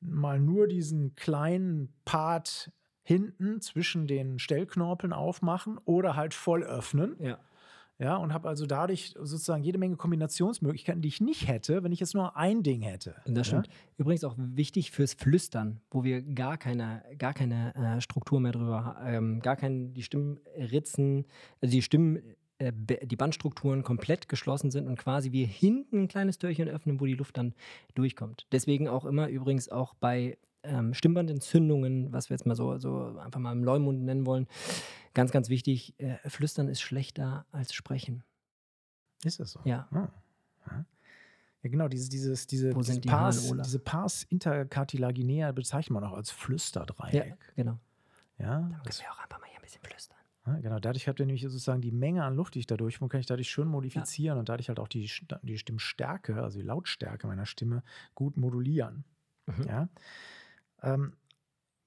mal 0.01 0.41
nur 0.41 0.67
diesen 0.69 1.15
kleinen 1.15 1.93
Part 2.05 2.71
hinten 3.03 3.61
zwischen 3.61 4.07
den 4.07 4.38
Stellknorpeln 4.38 5.12
aufmachen 5.12 5.79
oder 5.85 6.17
halt 6.17 6.35
voll 6.35 6.62
öffnen. 6.62 7.17
Ja. 7.19 7.38
Ja, 7.99 8.17
und 8.17 8.33
habe 8.33 8.49
also 8.49 8.67
dadurch 8.67 9.15
sozusagen 9.17 9.62
jede 9.62 9.79
Menge 9.79 9.95
Kombinationsmöglichkeiten, 9.95 11.03
die 11.03 11.09
ich 11.09 11.21
nicht 11.21 11.47
hätte, 11.47 11.85
wenn 11.85 11.93
ich 11.93 12.01
jetzt 12.01 12.15
nur 12.15 12.37
ein 12.37 12.65
Ding 12.65 12.83
hätte. 12.83 13.15
Das 13.27 13.51
ja? 13.51 13.62
stimmt. 13.62 13.69
Übrigens 13.97 14.25
auch 14.25 14.35
wichtig 14.37 14.91
fürs 14.91 15.15
Flüstern, 15.15 15.81
wo 15.88 16.03
wir 16.03 16.21
gar 16.23 16.57
keine, 16.57 17.05
gar 17.17 17.33
keine 17.33 17.73
äh, 17.77 18.01
Struktur 18.01 18.41
mehr 18.41 18.51
drüber 18.51 18.85
haben, 18.85 19.07
ähm, 19.07 19.41
gar 19.41 19.55
kein, 19.55 19.95
die 19.95 20.03
Stimmritzen, 20.03 21.27
also 21.61 21.71
die 21.71 21.83
Stimmen, 21.83 22.23
äh, 22.59 22.73
die 22.73 23.17
Bandstrukturen 23.17 23.85
komplett 23.85 24.29
geschlossen 24.29 24.73
sind 24.73 24.88
und 24.88 24.99
quasi 24.99 25.31
wir 25.31 25.47
hinten 25.47 26.03
ein 26.03 26.09
kleines 26.09 26.38
Türchen 26.38 26.69
öffnen, 26.69 26.99
wo 26.99 27.07
die 27.07 27.15
Luft 27.15 27.37
dann 27.37 27.55
durchkommt. 27.95 28.49
Deswegen 28.51 28.88
auch 28.88 29.05
immer 29.05 29.29
übrigens 29.29 29.69
auch 29.69 29.95
bei 29.95 30.38
ähm, 30.62 30.94
Stimmbandentzündungen, 30.94 32.12
was 32.12 32.31
wir 32.31 32.35
jetzt 32.37 32.46
mal 32.46 32.55
so, 32.55 32.79
so 32.79 33.18
einfach 33.18 33.40
mal 33.40 33.53
im 33.53 33.64
Leumund 33.64 34.03
nennen 34.03 34.27
wollen, 34.27 34.46
ganz, 35.14 35.31
ganz 35.33 35.48
wichtig, 35.48 35.94
äh, 35.98 36.16
Flüstern 36.29 36.68
ist 36.68 36.81
schlechter 36.81 37.46
als 37.53 37.72
Sprechen. 37.75 38.22
Ist 39.25 39.40
das 39.40 39.53
so? 39.53 39.61
Ja. 39.64 39.88
Ah, 39.90 40.09
ja. 40.70 40.85
Ja, 41.64 41.70
genau, 41.70 41.87
dieses, 41.87 42.09
dieses, 42.09 42.48
diese, 42.48 42.75
diese, 42.75 43.01
die 43.01 43.09
Pars, 43.09 43.53
diese 43.62 43.79
Pars 43.79 44.25
intercartilaginea 44.25 45.53
bezeichnet 45.53 45.92
man 45.92 46.03
auch 46.05 46.14
als 46.16 46.31
Ja, 46.31 46.35
Flüsterdreieck. 46.37 47.37
genau. 47.55 47.79
Ja, 48.38 48.46
Da 48.61 48.79
können 48.81 48.98
wir 48.98 49.12
auch 49.12 49.20
einfach 49.22 49.38
mal 49.40 49.46
hier 49.48 49.59
ein 49.59 49.62
bisschen 49.62 49.81
flüstern. 49.83 50.18
ja, 50.46 50.59
genau. 50.59 50.81
Dadurch 50.81 51.07
habt 51.07 51.20
ihr 51.20 51.27
nämlich 51.27 51.42
sozusagen 51.42 51.81
die 51.81 51.92
Menge 51.92 52.25
an 52.25 52.35
Luft, 52.35 52.57
die 52.57 52.59
ich 52.59 52.66
da 52.66 52.77
durchfuhr, 52.77 53.09
kann 53.09 53.20
ich 53.20 53.27
dadurch 53.27 53.48
schön 53.48 53.68
modifizieren 53.68 54.38
und 54.38 54.48
dadurch 54.48 54.68
halt 54.70 54.81
auch 54.81 54.88
die, 54.88 55.09
die 55.42 55.59
Stimmstärke, 55.59 56.42
also 56.42 56.59
die 56.59 56.64
Lautstärke 56.64 57.29
meiner 57.29 57.46
Stimme 57.46 57.85
gut 58.16 58.37
modulieren. 58.37 59.04
Mhm. 59.46 59.65
Ja. 59.69 59.88
Ähm, 60.83 61.13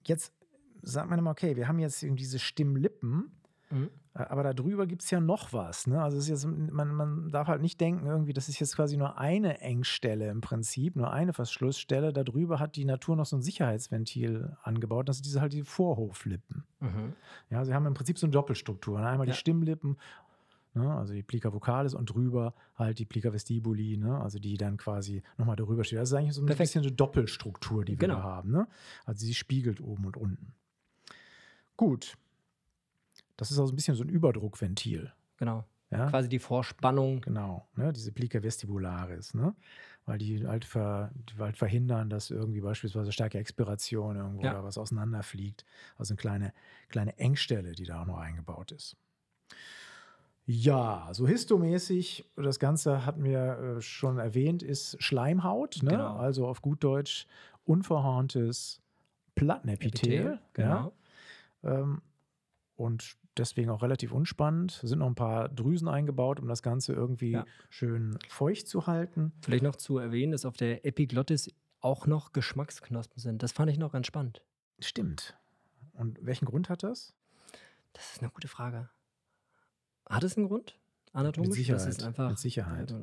jetzt 0.05 0.33
sagt 0.81 1.09
man 1.09 1.19
immer, 1.19 1.31
okay, 1.31 1.55
wir 1.55 1.67
haben 1.67 1.79
jetzt 1.79 2.03
irgendwie 2.03 2.23
diese 2.23 2.39
Stimmlippen, 2.39 3.31
Mhm. 3.71 3.89
äh, 4.13 4.19
aber 4.19 4.43
darüber 4.53 4.85
gibt 4.85 5.01
es 5.01 5.09
ja 5.09 5.19
noch 5.19 5.51
was. 5.51 5.87
Ne? 5.87 5.99
Also 6.01 6.19
jetzt, 6.31 6.45
man, 6.45 6.93
man 6.93 7.29
darf 7.31 7.47
halt 7.47 7.63
nicht 7.63 7.81
denken, 7.81 8.05
irgendwie, 8.05 8.31
das 8.33 8.47
ist 8.47 8.59
jetzt 8.59 8.75
quasi 8.75 8.95
nur 8.95 9.17
eine 9.17 9.59
Engstelle 9.61 10.29
im 10.29 10.39
Prinzip, 10.41 10.95
nur 10.95 11.11
eine 11.11 11.33
Verschlussstelle. 11.33 12.13
Darüber 12.13 12.59
hat 12.59 12.75
die 12.75 12.85
Natur 12.85 13.15
noch 13.15 13.25
so 13.25 13.35
ein 13.37 13.41
Sicherheitsventil 13.41 14.55
angebaut. 14.61 15.09
Das 15.09 15.17
sind 15.17 15.25
diese 15.25 15.41
halt 15.41 15.53
die 15.53 15.63
Vorhoflippen. 15.63 16.63
Mhm. 16.79 17.13
Ja, 17.49 17.65
sie 17.65 17.73
haben 17.73 17.87
im 17.87 17.95
Prinzip 17.95 18.19
so 18.19 18.27
eine 18.27 18.31
Doppelstruktur. 18.33 18.99
Ne? 18.99 19.07
Einmal 19.07 19.27
Ja. 19.27 19.33
die 19.33 19.39
Stimmlippen, 19.39 19.97
ne? 20.75 20.93
also 20.95 21.13
die 21.13 21.23
Plica 21.23 21.51
vocalis 21.53 21.93
und 21.93 22.05
drüber 22.05 22.53
halt 22.75 22.99
die 22.99 23.05
Plica 23.05 23.33
vestibuli, 23.33 23.97
ne? 23.97 24.19
also 24.21 24.37
die 24.39 24.57
dann 24.57 24.77
quasi 24.77 25.23
nochmal 25.37 25.55
darüber 25.55 25.83
steht. 25.83 25.99
Das 25.99 26.09
ist 26.09 26.13
eigentlich 26.13 26.33
so 26.33 26.41
ein 26.41 26.45
Perfekt. 26.45 26.69
bisschen 26.69 26.83
eine 26.83 26.91
Doppelstruktur, 26.91 27.83
die 27.85 27.93
wir 27.93 27.97
Genau. 28.07 28.15
da 28.15 28.23
haben. 28.23 28.51
Ne? 28.51 28.67
Also 29.05 29.25
sie 29.25 29.33
spiegelt 29.33 29.81
oben 29.81 30.05
und 30.05 30.17
unten. 30.17 30.53
Gut. 31.77 32.17
Das 33.37 33.51
ist 33.51 33.59
also 33.59 33.73
ein 33.73 33.75
bisschen 33.75 33.95
so 33.95 34.03
ein 34.03 34.09
Überdruckventil. 34.09 35.11
Genau. 35.37 35.65
Ja? 35.91 36.09
Quasi 36.09 36.29
die 36.29 36.39
Vorspannung. 36.39 37.21
Genau, 37.21 37.67
ne? 37.75 37.93
diese 37.93 38.11
Plica 38.11 38.41
vestibularis, 38.41 39.33
ne? 39.33 39.55
weil 40.05 40.17
die 40.17 40.45
halt, 40.47 40.65
ver, 40.65 41.11
die 41.15 41.37
halt 41.39 41.57
verhindern, 41.57 42.09
dass 42.09 42.29
irgendwie 42.31 42.61
beispielsweise 42.61 43.11
starke 43.11 43.37
Expiration 43.39 44.15
irgendwo 44.15 44.43
Ja. 44.43 44.51
oder 44.51 44.63
was 44.63 44.77
auseinanderfliegt. 44.77 45.65
Also 45.97 46.13
eine 46.13 46.17
kleine, 46.17 46.53
kleine 46.89 47.17
Engstelle, 47.17 47.73
die 47.73 47.85
da 47.85 48.01
auch 48.01 48.05
noch 48.05 48.17
eingebaut 48.17 48.71
ist. 48.71 48.97
Ja, 50.47 51.09
so 51.11 51.27
histomäßig, 51.27 52.25
das 52.35 52.59
Ganze 52.59 53.05
hatten 53.05 53.23
wir 53.23 53.77
äh, 53.77 53.81
schon 53.81 54.19
erwähnt, 54.19 54.61
ist 54.61 55.01
Schleimhaut, 55.01 55.81
ne? 55.81 55.91
Genau. 55.91 56.15
also 56.17 56.47
auf 56.47 56.61
gut 56.61 56.83
Deutsch 56.83 57.25
unverhorntes 57.63 58.81
Plattenepithel. 59.33 60.23
Ja? 60.23 60.39
genau. 60.53 60.93
Ähm, 61.63 62.01
und 62.75 63.15
deswegen 63.37 63.69
auch 63.71 63.81
relativ 63.81 64.11
unspannend. 64.11 64.79
Es 64.83 64.89
sind 64.89 64.99
noch 64.99 65.07
ein 65.07 65.15
paar 65.15 65.49
Drüsen 65.49 65.87
eingebaut, 65.87 66.39
um 66.39 66.47
das 66.47 66.61
Ganze 66.61 66.93
irgendwie 66.93 67.31
Ja. 67.31 67.45
schön 67.69 68.17
feucht 68.29 68.67
zu 68.67 68.85
halten. 68.85 69.31
Vielleicht 69.41 69.63
noch 69.63 69.75
zu 69.75 69.97
erwähnen, 69.97 70.31
dass 70.31 70.45
auf 70.45 70.57
der 70.57 70.85
Epiglottis 70.85 71.49
auch 71.79 72.05
noch 72.07 72.33
Geschmacksknospen 72.33 73.19
sind. 73.19 73.43
Das 73.43 73.51
fand 73.51 73.71
ich 73.71 73.77
noch 73.77 73.91
ganz 73.91 74.07
spannend. 74.07 74.41
Stimmt. 74.79 75.35
Und 75.93 76.19
welchen 76.21 76.45
Grund 76.45 76.69
hat 76.69 76.83
das? 76.83 77.15
Das 77.93 78.13
ist 78.13 78.21
eine 78.21 78.29
gute 78.31 78.47
Frage. 78.47 78.89
Hat 80.07 80.23
es 80.23 80.37
einen 80.37 80.47
Grund? 80.47 80.77
Anatomisch? 81.13 81.49
Mit 81.49 81.55
Sicherheit. 81.57 81.87
Das 81.87 81.97
ist 81.97 82.03
einfach, 82.03 82.29
Mit 82.29 82.39
Sicherheit. 82.39 82.93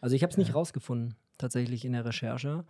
Also 0.00 0.16
ich 0.16 0.22
habe 0.22 0.30
es 0.30 0.36
nicht 0.38 0.48
Ja. 0.48 0.54
rausgefunden, 0.54 1.14
tatsächlich 1.38 1.84
in 1.84 1.92
der 1.92 2.04
Recherche. 2.04 2.64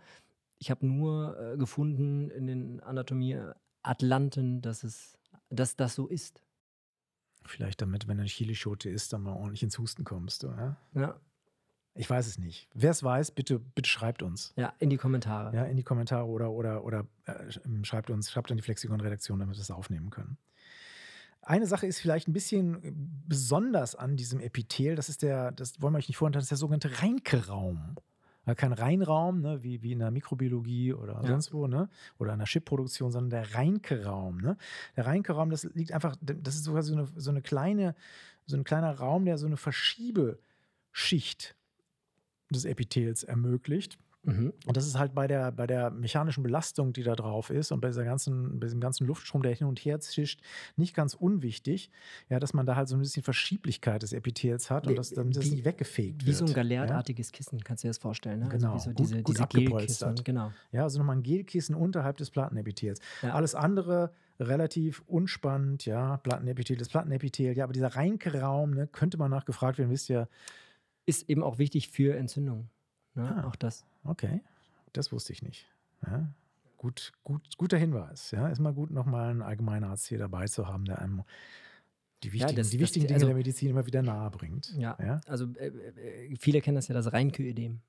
Ich 0.57 0.69
habe 0.71 0.85
nur 0.85 1.39
äh, 1.39 1.57
gefunden 1.57 2.29
in 2.31 2.47
den 2.47 2.79
Anatomie-Atlanten, 2.81 4.61
dass 4.61 4.83
es, 4.83 5.17
dass 5.49 5.75
das 5.75 5.95
so 5.95 6.07
ist. 6.07 6.43
Vielleicht 7.43 7.81
damit, 7.81 8.07
wenn 8.07 8.17
du 8.17 8.21
eine 8.21 8.29
Chilischote 8.29 8.89
isst, 8.89 9.13
dann 9.13 9.23
mal 9.23 9.33
ordentlich 9.33 9.63
ins 9.63 9.77
Husten 9.79 10.03
kommst. 10.03 10.43
Oder? 10.43 10.77
Ja, 10.93 11.19
Ich 11.95 12.07
weiß 12.09 12.27
es 12.27 12.37
nicht. 12.37 12.69
Wer 12.75 12.91
es 12.91 13.01
weiß, 13.03 13.31
bitte, 13.31 13.59
bitte 13.59 13.89
schreibt 13.89 14.21
uns. 14.21 14.53
ja 14.55 14.73
in 14.79 14.89
die 14.89 14.97
Kommentare. 14.97 15.55
Ja, 15.55 15.63
in 15.65 15.77
die 15.77 15.83
Kommentare 15.83 16.25
oder, 16.27 16.51
oder, 16.51 16.83
oder 16.83 17.07
äh, 17.25 17.51
schreibt 17.83 18.09
uns, 18.11 18.29
schreibt 18.31 18.51
an 18.51 18.57
die 18.57 18.63
Flexikon-Redaktion, 18.63 19.39
damit 19.39 19.55
wir 19.55 19.59
das 19.59 19.71
aufnehmen 19.71 20.09
können. 20.11 20.37
Eine 21.43 21.65
Sache 21.65 21.87
ist 21.87 21.99
vielleicht 21.99 22.27
ein 22.27 22.33
bisschen 22.33 22.79
besonders 23.27 23.95
an 23.95 24.15
diesem 24.15 24.39
Epithel, 24.39 24.95
das 24.95 25.09
ist 25.09 25.23
der, 25.23 25.51
das 25.51 25.81
wollen 25.81 25.93
wir 25.93 25.97
euch 25.97 26.07
nicht 26.07 26.17
vorenthalten, 26.17 26.41
das 26.41 26.45
ist 26.45 26.51
der 26.51 26.57
sogenannte 26.57 27.01
Reinke-Raum. 27.01 27.95
Kein 28.55 28.73
Reinraum, 28.73 29.39
ne, 29.41 29.63
wie, 29.63 29.81
wie 29.81 29.93
in 29.93 29.99
der 29.99 30.11
Mikrobiologie 30.11 30.93
oder 30.93 31.13
Ja. 31.21 31.27
sonst 31.27 31.53
wo, 31.53 31.67
ne? 31.67 31.89
Oder 32.17 32.33
in 32.33 32.39
der 32.39 32.47
Chipproduktion, 32.47 33.11
sondern 33.11 33.29
der 33.29 33.55
Reinke-Raum. 33.55 34.41
Ne? 34.41 34.57
Der 34.97 35.05
Reinke-Raum, 35.05 35.51
das 35.51 35.63
liegt 35.63 35.93
einfach, 35.93 36.17
das 36.21 36.55
ist 36.55 36.65
sogar 36.65 36.83
so 36.83 36.93
eine, 36.93 37.07
so 37.15 37.29
eine 37.29 37.41
kleine, 37.41 37.95
so 38.47 38.57
ein 38.57 38.63
kleiner 38.63 38.93
Raum, 38.97 39.25
der 39.25 39.37
so 39.37 39.45
eine 39.45 39.57
Verschiebeschicht 39.57 41.55
des 42.49 42.65
Epithels 42.65 43.23
ermöglicht. 43.23 43.97
Mhm. 44.23 44.53
Und 44.67 44.77
das 44.77 44.85
ist 44.85 44.99
halt 44.99 45.15
bei 45.15 45.27
der, 45.27 45.51
bei 45.51 45.65
der 45.65 45.89
mechanischen 45.89 46.43
Belastung, 46.43 46.93
die 46.93 47.01
da 47.01 47.15
drauf 47.15 47.49
ist 47.49 47.71
und 47.71 47.81
bei, 47.81 47.87
dieser 47.87 48.03
ganzen, 48.05 48.59
bei 48.59 48.67
diesem 48.67 48.79
ganzen 48.79 49.07
Luftstrom, 49.07 49.41
der 49.41 49.53
hin 49.55 49.65
und 49.65 49.79
her 49.79 49.99
zischt, 49.99 50.41
nicht 50.75 50.93
ganz 50.95 51.15
unwichtig, 51.15 51.89
ja, 52.29 52.39
dass 52.39 52.53
man 52.53 52.65
da 52.67 52.75
halt 52.75 52.87
so 52.87 52.95
ein 52.95 52.99
bisschen 52.99 53.23
Verschieblichkeit 53.23 54.03
des 54.03 54.13
Epithels 54.13 54.69
hat 54.69 54.85
und 54.85 54.93
Wie- 54.93 54.95
dass 54.97 55.09
damit 55.09 55.35
das 55.37 55.45
wie- 55.45 55.51
nicht 55.55 55.65
weggefegt 55.65 56.21
Wie 56.23 56.27
wird. 56.27 56.37
so 56.37 56.45
ein 56.45 56.53
galertartiges 56.53 57.31
Kissen, 57.31 57.63
kannst 57.63 57.83
du 57.83 57.87
dir 57.87 57.89
das 57.89 57.97
vorstellen. 57.97 58.41
Ne? 58.41 58.49
Genau, 58.49 58.73
Also 58.73 58.75
wie 58.75 58.83
so 58.83 58.89
gut- 58.91 58.99
diese, 58.99 59.23
gut 59.23 59.35
diese 59.35 59.43
abgepolstert. 59.43 60.23
Genau. 60.25 60.47
Ja, 60.71 60.79
ja 60.79 60.83
also 60.83 60.99
nochmal 60.99 61.15
ein 61.15 61.23
Gelkissen 61.23 61.73
unterhalb 61.75 62.17
des 62.17 62.29
Plattenepithels. 62.29 62.99
Ja. 63.23 63.33
Alles 63.33 63.55
andere 63.55 64.11
relativ 64.39 65.03
unspannend, 65.07 65.85
ja, 65.85 66.17
Plattenepithel, 66.17 66.75
das 66.77 66.89
Plattenepithel, 66.89 67.55
ja, 67.55 67.63
aber 67.63 67.73
dieser 67.73 67.95
Reinke-Raum, 67.95 68.71
ne, 68.71 68.87
könnte 68.87 69.17
man 69.17 69.29
nachgefragt 69.31 69.77
werden, 69.79 69.89
wisst 69.91 70.09
ihr, 70.09 70.27
Ist 71.07 71.27
eben 71.29 71.41
auch 71.41 71.57
wichtig 71.57 71.89
für 71.89 72.15
Entzündung. 72.15 72.69
Ne? 73.15 73.35
Ah. 73.43 73.47
Auch 73.47 73.55
das. 73.55 73.85
Okay, 74.03 74.41
das 74.93 75.11
wusste 75.11 75.33
ich 75.33 75.41
nicht. 75.43 75.65
Ja, 76.05 76.27
gut, 76.77 77.13
gut, 77.23 77.41
guter 77.57 77.77
Hinweis. 77.77 78.31
Ja, 78.31 78.47
ist 78.47 78.59
mal 78.59 78.73
gut, 78.73 78.91
nochmal 78.91 79.29
einen 79.29 79.41
Allgemeinarzt 79.41 80.07
hier 80.07 80.17
dabei 80.17 80.47
zu 80.47 80.67
haben, 80.67 80.85
der 80.85 80.99
einem 80.99 81.23
die 82.23 82.33
wichtigen, 82.33 82.55
das- 82.55 82.69
die 82.69 82.77
das- 82.77 82.83
wichtigen 82.83 83.07
Dinge 83.07 83.15
also- 83.17 83.27
der 83.27 83.35
Medizin 83.35 83.69
immer 83.69 83.85
wieder 83.85 84.01
nahe 84.01 84.29
bringt. 84.31 84.73
Ja. 84.77 84.97
Ja? 85.03 85.21
Also 85.27 85.45
äh, 85.55 85.67
äh, 85.67 86.35
viele 86.39 86.61
kennen 86.61 86.75
das 86.75 86.87
ja, 86.87 86.93
das 86.95 87.11
Reinke-Ödem. 87.13 87.81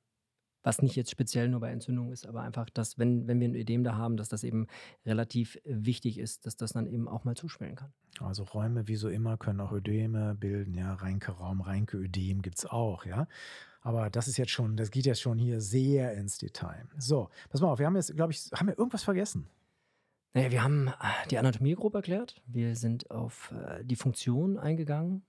Was 0.65 0.81
nicht 0.81 0.95
jetzt 0.95 1.11
speziell 1.11 1.49
nur 1.49 1.59
bei 1.59 1.73
Entzündungen 1.73 2.13
ist, 2.13 2.25
aber 2.25 2.43
einfach, 2.43 2.71
dass, 2.71 2.97
wenn, 2.97 3.27
wenn 3.27 3.41
wir 3.41 3.49
ein 3.49 3.57
Ödem 3.57 3.83
da 3.83 3.97
haben, 3.97 4.17
dass 4.17 4.29
das 4.29 4.45
eben 4.45 4.69
relativ 5.05 5.59
wichtig 5.65 6.19
ist, 6.19 6.47
dass 6.47 6.57
das 6.57 6.73
dann 6.73 6.87
eben 6.87 7.09
auch 7.09 7.25
mal 7.25 7.35
zuschwellen 7.35 7.75
kann. 7.75 7.93
Also 8.21 8.45
Räume, 8.45 8.87
wie 8.87 8.95
so 8.95 9.09
immer, 9.09 9.37
können 9.37 9.61
auch 9.61 9.73
Ödeme 9.73 10.37
bilden. 10.37 10.75
Ja, 10.75 10.95
Reinke-Raum, 10.95 11.63
Reinke-Ödem 11.63 12.43
gibt 12.43 12.59
es 12.59 12.67
auch. 12.67 13.05
Ja, 13.07 13.27
aber 13.83 14.11
das 14.11 14.29
ist 14.29 14.37
jetzt 14.37 14.53
schon, 14.53 14.77
das 14.77 14.91
geht 14.91 15.07
jetzt 15.07 15.21
schon 15.21 15.39
hier 15.39 15.61
sehr 15.61 16.15
ins 16.15 16.39
Detail. 16.39 16.87
So, 16.99 17.29
pass 17.51 17.61
mal 17.61 17.69
auf, 17.69 17.79
wir 17.79 17.87
haben 17.87 17.97
jetzt, 17.97 18.15
glaube 18.15 18.33
ich, 18.33 18.51
haben 18.55 18.69
wir 18.69 18.79
irgendwas 18.79 19.03
vergessen? 19.03 19.49
Naja, 20.35 20.51
wir 20.51 20.63
haben 20.63 20.89
äh, 20.89 21.29
die 21.31 21.39
Anatomie 21.39 21.75
grob 21.75 21.95
erklärt. 21.95 22.41
Wir 22.47 22.75
sind 22.75 23.11
auf 23.11 23.53
äh, 23.53 23.85
die 23.85 23.97
Funktion 23.97 24.57
eingegangen 24.57 25.23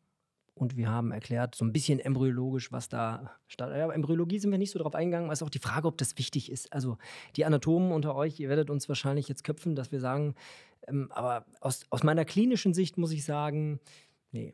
und 0.56 0.78
wir 0.78 0.90
haben 0.90 1.12
erklärt, 1.12 1.56
so 1.56 1.66
ein 1.66 1.74
bisschen 1.74 2.00
embryologisch, 2.00 2.72
was 2.72 2.88
da 2.88 3.32
statt. 3.48 3.72
Ja, 3.76 3.86
aber 3.86 3.96
Embryologie 3.96 4.40
sind 4.40 4.52
wir 4.52 4.60
nicht 4.60 4.72
so 4.72 4.80
drauf 4.80 4.96
eingegangen, 4.96 5.28
weil 5.28 5.34
es 5.34 5.44
auch 5.44 5.50
die 5.50 5.60
Frage, 5.60 5.88
ob 5.88 5.98
das 5.98 6.18
wichtig 6.18 6.52
ist. 6.52 6.72
Also 6.72 6.98
die 7.36 7.44
Anatomen 7.44 7.92
unter 7.92 8.16
euch, 8.16 8.40
ihr 8.40 8.50
werdet 8.50 8.70
uns 8.70 8.88
wahrscheinlich 8.88 9.28
jetzt 9.28 9.44
köpfen, 9.44 9.76
dass 9.76 9.92
wir 9.92 10.00
sagen, 10.00 10.36
ähm, 10.88 11.12
aber 11.12 11.46
aus, 11.60 11.86
aus 11.90 12.04
meiner 12.04 12.24
klinischen 12.24 12.74
Sicht 12.74 12.98
muss 12.98 13.12
ich 13.12 13.26
sagen, 13.26 13.80
nee. 14.32 14.54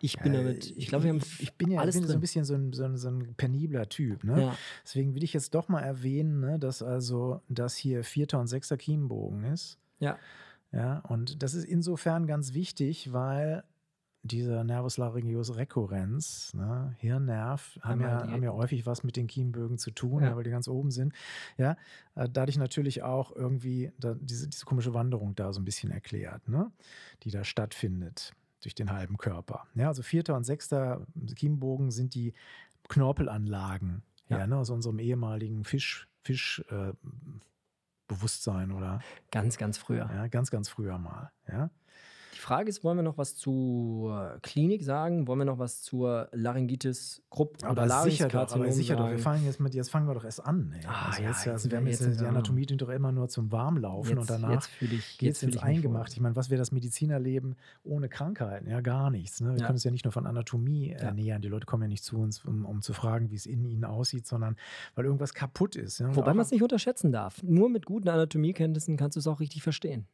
Ich 0.00 0.18
bin 0.18 0.34
Äh, 0.34 0.36
damit, 0.38 0.70
ich 0.76 0.88
glaube, 0.88 1.04
wir 1.04 1.10
haben 1.10 1.18
ich, 1.18 1.40
ich 1.42 1.52
bin 1.54 1.70
ja 1.70 1.80
alles 1.80 1.96
bin 1.98 2.06
so 2.06 2.12
ein 2.14 2.20
bisschen 2.20 2.44
so 2.44 2.54
ein, 2.54 2.72
so 2.72 2.84
ein, 2.84 2.96
so 2.96 3.08
ein 3.08 3.34
penibler 3.36 3.88
Typ. 3.88 4.24
Ne? 4.24 4.42
Ja, 4.42 4.56
Deswegen 4.84 5.14
will 5.14 5.24
ich 5.24 5.32
jetzt 5.32 5.54
doch 5.54 5.68
mal 5.68 5.80
erwähnen, 5.80 6.40
ne, 6.40 6.58
dass 6.58 6.82
also 6.82 7.40
das 7.48 7.76
hier 7.76 8.04
vierter 8.04 8.38
und 8.40 8.46
sechster 8.46 8.76
Kiembogen 8.76 9.44
ist. 9.44 9.78
ja, 9.98 10.18
Ja, 10.72 10.98
und 11.08 11.42
das 11.42 11.54
ist 11.54 11.64
insofern 11.64 12.26
ganz 12.26 12.52
wichtig, 12.52 13.12
weil 13.12 13.64
dieser 14.22 14.64
Nervus 14.64 14.96
laryngeus 14.98 15.56
recurrens, 15.56 16.52
ne, 16.52 16.94
Hirnnerv, 16.98 17.78
haben 17.80 18.00
ja, 18.00 18.26
haben 18.28 18.42
ja 18.42 18.50
häufig 18.52 18.84
was 18.84 19.04
mit 19.04 19.16
den 19.16 19.28
Kiembögen 19.28 19.78
zu 19.78 19.92
tun, 19.92 20.24
Ja. 20.24 20.36
weil 20.36 20.42
die 20.44 20.50
ganz 20.50 20.66
oben 20.68 20.90
sind. 20.90 21.14
Ja, 21.56 21.76
äh, 22.16 22.28
dadurch 22.30 22.58
natürlich 22.58 23.02
auch 23.04 23.34
irgendwie 23.34 23.92
diese, 23.98 24.48
diese 24.48 24.64
komische 24.66 24.92
Wanderung 24.94 25.34
da 25.36 25.52
so 25.52 25.60
ein 25.60 25.64
bisschen 25.64 25.90
erklärt, 25.92 26.48
ne, 26.48 26.70
die 27.22 27.30
da 27.30 27.44
stattfindet 27.44 28.32
durch 28.62 28.74
den 28.74 28.90
halben 28.90 29.16
Körper. 29.16 29.66
Ja, 29.74 29.88
also 29.88 30.02
vierter 30.02 30.36
und 30.36 30.44
sechster 30.44 31.06
Kiembogen 31.34 31.90
sind 31.90 32.14
die 32.14 32.34
Knorpelanlagen 32.88 34.02
Ja. 34.28 34.38
ja. 34.38 34.46
ne, 34.46 34.56
aus 34.56 34.70
unserem 34.70 34.98
ehemaligen 34.98 35.64
Fisch, 35.64 36.08
Fisch 36.22 36.64
äh, 36.70 36.92
Bewusstsein 38.08 38.70
oder 38.70 39.00
ganz, 39.30 39.58
ganz 39.58 39.78
früher. 39.78 40.08
ja, 40.12 40.28
ganz, 40.28 40.50
ganz 40.50 40.68
früher 40.68 40.98
mal. 40.98 41.32
Ja. 41.48 41.70
Die 42.46 42.48
Frage 42.48 42.68
ist, 42.68 42.84
wollen 42.84 42.96
wir 42.96 43.02
noch 43.02 43.18
was 43.18 43.34
zur 43.34 44.38
Klinik 44.40 44.84
sagen? 44.84 45.26
Wollen 45.26 45.40
wir 45.40 45.44
noch 45.44 45.58
was 45.58 45.82
zur 45.82 46.28
Laryngitis 46.30 47.20
Krupp 47.28 47.56
oder 47.68 47.82
Aber 47.82 48.02
sicher 48.04 48.28
doch, 48.28 48.48
aber 48.52 48.70
sicher 48.70 48.94
doch. 48.94 49.10
Wir 49.10 49.18
fangen 49.18 49.44
jetzt 49.46 49.58
mit, 49.58 49.74
jetzt 49.74 49.90
fangen 49.90 50.06
wir 50.06 50.14
doch 50.14 50.22
erst 50.22 50.46
an. 50.46 50.72
Ey. 50.78 50.86
Ah, 50.86 51.06
also 51.06 51.22
ja, 51.22 51.28
jetzt, 51.30 51.48
also 51.48 51.68
wir 51.68 51.78
haben 51.78 51.88
jetzt, 51.88 52.02
jetzt 52.02 52.20
die 52.20 52.24
Anatomie 52.24 52.64
dient 52.64 52.80
doch 52.82 52.90
immer 52.90 53.10
nur 53.10 53.28
zum 53.28 53.50
Warmlaufen 53.50 54.16
und 54.16 54.30
danach 54.30 54.52
jetzt 54.52 54.68
fühle 54.68 54.94
ich, 54.94 55.18
geht 55.18 55.32
es 55.32 55.42
ins 55.42 55.56
Eingemacht. 55.56 56.12
Ich 56.12 56.20
meine, 56.20 56.36
was 56.36 56.48
wäre 56.48 56.60
das 56.60 56.70
Medizinerleben 56.70 57.56
ohne 57.82 58.08
Krankheiten? 58.08 58.70
Ja, 58.70 58.80
gar 58.80 59.10
nichts. 59.10 59.40
Ne? 59.40 59.48
Wir 59.54 59.58
Ja. 59.58 59.66
können 59.66 59.74
uns 59.74 59.82
ja 59.82 59.90
nicht 59.90 60.04
nur 60.04 60.12
von 60.12 60.24
Anatomie 60.24 60.90
Ja. 60.92 60.98
ernähren. 60.98 61.42
Die 61.42 61.48
Leute 61.48 61.66
kommen 61.66 61.82
ja 61.82 61.88
nicht 61.88 62.04
zu 62.04 62.16
uns, 62.16 62.44
um, 62.44 62.64
um 62.64 62.80
zu 62.80 62.92
fragen, 62.92 63.32
wie 63.32 63.34
es 63.34 63.46
in 63.46 63.64
ihnen 63.64 63.84
aussieht, 63.84 64.24
sondern 64.24 64.54
weil 64.94 65.04
irgendwas 65.04 65.34
kaputt 65.34 65.74
ist. 65.74 65.98
Ja? 65.98 66.06
Und 66.06 66.14
Wobei 66.14 66.32
man 66.32 66.44
es 66.44 66.52
nicht 66.52 66.62
unterschätzen 66.62 67.10
darf. 67.10 67.42
Nur 67.42 67.68
mit 67.68 67.86
guten 67.86 68.08
Anatomiekenntnissen 68.08 68.96
kannst 68.96 69.16
du 69.16 69.18
es 69.18 69.26
auch 69.26 69.40
richtig 69.40 69.64
verstehen. 69.64 70.06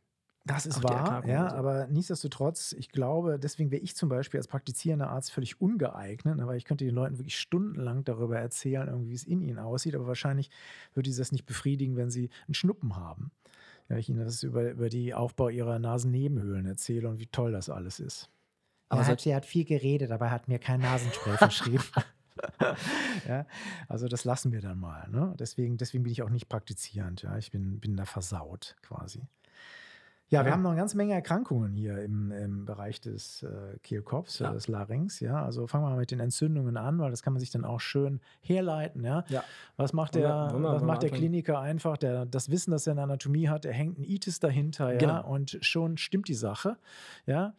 Das 0.44 0.66
ist 0.66 0.82
wahr, 0.82 1.24
ja, 1.26 1.50
so. 1.50 1.56
aber 1.56 1.86
nichtsdestotrotz, 1.86 2.72
ich 2.72 2.88
glaube, 2.88 3.38
deswegen 3.38 3.70
wäre 3.70 3.82
ich 3.82 3.94
zum 3.94 4.08
Beispiel 4.08 4.38
als 4.38 4.48
praktizierender 4.48 5.08
Arzt 5.08 5.30
völlig 5.30 5.60
ungeeignet, 5.60 6.36
ne, 6.36 6.46
weil 6.46 6.56
ich 6.56 6.64
könnte 6.64 6.84
den 6.84 6.94
Leuten 6.94 7.18
wirklich 7.18 7.38
stundenlang 7.38 8.04
darüber 8.04 8.38
erzählen, 8.38 8.88
irgendwie, 8.88 9.10
wie 9.10 9.14
es 9.14 9.24
in 9.24 9.40
ihnen 9.40 9.60
aussieht, 9.60 9.94
aber 9.94 10.06
wahrscheinlich 10.08 10.50
würde 10.94 11.10
sie 11.12 11.18
das 11.18 11.30
nicht 11.30 11.46
befriedigen, 11.46 11.96
wenn 11.96 12.10
sie 12.10 12.28
einen 12.48 12.54
Schnuppen 12.54 12.96
haben. 12.96 13.30
Ja, 13.88 13.98
ich 13.98 14.08
ihnen 14.08 14.24
das 14.24 14.42
über, 14.42 14.70
über 14.70 14.88
die 14.88 15.14
Aufbau 15.14 15.48
ihrer 15.48 15.78
Nasennebenhöhlen 15.78 16.66
erzähle 16.66 17.08
und 17.08 17.20
wie 17.20 17.26
toll 17.26 17.52
das 17.52 17.68
alles 17.68 18.00
ist. 18.00 18.28
Aber 18.88 19.04
so- 19.04 19.12
hat, 19.12 19.20
sie 19.20 19.34
hat 19.34 19.46
viel 19.46 19.64
geredet, 19.64 20.10
aber 20.10 20.30
hat 20.30 20.48
mir 20.48 20.58
kein 20.58 20.80
Nasenspray 20.80 21.36
verschrieben. 21.36 21.84
ja, 23.28 23.46
also 23.88 24.08
das 24.08 24.24
lassen 24.24 24.52
wir 24.52 24.60
dann 24.60 24.78
mal. 24.78 25.08
Ne? 25.10 25.34
Deswegen, 25.38 25.76
deswegen 25.76 26.02
bin 26.04 26.12
ich 26.12 26.22
auch 26.22 26.30
nicht 26.30 26.48
praktizierend. 26.48 27.22
Ja? 27.22 27.36
Ich 27.36 27.50
bin, 27.50 27.78
bin 27.80 27.96
da 27.96 28.04
versaut 28.04 28.76
quasi. 28.82 29.22
Ja, 30.32 30.40
wir 30.40 30.46
Ja. 30.48 30.52
haben 30.54 30.62
noch 30.62 30.70
eine 30.70 30.78
ganze 30.78 30.96
Menge 30.96 31.12
Erkrankungen 31.12 31.74
hier 31.74 31.98
im, 32.02 32.32
im 32.32 32.64
Bereich 32.64 33.00
des 33.02 33.42
äh, 33.42 33.78
Kehlkopfs, 33.82 34.38
Ja. 34.38 34.50
des 34.50 34.66
Larynx. 34.66 35.20
Ja, 35.20 35.44
also 35.44 35.66
fangen 35.66 35.84
wir 35.84 35.90
mal 35.90 35.98
mit 35.98 36.10
den 36.10 36.20
Entzündungen 36.20 36.76
an, 36.78 36.98
weil 36.98 37.10
das 37.10 37.22
kann 37.22 37.34
man 37.34 37.40
sich 37.40 37.50
dann 37.50 37.64
auch 37.66 37.80
schön 37.80 38.20
herleiten. 38.40 39.04
Ja, 39.04 39.24
Ja. 39.28 39.44
was 39.76 39.92
macht 39.92 40.14
der, 40.14 40.28
was 40.28 40.52
wollen 40.54 40.62
wir 40.62 40.80
macht 40.86 41.02
der? 41.02 41.10
Kliniker 41.10 41.60
einfach? 41.60 41.98
Der 41.98 42.24
das 42.24 42.50
Wissen, 42.50 42.70
das 42.70 42.86
er 42.86 42.92
in 42.92 42.96
der 42.96 43.04
Anatomie 43.04 43.48
hat, 43.48 43.64
der 43.64 43.74
hängt 43.74 43.98
ein 43.98 44.04
Itis 44.04 44.40
dahinter, 44.40 44.90
ja, 44.92 44.98
Genau. 44.98 45.28
und 45.30 45.58
schon 45.60 45.98
stimmt 45.98 46.28
die 46.28 46.34
Sache. 46.34 46.78
Ja, 47.26 47.52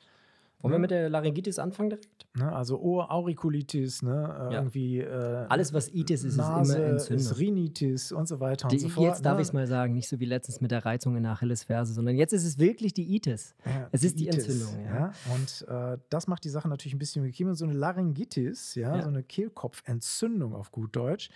Wollen 0.64 0.72
wir 0.76 0.80
mit 0.80 0.91
der 0.91 1.09
Laryngitis 1.09 1.59
anfangen 1.59 1.89
direkt? 1.91 2.26
Ne? 2.36 2.51
Also 2.51 2.80
Ohr, 2.80 3.11
Aurikulitis, 3.11 4.01
ne? 4.01 4.11
äh, 4.11 4.53
Ja. 4.53 4.59
irgendwie 4.61 4.99
äh, 5.01 5.45
Alles, 5.49 5.74
was 5.74 5.89
Itis 5.93 6.24
ist, 6.24 6.38
Nase, 6.38 6.72
ist 6.72 6.78
immer 6.80 6.88
Entzündung. 6.88 7.18
ist 7.26 7.38
Rhinitis 7.38 8.11
und 8.14 8.28
so 8.28 8.39
weiter 8.39 8.70
Die, 8.70 8.78
und 8.78 8.82
so 8.82 8.89
fort. 8.89 9.07
jetzt 9.07 9.26
darf 9.26 9.36
ne? 9.36 9.41
ich 9.41 9.49
es 9.49 9.53
mal 9.53 9.68
sagen, 9.68 9.93
nicht 9.93 10.07
so 10.07 10.20
wie 10.20 10.26
letztens 10.26 10.61
mit 10.61 10.72
der 10.72 10.86
Reizung 10.86 11.16
in 11.18 11.24
der 11.24 11.34
Achillesferse, 11.34 11.93
sondern 11.93 12.16
jetzt 12.16 12.32
ist 12.34 12.45
es 12.45 12.57
wirklich 12.57 12.93
die 12.93 13.14
Itis. 13.16 13.55
Ja, 13.66 13.88
Es 13.91 14.03
ist 14.03 14.18
die 14.20 14.28
Itis, 14.30 14.47
Entzündung, 14.47 14.86
ja. 14.86 15.11
Und 15.36 15.66
äh, 15.68 15.97
das 16.09 16.28
macht 16.28 16.43
die 16.45 16.49
Sache 16.49 16.68
natürlich 16.70 16.95
ein 16.95 16.99
bisschen 16.99 17.24
bequemer. 17.24 17.55
So 17.55 17.66
eine 17.66 17.74
Laryngitis, 17.74 18.76
Ja. 18.76 19.01
so 19.01 19.09
eine 19.09 19.22
Kehlkopfentzündung 19.22 20.53
auf 20.55 20.72
gut 20.72 20.95
Deutsch, 20.95 21.30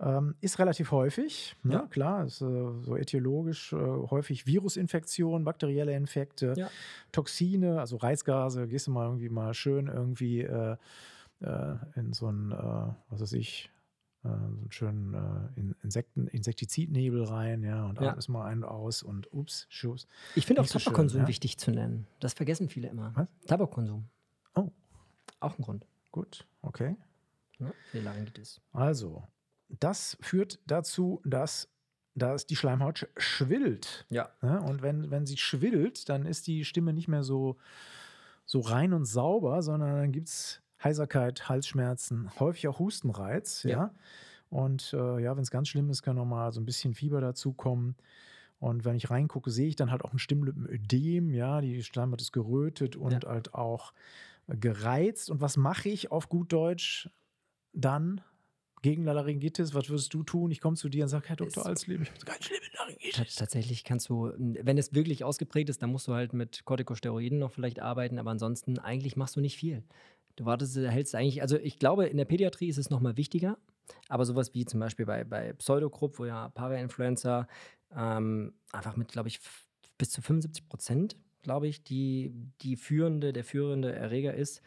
ähm, 0.00 0.34
ist 0.40 0.58
relativ 0.58 0.90
häufig. 0.90 1.56
Ne? 1.62 1.74
Ja. 1.74 1.86
Klar, 1.86 2.24
ist 2.26 2.40
äh, 2.40 2.44
so 2.82 2.96
etiologisch 2.96 3.72
äh, 3.72 3.76
häufig 3.76 4.46
Virusinfektionen, 4.46 5.44
bakterielle 5.44 5.94
Infekte, 5.94 6.54
Ja. 6.56 6.70
Toxine, 7.12 7.78
also 7.80 7.96
Reizgase. 7.96 8.66
Gehst 8.68 8.86
du 8.86 8.90
mal 8.90 9.06
irgendwie 9.06 9.28
mal 9.28 9.54
schön 9.54 9.86
irgendwie 9.88 10.42
äh, 10.42 10.76
äh, 11.40 11.74
in 11.96 12.12
so 12.12 12.28
ein, 12.30 12.52
äh, 12.52 12.54
was 13.10 13.20
weiß 13.20 13.32
ich, 13.34 13.70
äh, 14.24 14.28
so 14.28 14.34
einen 14.34 14.66
schönen 14.70 15.50
In 15.56 15.74
Insekten, 15.82 16.26
Insektizidnebel 16.28 17.24
rein, 17.24 17.62
ja, 17.62 17.86
und 17.86 18.00
Ja. 18.00 18.10
atmest 18.10 18.28
mal 18.28 18.44
einen 18.46 18.64
aus 18.64 19.02
und 19.02 19.32
ups, 19.32 19.66
Schuss. 19.68 20.06
Ich 20.36 20.46
finde 20.46 20.62
auch 20.62 20.66
so 20.66 20.78
schön, 20.78 20.84
Tabakkonsum 20.92 21.22
ja? 21.22 21.28
wichtig 21.28 21.58
zu 21.58 21.70
nennen. 21.70 22.06
Das 22.20 22.32
vergessen 22.34 22.68
viele 22.68 22.88
immer. 22.88 23.12
Was? 23.14 23.28
Tabakkonsum. 23.46 24.04
Oh. 24.54 24.70
Auch 25.40 25.58
ein 25.58 25.62
Grund 25.62 25.86
Gut, 26.12 26.46
okay. 26.60 26.94
ne, 27.58 27.72
für 27.90 27.98
die 27.98 28.04
Laryngitis. 28.04 28.60
Also, 28.72 29.24
das 29.80 30.16
führt 30.20 30.58
dazu, 30.66 31.20
dass, 31.24 31.68
dass 32.14 32.46
die 32.46 32.56
Schleimhaut 32.56 32.98
sch- 32.98 33.08
schwillt. 33.16 34.06
Ja. 34.10 34.30
Ne? 34.42 34.60
Und 34.62 34.82
wenn, 34.82 35.10
wenn 35.10 35.26
sie 35.26 35.36
schwillt, 35.36 36.08
dann 36.08 36.26
ist 36.26 36.46
die 36.46 36.64
Stimme 36.64 36.92
nicht 36.92 37.08
mehr 37.08 37.22
so, 37.22 37.56
so 38.44 38.60
rein 38.60 38.92
und 38.92 39.04
sauber, 39.06 39.62
sondern 39.62 39.96
dann 39.96 40.12
gibt 40.12 40.28
es 40.28 40.60
Heiserkeit, 40.82 41.48
Halsschmerzen, 41.48 42.30
häufig 42.40 42.68
auch 42.68 42.78
Hustenreiz. 42.78 43.62
Ja. 43.62 43.70
Ja. 43.70 43.94
Und 44.50 44.92
äh, 44.92 45.20
ja, 45.22 45.34
wenn 45.36 45.42
es 45.42 45.50
ganz 45.50 45.68
schlimm 45.68 45.88
ist, 45.90 46.02
kann 46.02 46.16
noch 46.16 46.26
mal 46.26 46.52
so 46.52 46.60
ein 46.60 46.66
bisschen 46.66 46.92
Fieber 46.94 47.20
dazukommen. 47.20 47.96
Und 48.58 48.84
wenn 48.84 48.94
ich 48.96 49.10
reingucke, 49.10 49.50
sehe 49.50 49.68
ich 49.68 49.76
dann 49.76 49.90
halt 49.90 50.04
auch 50.04 50.12
ein 50.12 50.18
Stimmlippenödem. 50.18 51.30
Ja, 51.30 51.60
die 51.60 51.82
Schleimhaut 51.82 52.20
ist 52.20 52.32
gerötet 52.32 52.94
und 52.96 53.12
Ja. 53.24 53.30
halt 53.30 53.54
auch 53.54 53.92
gereizt. 54.48 55.30
Und 55.30 55.40
was 55.40 55.56
mache 55.56 55.88
ich 55.88 56.10
auf 56.12 56.28
gut 56.28 56.52
Deutsch 56.52 57.08
dann 57.72 58.20
gegen 58.82 59.04
Laryngitis? 59.04 59.74
Was 59.74 59.88
würdest 59.88 60.12
du 60.12 60.22
tun? 60.22 60.50
Ich 60.50 60.60
komme 60.60 60.76
zu 60.76 60.88
dir 60.88 61.04
und 61.04 61.08
sage, 61.08 61.28
Herr 61.28 61.36
Dr. 61.36 61.64
Alsleben, 61.64 62.02
ich 62.02 62.10
habe 62.10 62.24
ganz 62.24 62.44
schlimme 62.44 62.66
Laryngitis. 62.78 63.34
Tatsächlich 63.36 63.84
kannst 63.84 64.08
du, 64.08 64.32
wenn 64.36 64.76
es 64.76 64.92
wirklich 64.92 65.24
ausgeprägt 65.24 65.70
ist, 65.70 65.82
dann 65.82 65.90
musst 65.90 66.08
du 66.08 66.14
halt 66.14 66.32
mit 66.32 66.64
Corticosteroiden 66.64 67.38
noch 67.38 67.52
vielleicht 67.52 67.80
arbeiten, 67.80 68.18
aber 68.18 68.32
ansonsten 68.32 68.78
eigentlich 68.78 69.16
machst 69.16 69.36
du 69.36 69.40
nicht 69.40 69.56
viel. 69.56 69.82
Du 70.36 70.44
wartest, 70.44 70.76
hältst 70.76 71.14
eigentlich, 71.14 71.42
also 71.42 71.56
ich 71.56 71.78
glaube, 71.78 72.06
in 72.06 72.16
der 72.16 72.24
Pädiatrie 72.24 72.68
ist 72.68 72.78
es 72.78 72.90
nochmal 72.90 73.16
wichtiger, 73.16 73.58
aber 74.08 74.24
sowas 74.24 74.54
wie 74.54 74.64
zum 74.64 74.80
Beispiel 74.80 75.06
bei, 75.06 75.24
bei 75.24 75.52
Pseudokrupp, 75.52 76.18
wo 76.18 76.24
ja 76.24 76.48
Parainfluenza 76.48 77.46
ähm, 77.94 78.54
einfach 78.72 78.96
mit, 78.96 79.08
glaube 79.08 79.28
ich, 79.28 79.40
bis 79.98 80.10
zu 80.10 80.22
75 80.22 80.68
Prozent, 80.68 81.16
glaube 81.42 81.68
ich, 81.68 81.84
die, 81.84 82.32
die 82.62 82.76
führende, 82.76 83.32
der 83.32 83.44
führende 83.44 83.92
Erreger 83.92 84.34
ist, 84.34 84.62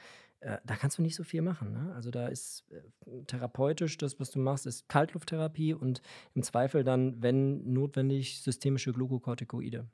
äh, 0.45 0.57
da 0.65 0.75
kannst 0.75 0.97
du 0.97 1.01
nicht 1.01 1.15
so 1.15 1.23
viel 1.23 1.41
machen. 1.41 1.73
Ne? 1.73 1.93
Also 1.95 2.11
da 2.11 2.27
ist 2.27 2.65
äh, 2.71 3.23
therapeutisch, 3.25 3.97
das, 3.97 4.19
was 4.19 4.31
du 4.31 4.39
machst, 4.39 4.65
ist 4.65 4.87
Kaltlufttherapie 4.87 5.73
und 5.73 6.01
im 6.33 6.43
Zweifel 6.43 6.83
dann, 6.83 7.21
wenn 7.21 7.71
notwendig, 7.73 8.41
systemische 8.41 8.93
Glukokortikoide. 8.93 9.85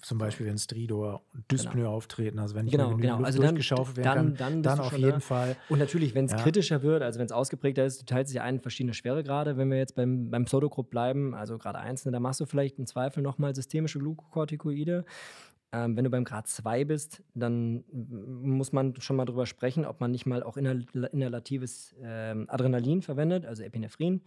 Zum 0.00 0.18
Beispiel, 0.18 0.46
wenn 0.46 0.56
Stridor 0.58 1.22
und 1.34 1.50
Dyspnoe 1.50 1.88
auftreten, 1.88 2.38
also 2.38 2.54
wenn 2.54 2.66
nicht 2.66 2.72
Genau, 2.72 2.96
genau. 2.96 3.14
Luft 3.16 3.26
Also 3.26 3.42
dann- 3.42 3.48
durchgeschaufelt 3.56 3.96
werden 3.96 4.04
dann- 4.04 4.36
kann, 4.36 4.62
dann 4.62 4.76
dann 4.78 4.80
auf 4.86 4.92
jeden 4.96 5.10
da. 5.10 5.18
Fall. 5.20 5.56
Und 5.68 5.80
natürlich, 5.80 6.14
wenn 6.14 6.26
es 6.26 6.30
Ja. 6.32 6.38
kritischer 6.38 6.82
wird, 6.84 7.02
also 7.02 7.18
wenn 7.18 7.26
es 7.26 7.32
ausgeprägter 7.32 7.84
ist, 7.84 8.06
teilt 8.06 8.28
sich 8.28 8.36
ja 8.36 8.44
ein 8.44 8.60
verschiedene 8.60 8.94
Schweregrade. 8.94 9.56
Wenn 9.56 9.68
wir 9.70 9.76
jetzt 9.78 9.96
beim, 9.96 10.30
beim 10.30 10.44
Pseudogrupp 10.44 10.90
bleiben, 10.90 11.34
also 11.34 11.58
Grad 11.58 11.74
1, 11.74 12.04
ne, 12.04 12.12
da 12.12 12.20
machst 12.20 12.38
du 12.38 12.46
vielleicht 12.46 12.78
im 12.78 12.86
Zweifel 12.86 13.24
nochmal 13.24 13.56
systemische 13.56 13.98
Glukokortikoide. 13.98 15.04
Ähm, 15.72 15.96
wenn 15.96 16.04
du 16.04 16.10
beim 16.10 16.24
Grad 16.24 16.48
2 16.48 16.84
bist, 16.84 17.22
dann 17.34 17.84
muss 17.90 18.72
man 18.72 18.98
schon 19.00 19.16
mal 19.16 19.26
drüber 19.26 19.46
sprechen, 19.46 19.84
ob 19.84 20.00
man 20.00 20.10
nicht 20.10 20.24
mal 20.24 20.42
auch 20.42 20.56
inhal 20.56 20.86
inhalatives 21.12 21.94
ähm, 22.02 22.46
Adrenalin 22.48 23.02
verwendet, 23.02 23.44
also 23.44 23.62
Epinephrin. 23.62 24.22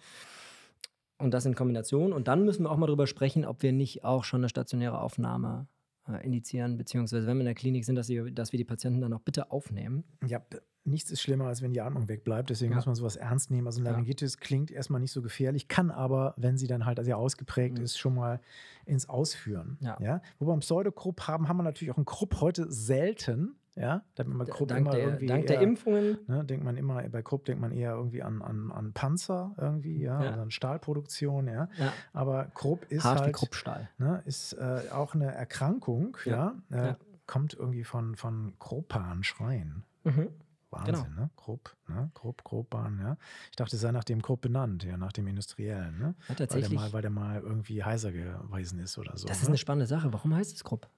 Und 1.18 1.34
das 1.34 1.46
in 1.46 1.56
Kombination. 1.56 2.14
Und 2.14 2.28
dann 2.28 2.46
müssen 2.46 2.64
wir 2.64 2.72
auch 2.72 2.78
mal 2.78 2.88
drüber 2.88 3.08
sprechen, 3.08 3.46
ob 3.46 3.62
wir 3.62 3.72
nicht 3.72 4.04
auch 4.04 4.24
schon 4.24 4.42
eine 4.42 4.50
stationäre 4.50 5.00
Aufnahme 5.00 5.68
äh, 6.08 6.26
indizieren, 6.26 6.78
beziehungsweise 6.78 7.28
wenn 7.28 7.38
wir 7.38 7.42
in 7.42 7.46
der 7.46 7.56
Klinik 7.56 7.86
sind, 7.86 7.96
dass, 7.96 8.08
sie, 8.08 8.34
dass 8.34 8.52
wir 8.52 8.58
die 8.58 8.64
Patienten 8.66 9.02
dann 9.02 9.14
auch 9.14 9.22
bitte 9.22 9.52
aufnehmen. 9.52 10.04
Ja, 10.26 10.42
nichts 10.84 11.12
ist 11.12 11.22
schlimmer, 11.22 11.46
als 11.46 11.62
wenn 11.62 11.74
die 11.74 11.82
Atmung 11.82 12.08
wegbleibt. 12.08 12.50
Deswegen 12.50 12.72
Ja. 12.72 12.78
muss 12.78 12.88
man 12.88 12.96
sowas 12.96 13.16
ernst 13.16 13.52
nehmen. 13.52 13.68
Also 13.68 13.82
ein 13.82 13.86
Ja. 13.86 13.92
Laryngitis 13.92 14.38
klingt 14.40 14.72
erstmal 14.72 15.00
nicht 15.00 15.12
so 15.12 15.22
gefährlich, 15.22 15.68
kann 15.68 15.92
aber, 15.92 16.34
wenn 16.38 16.58
sie 16.58 16.66
dann 16.68 16.86
halt 16.86 17.04
sehr 17.06 17.18
ausgeprägt 17.18 17.78
Mhm. 17.78 17.84
ist, 17.84 17.98
schon 18.00 18.16
mal 18.16 18.40
ins 18.86 19.08
Ausführen. 19.08 19.78
Ja. 19.82 20.22
Wo 20.40 20.48
wir 20.48 20.54
beim 20.54 20.62
Pseudokrupp 20.62 21.28
haben, 21.28 21.48
haben 21.48 21.58
wir 21.58 21.64
natürlich 21.64 21.92
auch 21.92 21.98
einen 21.98 22.06
Krupp 22.06 22.42
heute 22.42 22.72
selten. 22.72 23.56
Ja, 23.76 24.04
da 24.16 24.24
hat 24.24 24.28
man 24.28 24.46
Krupp 24.48 24.68
dank 24.68 24.82
immer 24.82 24.92
der, 24.92 25.04
irgendwie 25.06 25.26
dank 25.28 25.48
der 25.48 25.56
eher- 25.58 25.62
Impfungen. 25.62 26.18
Ne, 26.28 26.44
denkt 26.44 26.66
man 26.66 26.76
immer, 26.76 27.02
bei 27.08 27.22
Krupp 27.22 27.46
denkt 27.46 27.62
man 27.62 27.72
eher 27.72 27.94
irgendwie 27.94 28.22
an, 28.22 28.42
an, 28.42 28.72
an 28.72 28.92
Panzer 28.94 29.56
irgendwie, 29.58 30.02
ja, 30.02 30.22
Ja. 30.24 30.34
oder 30.34 30.42
an 30.42 30.52
Stahlproduktion, 30.52 31.48
ja. 31.48 31.70
Ja, 31.78 31.94
Aber 32.14 32.46
Krupp 32.54 32.86
ist 32.92 33.04
hart 33.06 33.22
halt, 33.22 33.34
Kruppstahl. 33.36 33.90
ne, 33.98 34.22
ist 34.26 34.54
äh, 34.54 34.84
auch 34.92 35.16
eine 35.16 35.34
Erkrankung, 35.34 36.18
ja. 36.26 36.56
Äh. 36.70 36.96
Kommt 37.28 37.54
irgendwie 37.54 37.86
von, 37.86 38.18
von 38.18 38.56
Kruppan, 38.60 39.24
Schreien. 39.24 39.86
Mhm. 40.04 40.28
Wahnsinn, 40.70 40.94
Genau. 40.96 41.08
ne? 41.22 41.30
Krupp, 41.38 41.76
ne? 41.88 42.12
Krupp, 42.14 42.44
Kruppan, 42.44 43.00
ja. 43.00 43.18
Ich 43.52 43.56
dachte, 43.56 43.76
es 43.78 43.82
sei 43.82 43.92
nach 43.94 44.04
dem 44.04 44.22
Krupp 44.22 44.42
benannt, 44.42 44.84
ja, 44.84 44.98
nach 44.98 45.14
dem 45.14 45.28
Industriellen, 45.28 45.98
ne? 45.98 46.04
Ja, 46.04 46.08
Weil 46.08 46.36
der, 46.36 46.36
tatsächlich. 46.36 46.78
mal, 46.80 46.92
weil 46.92 47.02
der 47.02 47.12
mal 47.12 47.40
irgendwie 47.40 47.84
heiser 47.86 48.12
gewesen 48.12 48.80
ist 48.80 48.98
oder 48.98 49.16
so. 49.18 49.28
das 49.30 49.38
ist 49.38 49.44
ne? 49.44 49.50
eine 49.50 49.58
spannende 49.58 49.86
Sache. 49.86 50.12
Warum 50.12 50.36
heißt 50.36 50.54
es 50.56 50.64
Krupp? 50.66 50.90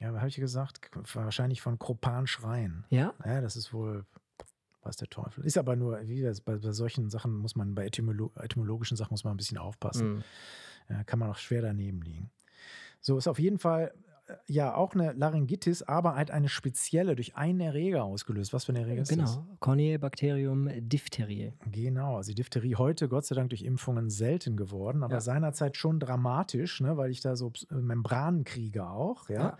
Ja, 0.00 0.14
habe 0.14 0.28
ich 0.28 0.36
gesagt, 0.36 0.90
wahrscheinlich 1.14 1.60
von 1.60 1.78
Kruppan 1.78 2.26
Schreien. 2.26 2.84
Ja? 2.88 3.14
Ja, 3.24 3.40
das 3.40 3.56
ist 3.56 3.72
wohl, 3.72 4.04
weiß 4.82 4.96
der 4.96 5.08
Teufel. 5.08 5.44
Ist 5.44 5.58
aber 5.58 5.74
nur, 5.74 6.00
wie 6.06 6.22
das, 6.22 6.40
bei, 6.40 6.56
bei 6.56 6.72
solchen 6.72 7.10
Sachen 7.10 7.34
muss 7.34 7.56
man, 7.56 7.74
bei 7.74 7.84
etymolo 7.86 8.30
etymologischen 8.36 8.96
Sachen 8.96 9.12
muss 9.12 9.24
man 9.24 9.34
ein 9.34 9.38
bisschen 9.38 9.58
aufpassen. 9.58 10.16
Mhm. 10.16 10.24
Ja, 10.88 11.04
kann 11.04 11.18
man 11.18 11.30
auch 11.30 11.36
schwer 11.36 11.62
daneben 11.62 12.00
liegen. 12.02 12.30
So 13.00 13.18
ist 13.18 13.28
auf 13.28 13.38
jeden 13.38 13.58
Fall 13.58 13.92
ja 14.46 14.74
auch 14.74 14.94
eine 14.94 15.12
Laryngitis, 15.12 15.82
aber 15.82 16.14
halt 16.14 16.30
eine 16.30 16.48
spezielle 16.48 17.16
durch 17.16 17.36
einen 17.36 17.60
Erreger 17.60 18.04
ausgelöst. 18.04 18.52
Was 18.52 18.64
für 18.66 18.72
ein 18.72 18.76
Erreger 18.76 19.02
ist 19.02 19.10
das? 19.10 19.36
Genau. 19.36 19.46
Corneobacterium 19.60 20.68
diphtheriae. 20.88 21.52
Genau, 21.70 22.16
also 22.16 22.30
die 22.30 22.34
Diphtherie 22.34 22.74
heute 22.76 23.08
Gott 23.08 23.24
sei 23.24 23.34
Dank 23.34 23.50
durch 23.50 23.62
Impfungen 23.62 24.10
selten 24.10 24.56
geworden, 24.56 25.02
aber 25.02 25.14
Ja. 25.14 25.20
seinerzeit 25.20 25.76
schon 25.76 25.98
dramatisch, 26.00 26.80
ne, 26.80 26.96
weil 26.96 27.10
ich 27.10 27.20
da 27.20 27.36
so 27.36 27.50
Ps- 27.50 27.66
Membranen 27.70 28.44
kriege 28.44 28.86
auch, 28.88 29.28
ja. 29.28 29.56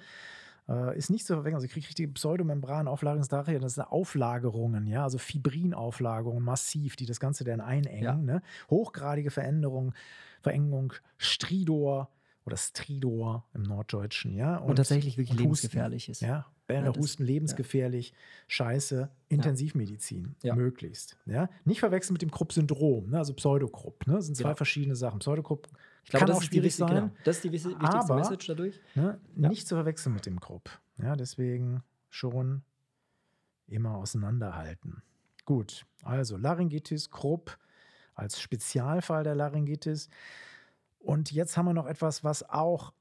Äh, 0.69 0.99
ist 0.99 1.09
nicht 1.09 1.25
zu 1.25 1.33
verwechseln. 1.33 1.55
Also 1.55 1.65
ich 1.65 1.73
kriege 1.73 1.87
richtige 1.87 2.13
Pseudomembranauflagerungsdache, 2.13 3.59
das 3.59 3.77
sind 3.77 3.85
Auflagerungen, 3.85 4.87
ja, 4.87 5.03
also 5.03 5.17
Fibrinauflagerungen 5.17 6.45
massiv, 6.45 6.95
die 6.97 7.07
das 7.07 7.21
Ganze 7.21 7.45
dann 7.45 7.63
einengen. 7.63 8.03
Ja. 8.05 8.15
Ne? 8.15 8.43
Hochgradige 8.69 9.31
Veränderung, 9.31 9.95
Verengung, 10.43 10.93
Stridor 11.17 12.11
oder 12.49 12.57
Stridor 12.57 13.47
im 13.55 13.63
Norddeutschen, 13.63 14.35
ja. 14.35 14.57
Und, 14.57 14.77
tatsächlich 14.77 15.17
wirklich 15.17 15.31
und 15.31 15.37
Husten. 15.37 15.43
lebensgefährlich 15.45 16.09
ist. 16.09 16.21
Ja, 16.23 16.47
Bänder, 16.67 16.93
Ja, 16.93 16.99
Husten, 16.99 17.25
lebensgefährlich, 17.25 18.13
Scheiße, 18.49 19.09
Intensivmedizin, 19.29 20.35
Ja. 20.43 20.55
möglichst. 20.55 21.17
Ja? 21.27 21.49
Nicht 21.65 21.81
verwechseln 21.81 22.13
mit 22.15 22.23
dem 22.23 22.31
Krupp-Syndrom, 22.31 23.11
ne? 23.11 23.19
also 23.19 23.33
Pseudokrupp. 23.35 24.07
Ne? 24.07 24.15
Das 24.15 24.27
sind 24.27 24.37
zwei 24.37 24.49
Genau. 24.49 24.57
verschiedene 24.57 24.97
Sachen. 24.97 25.21
Pseudokrupp 25.21 25.69
Ich 26.05 26.11
glaube, 26.11 26.21
kann 26.21 26.27
das 26.29 26.37
auch 26.39 26.43
ist 26.43 26.51
die 26.53 26.57
schwierig 26.57 26.65
wichtig- 26.79 26.79
sein, 26.89 26.95
Genau. 27.09 27.11
Das 27.25 27.37
ist 27.37 27.45
die 27.45 27.53
wichtigste 27.53 27.81
Aber- 27.81 28.17
Message 28.17 28.47
dadurch. 28.47 28.81
ne? 28.95 29.19
Ja. 29.37 29.49
nicht 29.49 29.67
zu 29.69 29.75
verwechseln 29.77 30.15
mit 30.15 30.27
dem 30.27 30.41
Krupp. 30.41 30.69
Ja, 30.99 31.17
deswegen 31.17 31.83
schon 32.11 32.63
immer 33.67 33.95
auseinanderhalten. 33.97 35.03
Gut, 35.45 35.87
also 36.03 36.37
Laryngitis, 36.37 37.11
Krupp 37.11 37.57
als 38.15 38.41
Spezialfall 38.41 39.23
der 39.25 39.35
Laryngitis. 39.35 40.09
Und 40.99 41.33
jetzt 41.33 41.57
haben 41.57 41.67
wir 41.67 41.75
noch 41.75 41.87
etwas, 41.87 42.25
was 42.25 42.49
auch, 42.49 42.93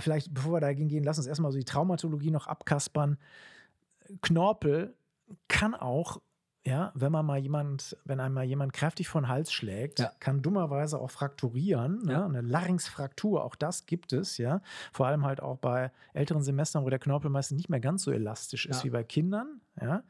vielleicht 0.00 0.32
bevor 0.34 0.54
wir 0.54 0.60
dagegen 0.60 0.88
gehen, 0.88 1.04
lass 1.04 1.18
uns 1.18 1.26
erstmal 1.26 1.52
so 1.52 1.58
die 1.58 1.64
Traumatologie 1.64 2.30
noch 2.30 2.46
abkaspern. 2.46 3.18
Knorpel 4.22 4.94
kann 5.48 5.74
auch, 5.74 6.20
ja, 6.66 6.92
wenn 6.94 7.12
man 7.12 7.24
mal 7.26 7.38
jemand, 7.38 7.96
wenn 8.04 8.20
einem 8.20 8.34
mal 8.34 8.44
jemand 8.44 8.72
kräftig 8.72 9.08
von 9.08 9.28
Hals 9.28 9.52
schlägt, 9.52 9.98
Ja. 10.00 10.12
kann 10.20 10.42
dummerweise 10.42 10.98
auch 10.98 11.10
frakturieren. 11.10 12.04
Ne? 12.04 12.12
Ja. 12.12 12.24
Eine 12.26 12.40
Larynxfraktur, 12.40 13.44
auch 13.44 13.54
das 13.54 13.86
gibt 13.86 14.12
es, 14.12 14.38
ja. 14.38 14.60
Vor 14.92 15.06
allem 15.06 15.24
halt 15.24 15.40
auch 15.42 15.58
bei 15.58 15.90
älteren 16.14 16.42
Semestern, 16.42 16.84
wo 16.84 16.90
der 16.90 16.98
Knorpel 16.98 17.30
meistens 17.30 17.56
nicht 17.56 17.68
mehr 17.68 17.80
ganz 17.80 18.02
so 18.02 18.10
elastisch 18.10 18.66
ist 18.66 18.78
Ja. 18.78 18.84
wie 18.84 18.90
bei 18.90 19.04
Kindern, 19.04 19.60
ja. 19.80 20.02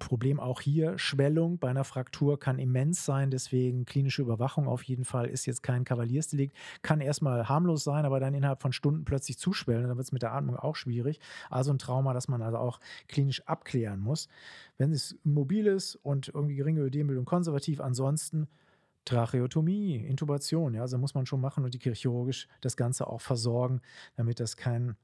Problem 0.00 0.40
auch 0.40 0.60
hier, 0.60 0.98
Schwellung 0.98 1.58
bei 1.58 1.70
einer 1.70 1.84
Fraktur 1.84 2.40
kann 2.40 2.58
immens 2.58 3.04
sein, 3.04 3.30
deswegen 3.30 3.84
klinische 3.84 4.22
Überwachung 4.22 4.66
auf 4.66 4.82
jeden 4.82 5.04
Fall 5.04 5.26
ist 5.26 5.46
jetzt 5.46 5.62
kein 5.62 5.84
Kavaliersdelikt, 5.84 6.56
kann 6.82 7.00
erstmal 7.00 7.48
harmlos 7.48 7.84
sein, 7.84 8.04
aber 8.04 8.18
dann 8.18 8.34
innerhalb 8.34 8.60
von 8.60 8.72
Stunden 8.72 9.04
plötzlich 9.04 9.38
zuschwellen, 9.38 9.86
dann 9.86 9.96
wird 9.96 10.06
es 10.06 10.12
mit 10.12 10.22
der 10.22 10.32
Atmung 10.32 10.56
auch 10.56 10.74
schwierig. 10.74 11.20
Also 11.48 11.70
ein 11.70 11.78
Trauma, 11.78 12.12
das 12.12 12.26
man 12.26 12.42
also 12.42 12.58
auch 12.58 12.80
klinisch 13.06 13.46
abklären 13.46 14.00
muss. 14.00 14.26
Wenn 14.76 14.90
es 14.90 15.16
mobil 15.22 15.68
ist 15.68 15.94
und 15.94 16.28
irgendwie 16.28 16.56
geringe 16.56 16.80
Ödembildung 16.80 17.24
konservativ, 17.24 17.80
ansonsten 17.80 18.48
Tracheotomie, 19.04 19.96
Intubation, 19.96 20.74
ja, 20.74 20.82
also 20.82 20.98
muss 20.98 21.14
man 21.14 21.26
schon 21.26 21.40
machen 21.40 21.64
und 21.64 21.74
die 21.74 21.94
chirurgisch 21.94 22.48
das 22.60 22.76
Ganze 22.76 23.06
auch 23.06 23.20
versorgen, 23.20 23.80
damit 24.16 24.40
das 24.40 24.56
kein 24.56 24.96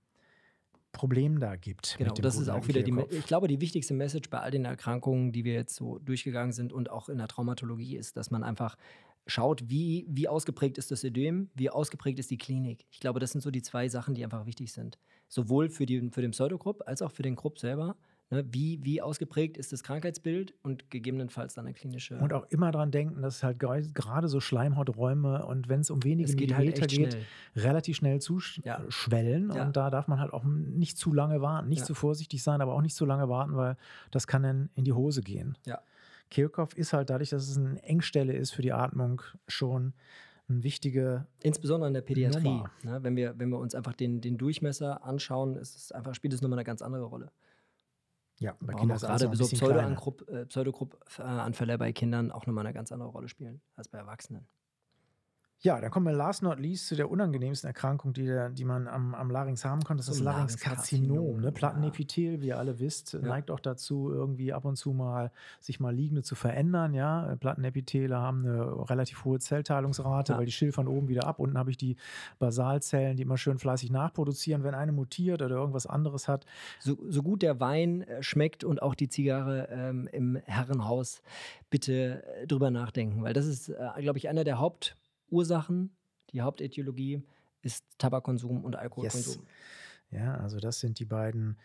Problem 0.93 1.41
da 1.41 1.57
gibt. 1.57 1.97
Genau, 1.99 2.15
das 2.15 2.39
ist 2.39 2.49
auch 2.49 2.67
wieder 2.69 2.83
die, 2.83 2.95
ich 3.11 3.27
glaube, 3.27 3.49
die 3.49 3.61
wichtigste 3.61 3.93
Message 3.93 4.31
bei 4.31 4.39
all 4.39 4.51
den 4.51 4.65
Erkrankungen, 4.65 5.33
die 5.33 5.45
wir 5.45 5.53
jetzt 5.53 5.75
so 5.75 5.99
durchgegangen 5.99 6.53
sind 6.53 6.73
und 6.73 6.91
auch 6.91 7.09
in 7.09 7.19
der 7.19 7.29
Traumatologie 7.29 7.97
ist, 7.97 8.17
dass 8.17 8.31
man 8.31 8.43
einfach 8.43 8.77
schaut, 9.27 9.69
wie, 9.69 10.07
wie 10.09 10.29
ausgeprägt 10.29 10.79
ist 10.79 10.91
das 10.91 11.05
Ödem, 11.05 11.51
wie 11.55 11.69
ausgeprägt 11.69 12.19
ist 12.19 12.31
die 12.31 12.39
Klinik. 12.39 12.87
Ich 12.91 13.01
glaube, 13.01 13.21
das 13.21 13.33
sind 13.33 13.41
so 13.41 13.51
die 13.51 13.63
zwei 13.63 13.89
Sachen, 13.89 14.15
die 14.15 14.25
einfach 14.25 14.47
wichtig 14.47 14.73
sind. 14.73 14.99
Sowohl 15.29 15.69
für, 15.69 15.85
die, 15.85 16.11
für 16.11 16.23
den 16.23 16.31
Pseudogrupp 16.31 16.83
als 16.87 17.03
auch 17.03 17.11
für 17.11 17.23
den 17.23 17.35
Grupp 17.35 17.59
selber. 17.59 17.97
Ne, 18.29 18.45
wie, 18.51 18.81
wie 18.83 19.01
ausgeprägt 19.01 19.57
ist 19.57 19.73
das 19.73 19.85
Krankheitsbild 19.85 20.53
und 20.65 20.91
gegebenenfalls 20.91 21.55
dann 21.55 21.67
eine 21.67 21.75
klinische. 21.75 22.19
Und 22.19 22.33
auch 22.33 22.45
immer 22.51 22.73
daran 22.73 22.91
denken, 22.91 23.23
dass 23.23 23.45
halt 23.45 23.61
gerade 23.61 24.27
so 24.27 24.41
Schleimhauträume 24.41 25.47
und 25.47 25.69
wenn 25.69 25.79
es 25.79 25.91
um 25.91 26.03
wenige 26.03 26.29
es 26.29 26.35
geht 26.35 26.51
halt 26.51 26.65
Millimeter 26.65 26.81
halt 26.81 26.91
geht, 26.91 27.13
schnell. 27.13 27.25
relativ 27.55 27.97
schnell 27.97 28.21
zuschwellen. 28.21 29.53
Ja. 29.55 29.65
Und 29.65 29.77
da 29.77 29.91
darf 29.91 30.09
man 30.09 30.19
halt 30.19 30.33
auch 30.33 30.43
nicht 30.43 30.99
zu 30.99 31.13
lange 31.13 31.41
warten, 31.41 31.69
nicht 31.69 31.81
ja. 31.81 31.85
zu 31.85 31.95
vorsichtig 31.95 32.43
sein, 32.43 32.61
aber 32.61 32.73
auch 32.73 32.83
nicht 32.83 32.97
zu 32.97 33.05
lange 33.05 33.29
warten, 33.29 33.55
weil 33.57 33.77
das 34.11 34.27
kann 34.27 34.43
dann 34.43 34.71
in 34.75 34.83
die 34.83 34.93
Hose 34.93 35.23
gehen. 35.23 35.57
Ja. 35.65 35.81
Kehlkopf 36.29 36.75
ist 36.75 36.93
halt 36.93 37.11
dadurch, 37.11 37.31
dass 37.31 37.49
es 37.49 37.57
eine 37.57 37.81
Engstelle 37.85 38.33
ist 38.33 38.51
für 38.51 38.63
die 38.63 38.73
Atmung, 38.73 39.23
schon 39.47 39.93
eine 40.49 40.65
wichtige. 40.65 41.27
Insbesondere 41.45 41.87
in 41.87 41.95
der 41.95 42.01
Pädiatrie. 42.01 42.65
Ne, 42.83 42.99
wenn, 43.03 43.15
wir, 43.15 43.39
wenn 43.39 43.51
wir 43.51 43.59
uns 43.59 43.77
einfach 43.77 43.95
den, 43.95 44.21
den 44.21 44.37
Durchmesser 44.37 45.05
anschauen, 45.05 45.57
ist 45.57 45.77
es 45.77 45.93
einfach, 45.93 46.15
spielt 46.17 46.35
es 46.35 46.43
nochmal 46.43 46.59
eine 46.59 46.65
ganz 46.65 46.83
andere 46.83 47.05
Rolle. 47.05 47.31
Ja, 48.39 48.55
bei 48.61 48.75
Kindern 48.75 48.99
gerade 48.99 49.35
so 49.35 49.49
Pseudoanfälle 49.49 51.73
äh, 51.73 51.79
bei 51.79 51.93
Kindern 51.93 52.31
auch 52.31 52.47
nochmal 52.47 52.67
eine 52.67 52.75
ganz 52.75 52.93
andere 52.93 53.09
Rolle 53.09 53.29
spielen 53.29 53.63
als 53.77 53.89
bei 53.89 53.99
Erwachsenen. 53.99 54.47
Ja, 55.61 55.81
dann 55.81 55.91
kommen 55.91 56.07
wir 56.07 56.13
last 56.13 56.43
not 56.43 56.61
least 56.61 56.87
zu 56.87 56.97
der 56.97 57.11
unangenehmsten 57.11 57.67
Erkrankung, 57.67 58.13
die, 58.13 58.27
der, 58.27 58.51
die 58.51 58.65
man 58.65 58.87
am, 58.87 59.15
am 59.15 59.31
Larynx 59.31 59.65
haben 59.65 59.83
kann. 59.85 59.97
Das 59.97 60.09
ist 60.09 60.17
das 60.17 60.25
Larynxkarzinom. 60.25 61.41
Ne? 61.41 61.51
Plattenepithel, 61.51 62.43
wie 62.43 62.49
ihr 62.49 62.59
alle 62.59 62.79
wisst, 62.79 63.15
ja. 63.15 63.21
neigt 63.21 63.51
auch 63.51 63.61
dazu, 63.61 64.11
irgendwie 64.13 64.53
ab 64.53 64.67
und 64.67 64.77
zu 64.77 64.93
mal 64.93 65.33
sich 65.61 65.81
mal 65.81 65.95
liegende 65.95 66.23
zu 66.23 66.35
verändern. 66.35 66.93
Ja? 66.93 67.37
Plattenepithele 67.41 68.17
haben 68.17 68.45
eine 68.45 68.91
relativ 68.91 69.25
hohe 69.25 69.39
Zellteilungsrate, 69.39 70.35
ja. 70.35 70.39
weil 70.39 70.45
die 70.45 70.53
schilfern 70.53 70.89
oben 70.89 71.09
wieder 71.09 71.27
ab. 71.27 71.39
Unten 71.39 71.57
habe 71.57 71.71
ich 71.71 71.79
die 71.79 71.97
Basalzellen, 72.39 73.17
die 73.17 73.23
immer 73.23 73.39
schön 73.39 73.59
fleißig 73.59 73.91
nachproduzieren. 73.91 74.63
Wenn 74.63 74.75
eine 74.75 74.93
mutiert 74.93 75.41
oder 75.41 75.57
irgendwas 75.57 75.87
anderes 75.87 76.29
hat. 76.29 76.45
So, 76.81 76.99
so 77.09 77.23
gut 77.23 77.41
der 77.41 77.61
Wein 77.61 78.03
äh, 78.03 78.23
schmeckt 78.23 78.63
und 78.63 78.83
auch 78.83 78.95
die 78.95 79.09
Zigarre 79.09 79.69
ähm, 79.71 80.07
im 80.13 80.37
Herrenhaus, 80.45 81.23
bitte 81.71 82.23
äh, 82.27 82.47
drüber 82.47 82.71
nachdenken, 82.71 83.23
weil 83.23 83.33
das 83.33 83.47
ist, 83.47 83.71
äh, 83.71 83.89
glaube 83.99 84.19
ich, 84.19 84.29
einer 84.29 84.45
der 84.45 84.59
Haupt 84.59 84.97
Ursachen, 85.31 85.97
die 86.31 86.43
Hauptätiologie 86.43 87.23
ist 87.63 87.85
Tabakkonsum 87.99 88.65
und 88.65 88.77
Alkoholkonsum. 88.77 89.43
Yes. 89.43 90.21
Ja, 90.23 90.37
also 90.37 90.59
das 90.59 90.81
sind 90.81 90.99
die 90.99 91.05
beiden 91.05 91.57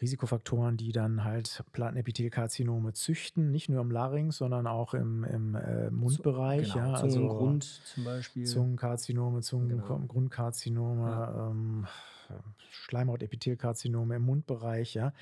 Risikofaktoren, 0.00 0.76
die 0.76 0.92
dann 0.92 1.24
halt 1.24 1.64
Plattenepithelkarzinome 1.72 2.92
züchten, 2.92 3.50
nicht 3.50 3.68
nur 3.68 3.80
im 3.80 3.90
Larynx, 3.90 4.36
sondern 4.36 4.66
auch 4.66 4.94
im, 4.94 5.24
im 5.24 5.54
äh, 5.56 5.90
Mundbereich. 5.90 6.72
Genau, 6.72 6.86
ja, 6.86 6.94
also 6.94 7.08
Zungengrund 7.16 7.64
also 7.64 7.94
zum 7.94 8.04
Beispiel. 8.04 8.46
Zungenkarzinome, 8.46 9.42
Zungengrundkarzinome, 9.42 11.04
genau. 11.04 11.20
ja. 11.20 11.50
ähm, 11.50 11.86
Schleimhautepithelkarzinome 12.70 14.16
im 14.16 14.22
Mundbereich. 14.22 14.94
Ja. 14.94 15.12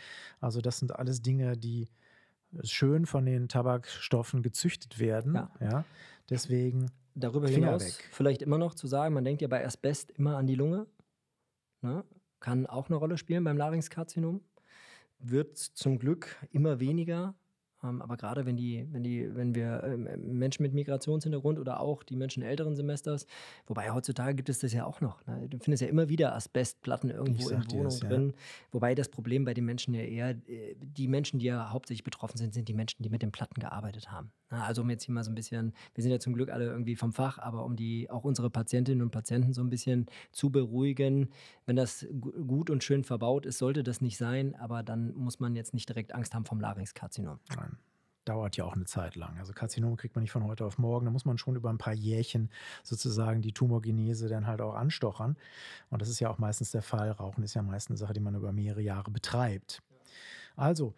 Also 0.41 0.61
das 0.61 0.79
sind 0.79 0.95
alles 0.95 1.22
Dinge, 1.22 1.57
die 1.57 1.89
schön 2.62 3.07
von 3.07 3.24
den 3.24 3.49
Tabakstoffen 3.49 4.43
gezüchtet 4.43 4.99
werden. 4.99 5.35
Ja. 5.35 5.51
ja. 5.61 5.85
Deswegen 6.29 6.91
darüber 7.16 7.48
Finger 7.48 7.66
hinaus 7.68 7.98
weg. 7.98 8.08
vielleicht 8.12 8.42
immer 8.42 8.58
noch 8.58 8.74
zu 8.74 8.86
sagen, 8.86 9.14
man 9.14 9.24
denkt 9.24 9.42
ja 9.42 9.48
bei 9.48 9.64
Asbest 9.64 10.10
immer 10.12 10.36
an 10.36 10.46
die 10.46 10.54
Lunge. 10.54 10.86
Ne? 11.80 12.04
Kann 12.40 12.66
auch 12.66 12.88
eine 12.88 12.96
Rolle 12.96 13.18
spielen 13.18 13.42
beim 13.42 13.56
Larynxkarzinom. 13.56 14.40
Wird 15.18 15.56
zum 15.56 15.98
Glück 15.98 16.36
immer 16.52 16.78
weniger 16.78 17.34
aber 18.03 18.16
gerade 18.16 18.47
wenn 18.47 18.57
die, 18.57 18.87
wenn 18.91 19.03
die, 19.03 19.34
wenn 19.34 19.55
wir 19.55 19.82
ähm, 19.84 20.09
Menschen 20.39 20.62
mit 20.62 20.74
Migrationshintergrund 20.74 21.59
oder 21.59 21.80
auch 21.80 22.03
die 22.03 22.16
Menschen 22.16 22.43
älteren 22.43 22.76
Semesters, 22.76 23.26
wobei 23.66 23.91
heutzutage 23.91 24.34
gibt 24.34 24.49
es 24.49 24.61
das 24.61 24.72
ja 24.72 24.84
auch 24.84 25.01
noch. 25.01 25.24
Ne? 25.26 25.49
Du 25.49 25.59
findest 25.59 25.82
ja 25.82 25.89
immer 25.89 26.09
wieder 26.09 26.34
Asbestplatten 26.34 27.11
irgendwo 27.11 27.49
in 27.51 27.70
Wohnungen 27.70 28.01
drin. 28.01 28.28
Ja. 28.28 28.34
Wobei 28.72 28.95
das 28.95 29.09
Problem 29.09 29.45
bei 29.45 29.55
den 29.55 29.64
Menschen 29.64 29.95
ja 29.95 30.03
eher, 30.03 30.30
äh, 30.30 30.76
die 30.80 31.09
Menschen, 31.09 31.39
die 31.39 31.47
ja 31.47 31.70
hauptsächlich 31.70 32.05
betroffen 32.05 32.37
sind, 32.37 32.55
sind 32.55 32.68
die 32.68 32.74
Menschen, 32.74 33.03
die 33.03 33.11
mit 33.11 33.22
den 33.22 33.32
Platten 33.32 33.61
gearbeitet 33.61 34.11
haben. 34.11 34.30
Na, 34.51 34.64
also 34.64 34.82
um 34.82 34.91
jetzt 34.91 35.05
hier 35.05 35.14
mal 35.14 35.24
so 35.24 35.30
ein 35.30 35.34
bisschen, 35.34 35.72
wir 35.95 36.03
sind 36.03 36.12
ja 36.12 36.20
zum 36.20 36.34
Glück 36.34 36.51
alle 36.51 36.66
irgendwie 36.66 36.95
vom 36.95 37.12
Fach, 37.12 37.39
aber 37.39 37.64
um 37.64 37.74
die 37.74 38.09
auch 38.11 38.24
unsere 38.24 38.49
Patientinnen 38.49 39.03
und 39.03 39.11
Patienten 39.11 39.53
so 39.53 39.61
ein 39.61 39.70
bisschen 39.70 40.07
zu 40.30 40.51
beruhigen, 40.51 41.30
wenn 41.64 41.76
das 41.76 42.07
gut 42.20 42.70
und 42.70 42.84
schön 42.84 43.03
verbaut 43.03 43.45
ist, 43.45 43.59
sollte 43.59 43.82
das 43.82 44.01
nicht 44.01 44.16
sein, 44.16 44.55
aber 44.55 44.82
dann 44.82 45.14
muss 45.14 45.41
man 45.41 45.57
jetzt 45.57 45.74
nicht 45.74 45.89
direkt 45.89 46.14
Angst 46.14 46.34
haben 46.34 46.45
vom 46.45 46.61
Larynxkarzinom. 46.61 47.41
Nein 47.57 47.76
dauert 48.29 48.57
ja 48.57 48.64
auch 48.64 48.74
eine 48.74 48.85
Zeit 48.85 49.16
lang. 49.16 49.39
Also 49.39 49.53
Karzinome 49.53 49.97
kriegt 49.97 50.14
man 50.14 50.22
nicht 50.22 50.33
von 50.33 50.45
heute 50.45 50.64
auf 50.64 50.79
morgen. 50.79 51.07
Da 51.07 51.12
muss 51.12 51.24
man 51.24 51.39
schon 51.39 51.57
über 51.57 51.70
ein 51.70 51.79
paar 51.79 51.95
Jährchen 51.95 52.51
sozusagen 52.83 53.43
die 53.43 53.53
Tumorgenese 53.53 54.29
dann 54.29 54.47
halt 54.47 54.61
auch 54.61 54.74
anstochern. 54.74 55.37
Und 55.91 56.03
das 56.03 56.09
ist 56.09 56.20
ja 56.20 56.31
auch 56.31 56.39
meistens 56.39 56.70
der 56.70 56.83
Fall. 56.83 57.11
Rauchen 57.11 57.43
ist 57.45 57.55
ja 57.55 57.62
meist 57.62 57.89
eine 57.89 57.97
Sache, 57.97 58.12
die 58.12 58.20
man 58.20 58.35
über 58.35 58.53
mehrere 58.53 58.83
Jahre 58.83 59.11
betreibt. 59.11 59.83
Also. 60.57 60.95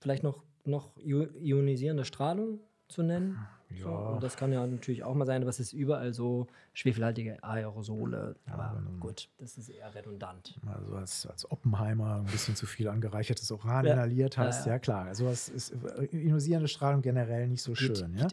Vielleicht 0.00 0.22
noch, 0.22 0.44
noch 0.64 0.96
ionisierende 0.98 2.04
Strahlung 2.04 2.60
zu 2.94 3.02
nennen. 3.02 3.38
Ja. 3.70 3.82
So, 3.82 3.90
und 3.90 4.22
das 4.22 4.36
kann 4.36 4.52
ja 4.52 4.64
natürlich 4.66 5.02
auch 5.02 5.14
mal 5.14 5.26
sein, 5.26 5.42
aber 5.42 5.50
es 5.50 5.58
ist 5.58 5.72
überall 5.72 6.14
so 6.14 6.46
schwefelhaltige 6.74 7.42
Aerosole. 7.42 8.36
Aber 8.46 8.62
ja, 8.62 8.82
gut, 9.00 9.28
das 9.38 9.58
ist 9.58 9.68
eher 9.68 9.92
redundant. 9.94 10.60
Also 10.66 10.94
als, 10.94 11.26
als 11.26 11.50
Oppenheimer 11.50 12.16
ein 12.16 12.26
bisschen 12.26 12.54
zu 12.54 12.66
viel 12.66 12.88
angereichertes 12.88 13.50
Uran 13.50 13.84
inhaliert 13.84 14.38
hast, 14.38 14.66
ja, 14.66 14.78
klar. 14.78 15.06
Also 15.06 15.28
es 15.28 15.48
ist 15.48 15.74
ionisierende 16.12 16.68
Strahlung 16.68 17.02
generell 17.02 17.48
nicht 17.48 17.62
so 17.62 17.72
geht, 17.72 17.98
schön. 17.98 18.16
Ja? 18.16 18.28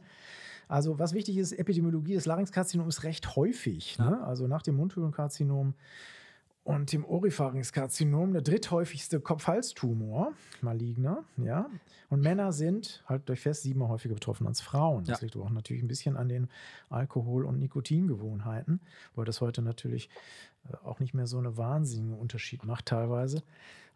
Also 0.67 0.99
was 0.99 1.13
wichtig 1.13 1.37
ist, 1.37 1.53
Epidemiologie 1.53 2.13
des 2.13 2.25
Larynxkarzinoms 2.25 2.97
ist 2.97 3.03
recht 3.03 3.35
häufig. 3.35 3.97
Ne? 3.97 4.23
Also 4.23 4.47
nach 4.47 4.61
dem 4.61 4.75
Mundhöhlenkarzinom 4.75 5.73
und 6.63 6.91
dem 6.91 7.05
Oripharynxkarzinom 7.05 8.33
der 8.33 8.41
dritthäufigste 8.41 9.19
Kopf-Hals-Tumor, 9.19 10.33
maligner, 10.61 11.23
ja. 11.37 11.69
Und 12.09 12.21
Männer 12.21 12.51
sind 12.51 13.03
halt 13.07 13.29
durch 13.29 13.39
fest 13.39 13.63
siebenmal 13.63 13.87
häufiger 13.87 14.13
betroffen 14.13 14.45
als 14.45 14.59
Frauen. 14.61 15.05
Das 15.05 15.21
ja. 15.21 15.25
liegt 15.25 15.37
auch 15.37 15.49
natürlich 15.49 15.81
ein 15.81 15.87
bisschen 15.87 16.17
an 16.17 16.27
den 16.27 16.49
Alkohol- 16.89 17.45
und 17.45 17.57
Nikotingewohnheiten, 17.57 18.81
weil 19.15 19.25
das 19.25 19.39
heute 19.39 19.61
natürlich 19.61 20.09
äh, 20.69 20.75
auch 20.85 20.99
nicht 20.99 21.13
mehr 21.13 21.25
so 21.25 21.37
einen 21.37 21.55
wahnsinnigen 21.57 22.19
Unterschied 22.19 22.65
macht 22.65 22.87
teilweise. 22.87 23.43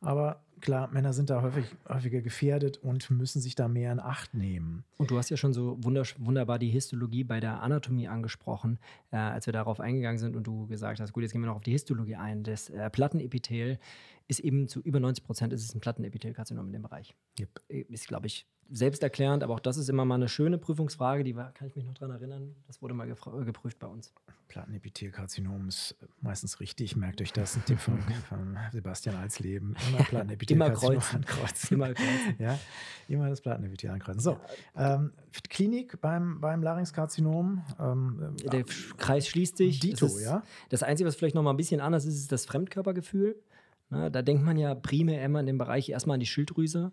Aber 0.01 0.41
klar, 0.65 0.89
Männer 0.91 1.13
sind 1.13 1.29
da 1.29 1.41
häufig, 1.41 1.65
häufiger 1.87 2.21
gefährdet 2.21 2.77
und 2.77 3.09
müssen 3.11 3.41
sich 3.41 3.55
da 3.55 3.67
mehr 3.67 3.91
in 3.91 3.99
Acht 3.99 4.33
nehmen. 4.33 4.83
Und 4.97 5.11
du 5.11 5.17
hast 5.17 5.29
ja 5.29 5.37
schon 5.37 5.53
so 5.53 5.77
wunderbar 5.81 6.59
die 6.59 6.69
Histologie 6.69 7.23
bei 7.23 7.39
der 7.39 7.61
Anatomie 7.61 8.07
angesprochen, 8.07 8.79
äh, 9.11 9.17
als 9.17 9.45
wir 9.45 9.53
darauf 9.53 9.79
eingegangen 9.79 10.17
sind 10.17 10.35
und 10.35 10.45
du 10.45 10.67
gesagt 10.67 10.99
hast, 10.99 11.13
gut, 11.13 11.23
jetzt 11.23 11.31
gehen 11.31 11.41
wir 11.41 11.47
noch 11.47 11.55
auf 11.55 11.63
die 11.63 11.71
Histologie 11.71 12.15
ein. 12.15 12.43
Das 12.43 12.69
äh, 12.69 12.89
Plattenepithel 12.89 13.79
ist 14.27 14.39
eben 14.39 14.67
zu 14.67 14.81
über 14.81 14.99
90 14.99 15.23
Prozent 15.23 15.53
ist 15.53 15.63
es 15.63 15.75
ein 15.75 15.79
Plattenepithelkarzinom 15.79 16.65
in 16.65 16.73
dem 16.73 16.81
Bereich. 16.81 17.15
Yep. 17.39 17.61
Ist, 17.67 18.07
glaube 18.07 18.27
ich, 18.27 18.47
selbsterklärend, 18.71 19.43
aber 19.43 19.53
auch 19.53 19.59
das 19.59 19.77
ist 19.77 19.89
immer 19.89 20.05
mal 20.05 20.15
eine 20.15 20.27
schöne 20.27 20.57
Prüfungsfrage, 20.57 21.23
die 21.23 21.35
war, 21.35 21.51
kann 21.51 21.67
ich 21.67 21.75
mich 21.75 21.85
noch 21.85 21.93
daran 21.93 22.15
erinnern, 22.15 22.55
das 22.67 22.81
wurde 22.81 22.93
mal 22.93 23.07
geprüft 23.07 23.79
bei 23.79 23.87
uns. 23.87 24.13
Plattenepithelkarzinom 24.47 25.67
ist 25.67 25.95
meistens 26.21 26.59
richtig, 26.59 26.95
merkt 26.95 27.21
euch 27.21 27.33
das, 27.33 27.55
ein 27.57 27.65
Tipp 27.65 27.79
von, 27.79 27.99
von 28.27 28.57
Sebastian 28.71 29.15
Alsleben. 29.15 29.75
Immer 29.89 30.03
Plattenepithelkarzinom 30.03 30.93
immer 30.93 30.99
kreuzen. 30.99 31.15
ankreuzen. 31.15 31.75
Immer 31.75 31.93
kreuzen. 31.93 32.35
ja, 32.39 32.59
immer 33.07 33.29
das 33.29 33.41
Plattenepithel 33.41 33.89
ankreuzen. 33.89 34.21
So, 34.21 34.39
ähm, 34.75 35.11
Klinik 35.49 35.99
beim, 36.01 36.39
beim 36.41 36.63
Larynxkarzinom. 36.63 37.63
Ähm, 37.79 38.35
Der 38.51 38.63
Kreis 38.97 39.27
schließt 39.27 39.57
sich. 39.57 39.79
Dito, 39.79 40.05
das 40.05 40.23
ja. 40.23 40.43
Das 40.69 40.83
Einzige, 40.83 41.07
was 41.07 41.15
vielleicht 41.15 41.35
noch 41.35 41.43
mal 41.43 41.51
ein 41.51 41.57
bisschen 41.57 41.81
anders 41.81 42.05
ist, 42.05 42.15
ist 42.15 42.31
das 42.31 42.45
Fremdkörpergefühl. 42.45 43.35
Na, 43.89 44.09
da 44.09 44.21
denkt 44.21 44.43
man 44.43 44.57
ja 44.57 44.73
primär 44.73 45.23
immer 45.23 45.39
in 45.39 45.45
dem 45.45 45.57
Bereich 45.57 45.89
erstmal 45.89 46.15
an 46.15 46.19
die 46.19 46.25
Schilddrüse 46.25 46.91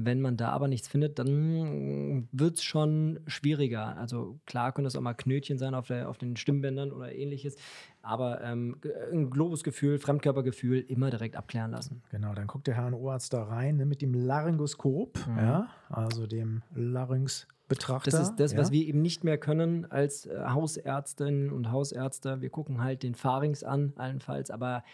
Wenn 0.00 0.20
man 0.20 0.36
da 0.36 0.50
aber 0.50 0.68
nichts 0.68 0.86
findet, 0.86 1.18
dann 1.18 2.28
wird 2.30 2.54
es 2.54 2.62
schon 2.62 3.18
schwieriger. 3.26 3.96
Also 3.96 4.38
klar 4.46 4.70
können 4.70 4.84
das 4.84 4.94
auch 4.94 5.00
mal 5.00 5.14
Knötchen 5.14 5.58
sein 5.58 5.74
auf, 5.74 5.88
der, 5.88 6.08
auf 6.08 6.18
den 6.18 6.36
Stimmbändern 6.36 6.92
oder 6.92 7.12
ähnliches, 7.12 7.56
aber 8.00 8.40
ähm, 8.44 8.76
ein 9.12 9.28
Globusgefühl, 9.28 9.98
Fremdkörpergefühl 9.98 10.78
immer 10.86 11.10
direkt 11.10 11.34
abklären 11.34 11.72
lassen. 11.72 12.02
Genau, 12.10 12.32
dann 12.32 12.46
guckt 12.46 12.68
der 12.68 12.76
HNO-Arzt 12.76 13.32
da 13.32 13.42
rein 13.42 13.76
ne, 13.76 13.86
mit 13.86 14.00
dem 14.00 14.14
Laryngoskop, 14.14 15.18
mhm. 15.26 15.36
ja, 15.36 15.68
also 15.88 16.28
dem 16.28 16.62
Larynx. 16.76 17.48
Betrachter. 17.68 18.10
Das 18.12 18.20
ist 18.30 18.36
das, 18.36 18.52
ja. 18.52 18.58
was 18.58 18.70
wir 18.70 18.86
eben 18.86 19.02
nicht 19.02 19.24
mehr 19.24 19.36
können 19.36 19.84
als 19.90 20.24
äh, 20.24 20.42
Hausärztinnen 20.46 21.52
und 21.52 21.70
Hausärzte. 21.70 22.40
Wir 22.40 22.48
gucken 22.48 22.82
halt 22.82 23.02
den 23.02 23.14
Pharynx 23.14 23.62
an, 23.62 23.92
allenfalls, 23.96 24.50
aber 24.50 24.84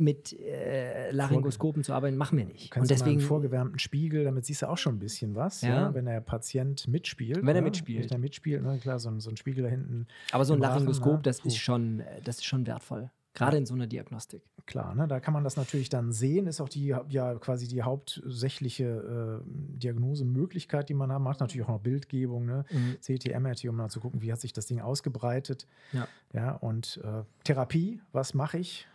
mit 0.00 0.38
äh, 0.38 1.10
Laryngoskopen 1.12 1.84
zu 1.84 1.92
arbeiten, 1.92 2.16
machen 2.16 2.38
wir 2.38 2.44
nicht. 2.44 2.76
und 2.76 2.90
deswegen 2.90 3.18
einen 3.18 3.20
vorgewärmten 3.20 3.78
Spiegel, 3.78 4.24
damit 4.24 4.44
siehst 4.46 4.62
du 4.62 4.68
auch 4.68 4.78
schon 4.78 4.96
ein 4.96 4.98
bisschen 4.98 5.34
was, 5.34 5.62
ja. 5.62 5.68
ja 5.68 5.94
wenn 5.94 6.06
der 6.06 6.20
Patient 6.20 6.88
mitspielt. 6.88 7.44
Wenn 7.44 7.56
er 7.56 7.62
mitspielt. 7.62 8.04
Wenn 8.04 8.18
er 8.18 8.18
mitspielt, 8.18 8.62
ne, 8.62 8.78
klar, 8.78 8.98
so 8.98 9.10
ein, 9.10 9.20
so 9.20 9.30
ein, 9.30 9.36
Spiegel 9.36 9.64
da 9.64 9.70
hinten. 9.70 10.06
Aber 10.32 10.44
so 10.44 10.54
ein 10.54 10.60
Laryngoskop, 10.60 11.12
Rachen, 11.12 11.22
das 11.22 11.40
ist 11.40 11.56
schon, 11.56 12.02
das 12.24 12.36
ist 12.36 12.44
schon 12.44 12.66
wertvoll. 12.66 13.10
Gerade 13.32 13.56
in 13.56 13.66
so 13.66 13.74
einer 13.74 13.86
Diagnostik. 13.86 14.42
Klar, 14.66 14.94
ne, 14.94 15.06
da 15.06 15.20
kann 15.20 15.32
man 15.32 15.44
das 15.44 15.56
natürlich 15.56 15.88
dann 15.88 16.12
sehen. 16.12 16.46
Ist 16.46 16.60
auch 16.60 16.68
die 16.68 16.94
ja 17.08 17.34
quasi 17.36 17.68
die 17.68 17.82
hauptsächliche 17.82 19.42
äh, 19.44 19.78
Diagnosemöglichkeit, 19.78 20.88
die 20.88 20.94
man 20.94 21.12
hat. 21.12 21.20
Macht 21.20 21.40
natürlich 21.40 21.64
auch 21.64 21.72
noch 21.74 21.80
Bildgebung, 21.80 22.46
ne? 22.46 22.64
Mhm. 22.70 22.96
CT, 23.00 23.38
MRT, 23.38 23.66
um 23.66 23.76
mal 23.76 23.88
zu 23.88 24.00
gucken, 24.00 24.20
wie 24.20 24.32
hat 24.32 24.40
sich 24.40 24.52
das 24.52 24.66
Ding 24.66 24.80
ausgebreitet. 24.80 25.68
Ja. 25.92 26.08
Ja, 26.32 26.52
und 26.52 27.00
äh, 27.04 27.22
Therapie, 27.44 28.00
was 28.12 28.34
mache 28.34 28.58
ich? 28.58 28.88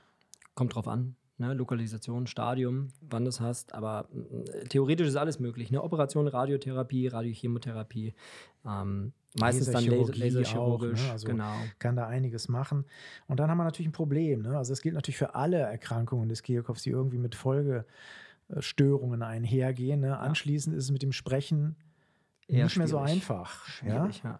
Kommt 0.55 0.75
drauf 0.75 0.87
an. 0.87 1.15
Ne? 1.37 1.53
Lokalisation, 1.53 2.27
Stadium, 2.27 2.87
wann 3.01 3.23
du 3.25 3.29
es 3.29 3.41
hast. 3.41 3.73
Aber 3.73 4.07
äh, 4.13 4.63
theoretisch 4.65 5.07
ist 5.07 5.17
alles 5.17 5.39
möglich. 5.39 5.69
Ne? 5.69 5.83
Operation, 5.83 6.27
Radiotherapie, 6.27 7.07
Radiochemotherapie. 7.07 8.13
Ähm, 8.65 9.11
meistens 9.37 9.69
dann 9.69 9.85
Laserchirurgisch. 9.85 11.03
Ne? 11.03 11.11
Also 11.11 11.27
genau. 11.27 11.53
Kann 11.77 11.97
da 11.97 12.07
einiges 12.07 12.47
machen. 12.47 12.85
Und 13.27 13.39
dann 13.39 13.49
haben 13.49 13.57
wir 13.57 13.65
natürlich 13.65 13.89
ein 13.89 13.93
Problem. 13.93 14.43
Ne? 14.43 14.57
Also 14.57 14.71
es 14.71 14.81
gilt 14.81 14.95
natürlich 14.95 15.17
für 15.17 15.35
alle 15.35 15.59
Erkrankungen 15.59 16.29
des 16.29 16.41
Kehlkopfs, 16.41 16.83
die 16.83 16.91
irgendwie 16.91 17.17
mit 17.17 17.35
Folgestörungen 17.35 19.21
einhergehen. 19.21 19.99
Ne? 19.99 20.17
Anschließend 20.17 20.73
ist 20.75 20.85
es 20.85 20.91
mit 20.91 21.03
dem 21.03 21.11
Sprechen 21.11 21.75
Eher 22.47 22.65
nicht 22.65 22.77
mehr 22.77 22.87
so 22.87 22.99
einfach. 22.99 23.65
Schwierig, 23.65 24.21
ja? 24.23 24.29
ja. 24.31 24.39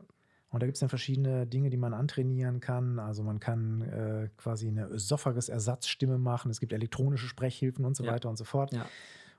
Und 0.56 0.62
da 0.62 0.68
gibt 0.68 0.78
es 0.78 0.80
dann 0.80 0.88
verschiedene 0.88 1.46
Dinge, 1.46 1.70
die 1.70 1.76
man 1.76 1.94
antrainieren 1.94 2.62
kann. 2.62 2.98
Also 2.98 3.24
man 3.24 3.42
kann 3.42 3.82
äh, 3.82 4.30
quasi 4.38 4.70
eine 4.70 4.86
Esophagus-Ersatzstimme 4.86 6.18
machen. 6.18 6.50
Es 6.50 6.62
gibt 6.62 6.72
elektronische 6.72 7.28
Sprechhilfen 7.28 7.84
und 7.84 7.98
so 7.98 8.06
ja. 8.06 8.14
weiter 8.14 8.30
und 8.30 8.38
so 8.38 8.46
fort. 8.46 8.72
Ja. 8.72 8.86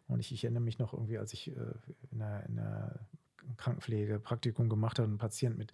Und 0.08 0.20
ich, 0.20 0.30
ich, 0.30 0.44
erinnere 0.44 0.62
mich 0.62 0.78
noch 0.78 0.92
irgendwie, 0.92 1.16
als 1.16 1.32
ich 1.32 1.48
äh, 1.48 1.54
in, 2.12 2.18
der, 2.18 2.44
in 2.46 2.60
Krankenpflege 3.56 4.18
Praktikum 4.18 4.68
gemacht 4.68 4.98
habe, 4.98 5.08
einen 5.08 5.16
Patient 5.16 5.56
mit 5.56 5.72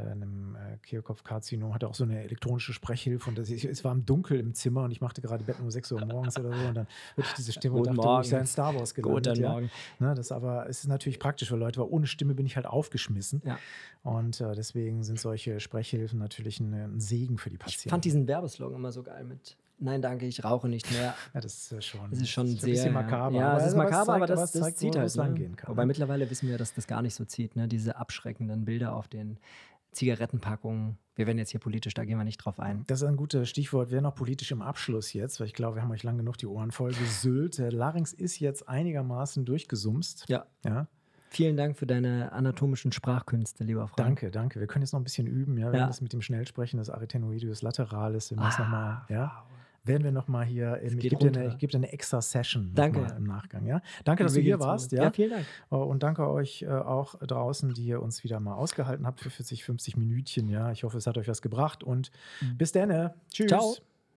einem 0.00 0.56
äh, 0.56 0.76
Kehlkopfkarzinom, 0.78 1.72
hatte 1.72 1.88
auch 1.88 1.94
so 1.94 2.04
eine 2.04 2.22
elektronische 2.22 2.72
Sprechhilfe 2.72 3.28
und 3.28 3.38
das, 3.38 3.48
ich, 3.48 3.64
es 3.64 3.84
war 3.84 3.92
im 3.92 4.04
Dunkel 4.04 4.40
im 4.40 4.54
Zimmer 4.54 4.82
und 4.82 4.90
ich 4.90 5.00
machte 5.00 5.20
gerade 5.20 5.44
Bett 5.44 5.60
um 5.60 5.70
6 5.70 5.92
Uhr 5.92 6.04
morgens 6.04 6.38
oder 6.38 6.52
so 6.52 6.68
und 6.68 6.74
dann 6.74 6.86
hörte 7.14 7.30
ich 7.30 7.36
diese 7.36 7.52
Stimme 7.52 7.76
Guten 7.76 7.90
und 7.90 7.96
dachte, 7.98 8.08
Morgen. 8.08 8.22
ich 8.22 8.28
sei 8.28 8.38
in 8.38 8.46
Star 8.46 8.74
Wars 8.74 8.94
gelandet. 8.94 9.26
Guten 9.26 9.42
ja. 9.42 9.50
Morgen. 9.50 9.70
Ne, 10.00 10.14
das 10.14 10.32
aber 10.32 10.68
es 10.68 10.80
ist 10.80 10.88
natürlich 10.88 11.18
praktisch 11.18 11.48
für 11.48 11.56
Leute, 11.56 11.80
weil 11.80 11.88
ohne 11.88 12.06
Stimme 12.06 12.34
bin 12.34 12.46
ich 12.46 12.56
halt 12.56 12.66
aufgeschmissen. 12.66 13.42
Ja. 13.44 13.58
Und 14.02 14.40
äh, 14.40 14.54
deswegen 14.54 15.02
sind 15.04 15.20
solche 15.20 15.60
Sprechhilfen 15.60 16.18
natürlich 16.18 16.60
ein, 16.60 16.74
ein, 16.74 17.00
Segen 17.00 17.38
für 17.38 17.50
die 17.50 17.56
Patienten. 17.56 17.88
Ich 17.88 17.90
fand 17.90 18.04
diesen 18.04 18.26
Werbeslogan 18.26 18.76
immer 18.76 18.92
so 18.92 19.02
geil 19.02 19.24
mit 19.24 19.56
Nein, 19.80 20.00
danke, 20.00 20.26
ich 20.26 20.44
rauche 20.44 20.68
nicht 20.68 20.90
mehr. 20.92 21.14
Ja, 21.34 21.40
das 21.40 21.72
ist 21.72 21.84
schon, 21.84 22.08
das 22.10 22.20
ist 22.20 22.30
schon 22.30 22.46
das 22.46 22.54
ist 22.54 22.60
sehr. 22.60 22.68
Ein 22.68 22.74
bisschen 22.74 22.92
makaber. 22.92 23.36
Ja, 23.36 23.58
es 23.58 23.66
ist 23.66 23.74
makaber, 23.76 24.14
aber 24.14 24.26
das, 24.26 24.52
das 24.52 24.62
zeigt, 24.62 24.78
zieht 24.78 24.96
halt. 24.96 25.14
Ne? 25.16 25.50
Wobei 25.66 25.82
ne? 25.82 25.86
mittlerweile 25.86 26.30
wissen 26.30 26.48
wir, 26.48 26.58
dass 26.58 26.74
das 26.74 26.86
gar 26.86 27.02
nicht 27.02 27.14
so 27.14 27.24
zieht. 27.24 27.56
Ne? 27.56 27.66
Diese 27.66 27.96
abschreckenden 27.96 28.64
Bilder 28.64 28.94
auf 28.94 29.08
den 29.08 29.36
Zigarettenpackungen. 29.94 30.98
Wir 31.16 31.26
werden 31.26 31.38
jetzt 31.38 31.50
hier 31.50 31.60
politisch, 31.60 31.94
da 31.94 32.04
gehen 32.04 32.18
wir 32.18 32.24
nicht 32.24 32.38
drauf 32.38 32.58
ein. 32.58 32.84
Das 32.86 33.02
ist 33.02 33.08
ein 33.08 33.16
gutes 33.16 33.48
Stichwort. 33.48 33.90
Wir 33.90 34.00
noch 34.00 34.14
politisch 34.14 34.50
im 34.50 34.62
Abschluss 34.62 35.12
jetzt, 35.12 35.38
weil 35.40 35.46
ich 35.46 35.54
glaube, 35.54 35.76
wir 35.76 35.82
haben 35.82 35.90
euch 35.92 36.02
lang 36.02 36.18
genug 36.18 36.36
die 36.38 36.46
Ohren 36.46 36.72
voll 36.72 36.92
gesüllt. 36.92 37.58
Der 37.58 37.70
Larynx 37.70 38.12
ist 38.12 38.40
jetzt 38.40 38.68
einigermaßen 38.68 39.44
durchgesumst. 39.44 40.24
Ja. 40.28 40.46
ja. 40.64 40.88
Vielen 41.28 41.56
Dank 41.56 41.76
für 41.76 41.86
deine 41.86 42.32
anatomischen 42.32 42.92
Sprachkünste, 42.92 43.64
lieber 43.64 43.88
Freund. 43.88 43.98
Danke, 43.98 44.30
danke. 44.30 44.60
Wir 44.60 44.66
können 44.66 44.82
jetzt 44.82 44.92
noch 44.92 45.00
ein 45.00 45.04
bisschen 45.04 45.26
üben. 45.26 45.56
Ja, 45.58 45.72
wir 45.72 45.78
ja. 45.78 45.80
haben 45.82 45.90
das 45.90 46.00
mit 46.00 46.12
dem 46.12 46.22
Schnellsprechen 46.22 46.78
des 46.78 46.90
Arytenoideus 46.90 47.62
lateralis. 47.62 48.30
Wir 48.30 48.38
müssen 48.38 48.62
ah, 48.62 48.64
nochmal, 48.64 49.02
ja. 49.08 49.44
Wow 49.48 49.54
werden 49.84 50.04
wir 50.04 50.12
nochmal 50.12 50.44
hier, 50.44 50.80
ich 50.82 50.96
gebe 50.98 51.16
dir, 51.16 51.28
eine, 51.28 51.56
geb 51.56 51.70
dir 51.70 51.78
eine 51.78 51.92
extra 51.92 52.20
Session 52.20 52.72
danke. 52.74 53.06
im 53.16 53.24
Nachgang. 53.24 53.66
Ja? 53.66 53.82
Danke, 54.04 54.24
dass 54.24 54.34
du 54.34 54.40
hier 54.40 54.60
warst. 54.60 54.92
Ja? 54.92 55.04
ja? 55.04 55.10
vielen 55.10 55.30
Dank. 55.30 55.46
Äh, 55.70 55.76
und 55.76 56.02
danke 56.02 56.28
euch 56.28 56.62
äh, 56.62 56.68
auch 56.68 57.14
draußen, 57.18 57.74
die 57.74 57.84
ihr 57.84 58.02
uns 58.02 58.24
wieder 58.24 58.40
mal 58.40 58.54
ausgehalten 58.54 59.06
habt 59.06 59.20
für 59.20 59.30
40, 59.30 59.64
50 59.64 59.96
Minütchen. 59.96 60.48
Ja? 60.48 60.72
Ich 60.72 60.84
hoffe, 60.84 60.98
es 60.98 61.06
hat 61.06 61.18
euch 61.18 61.28
was 61.28 61.42
gebracht 61.42 61.84
und 61.84 62.10
mhm. 62.40 62.56
bis 62.56 62.72
dann. 62.72 63.10
Tschüss. 63.30 63.48
Ciao. 63.48 63.76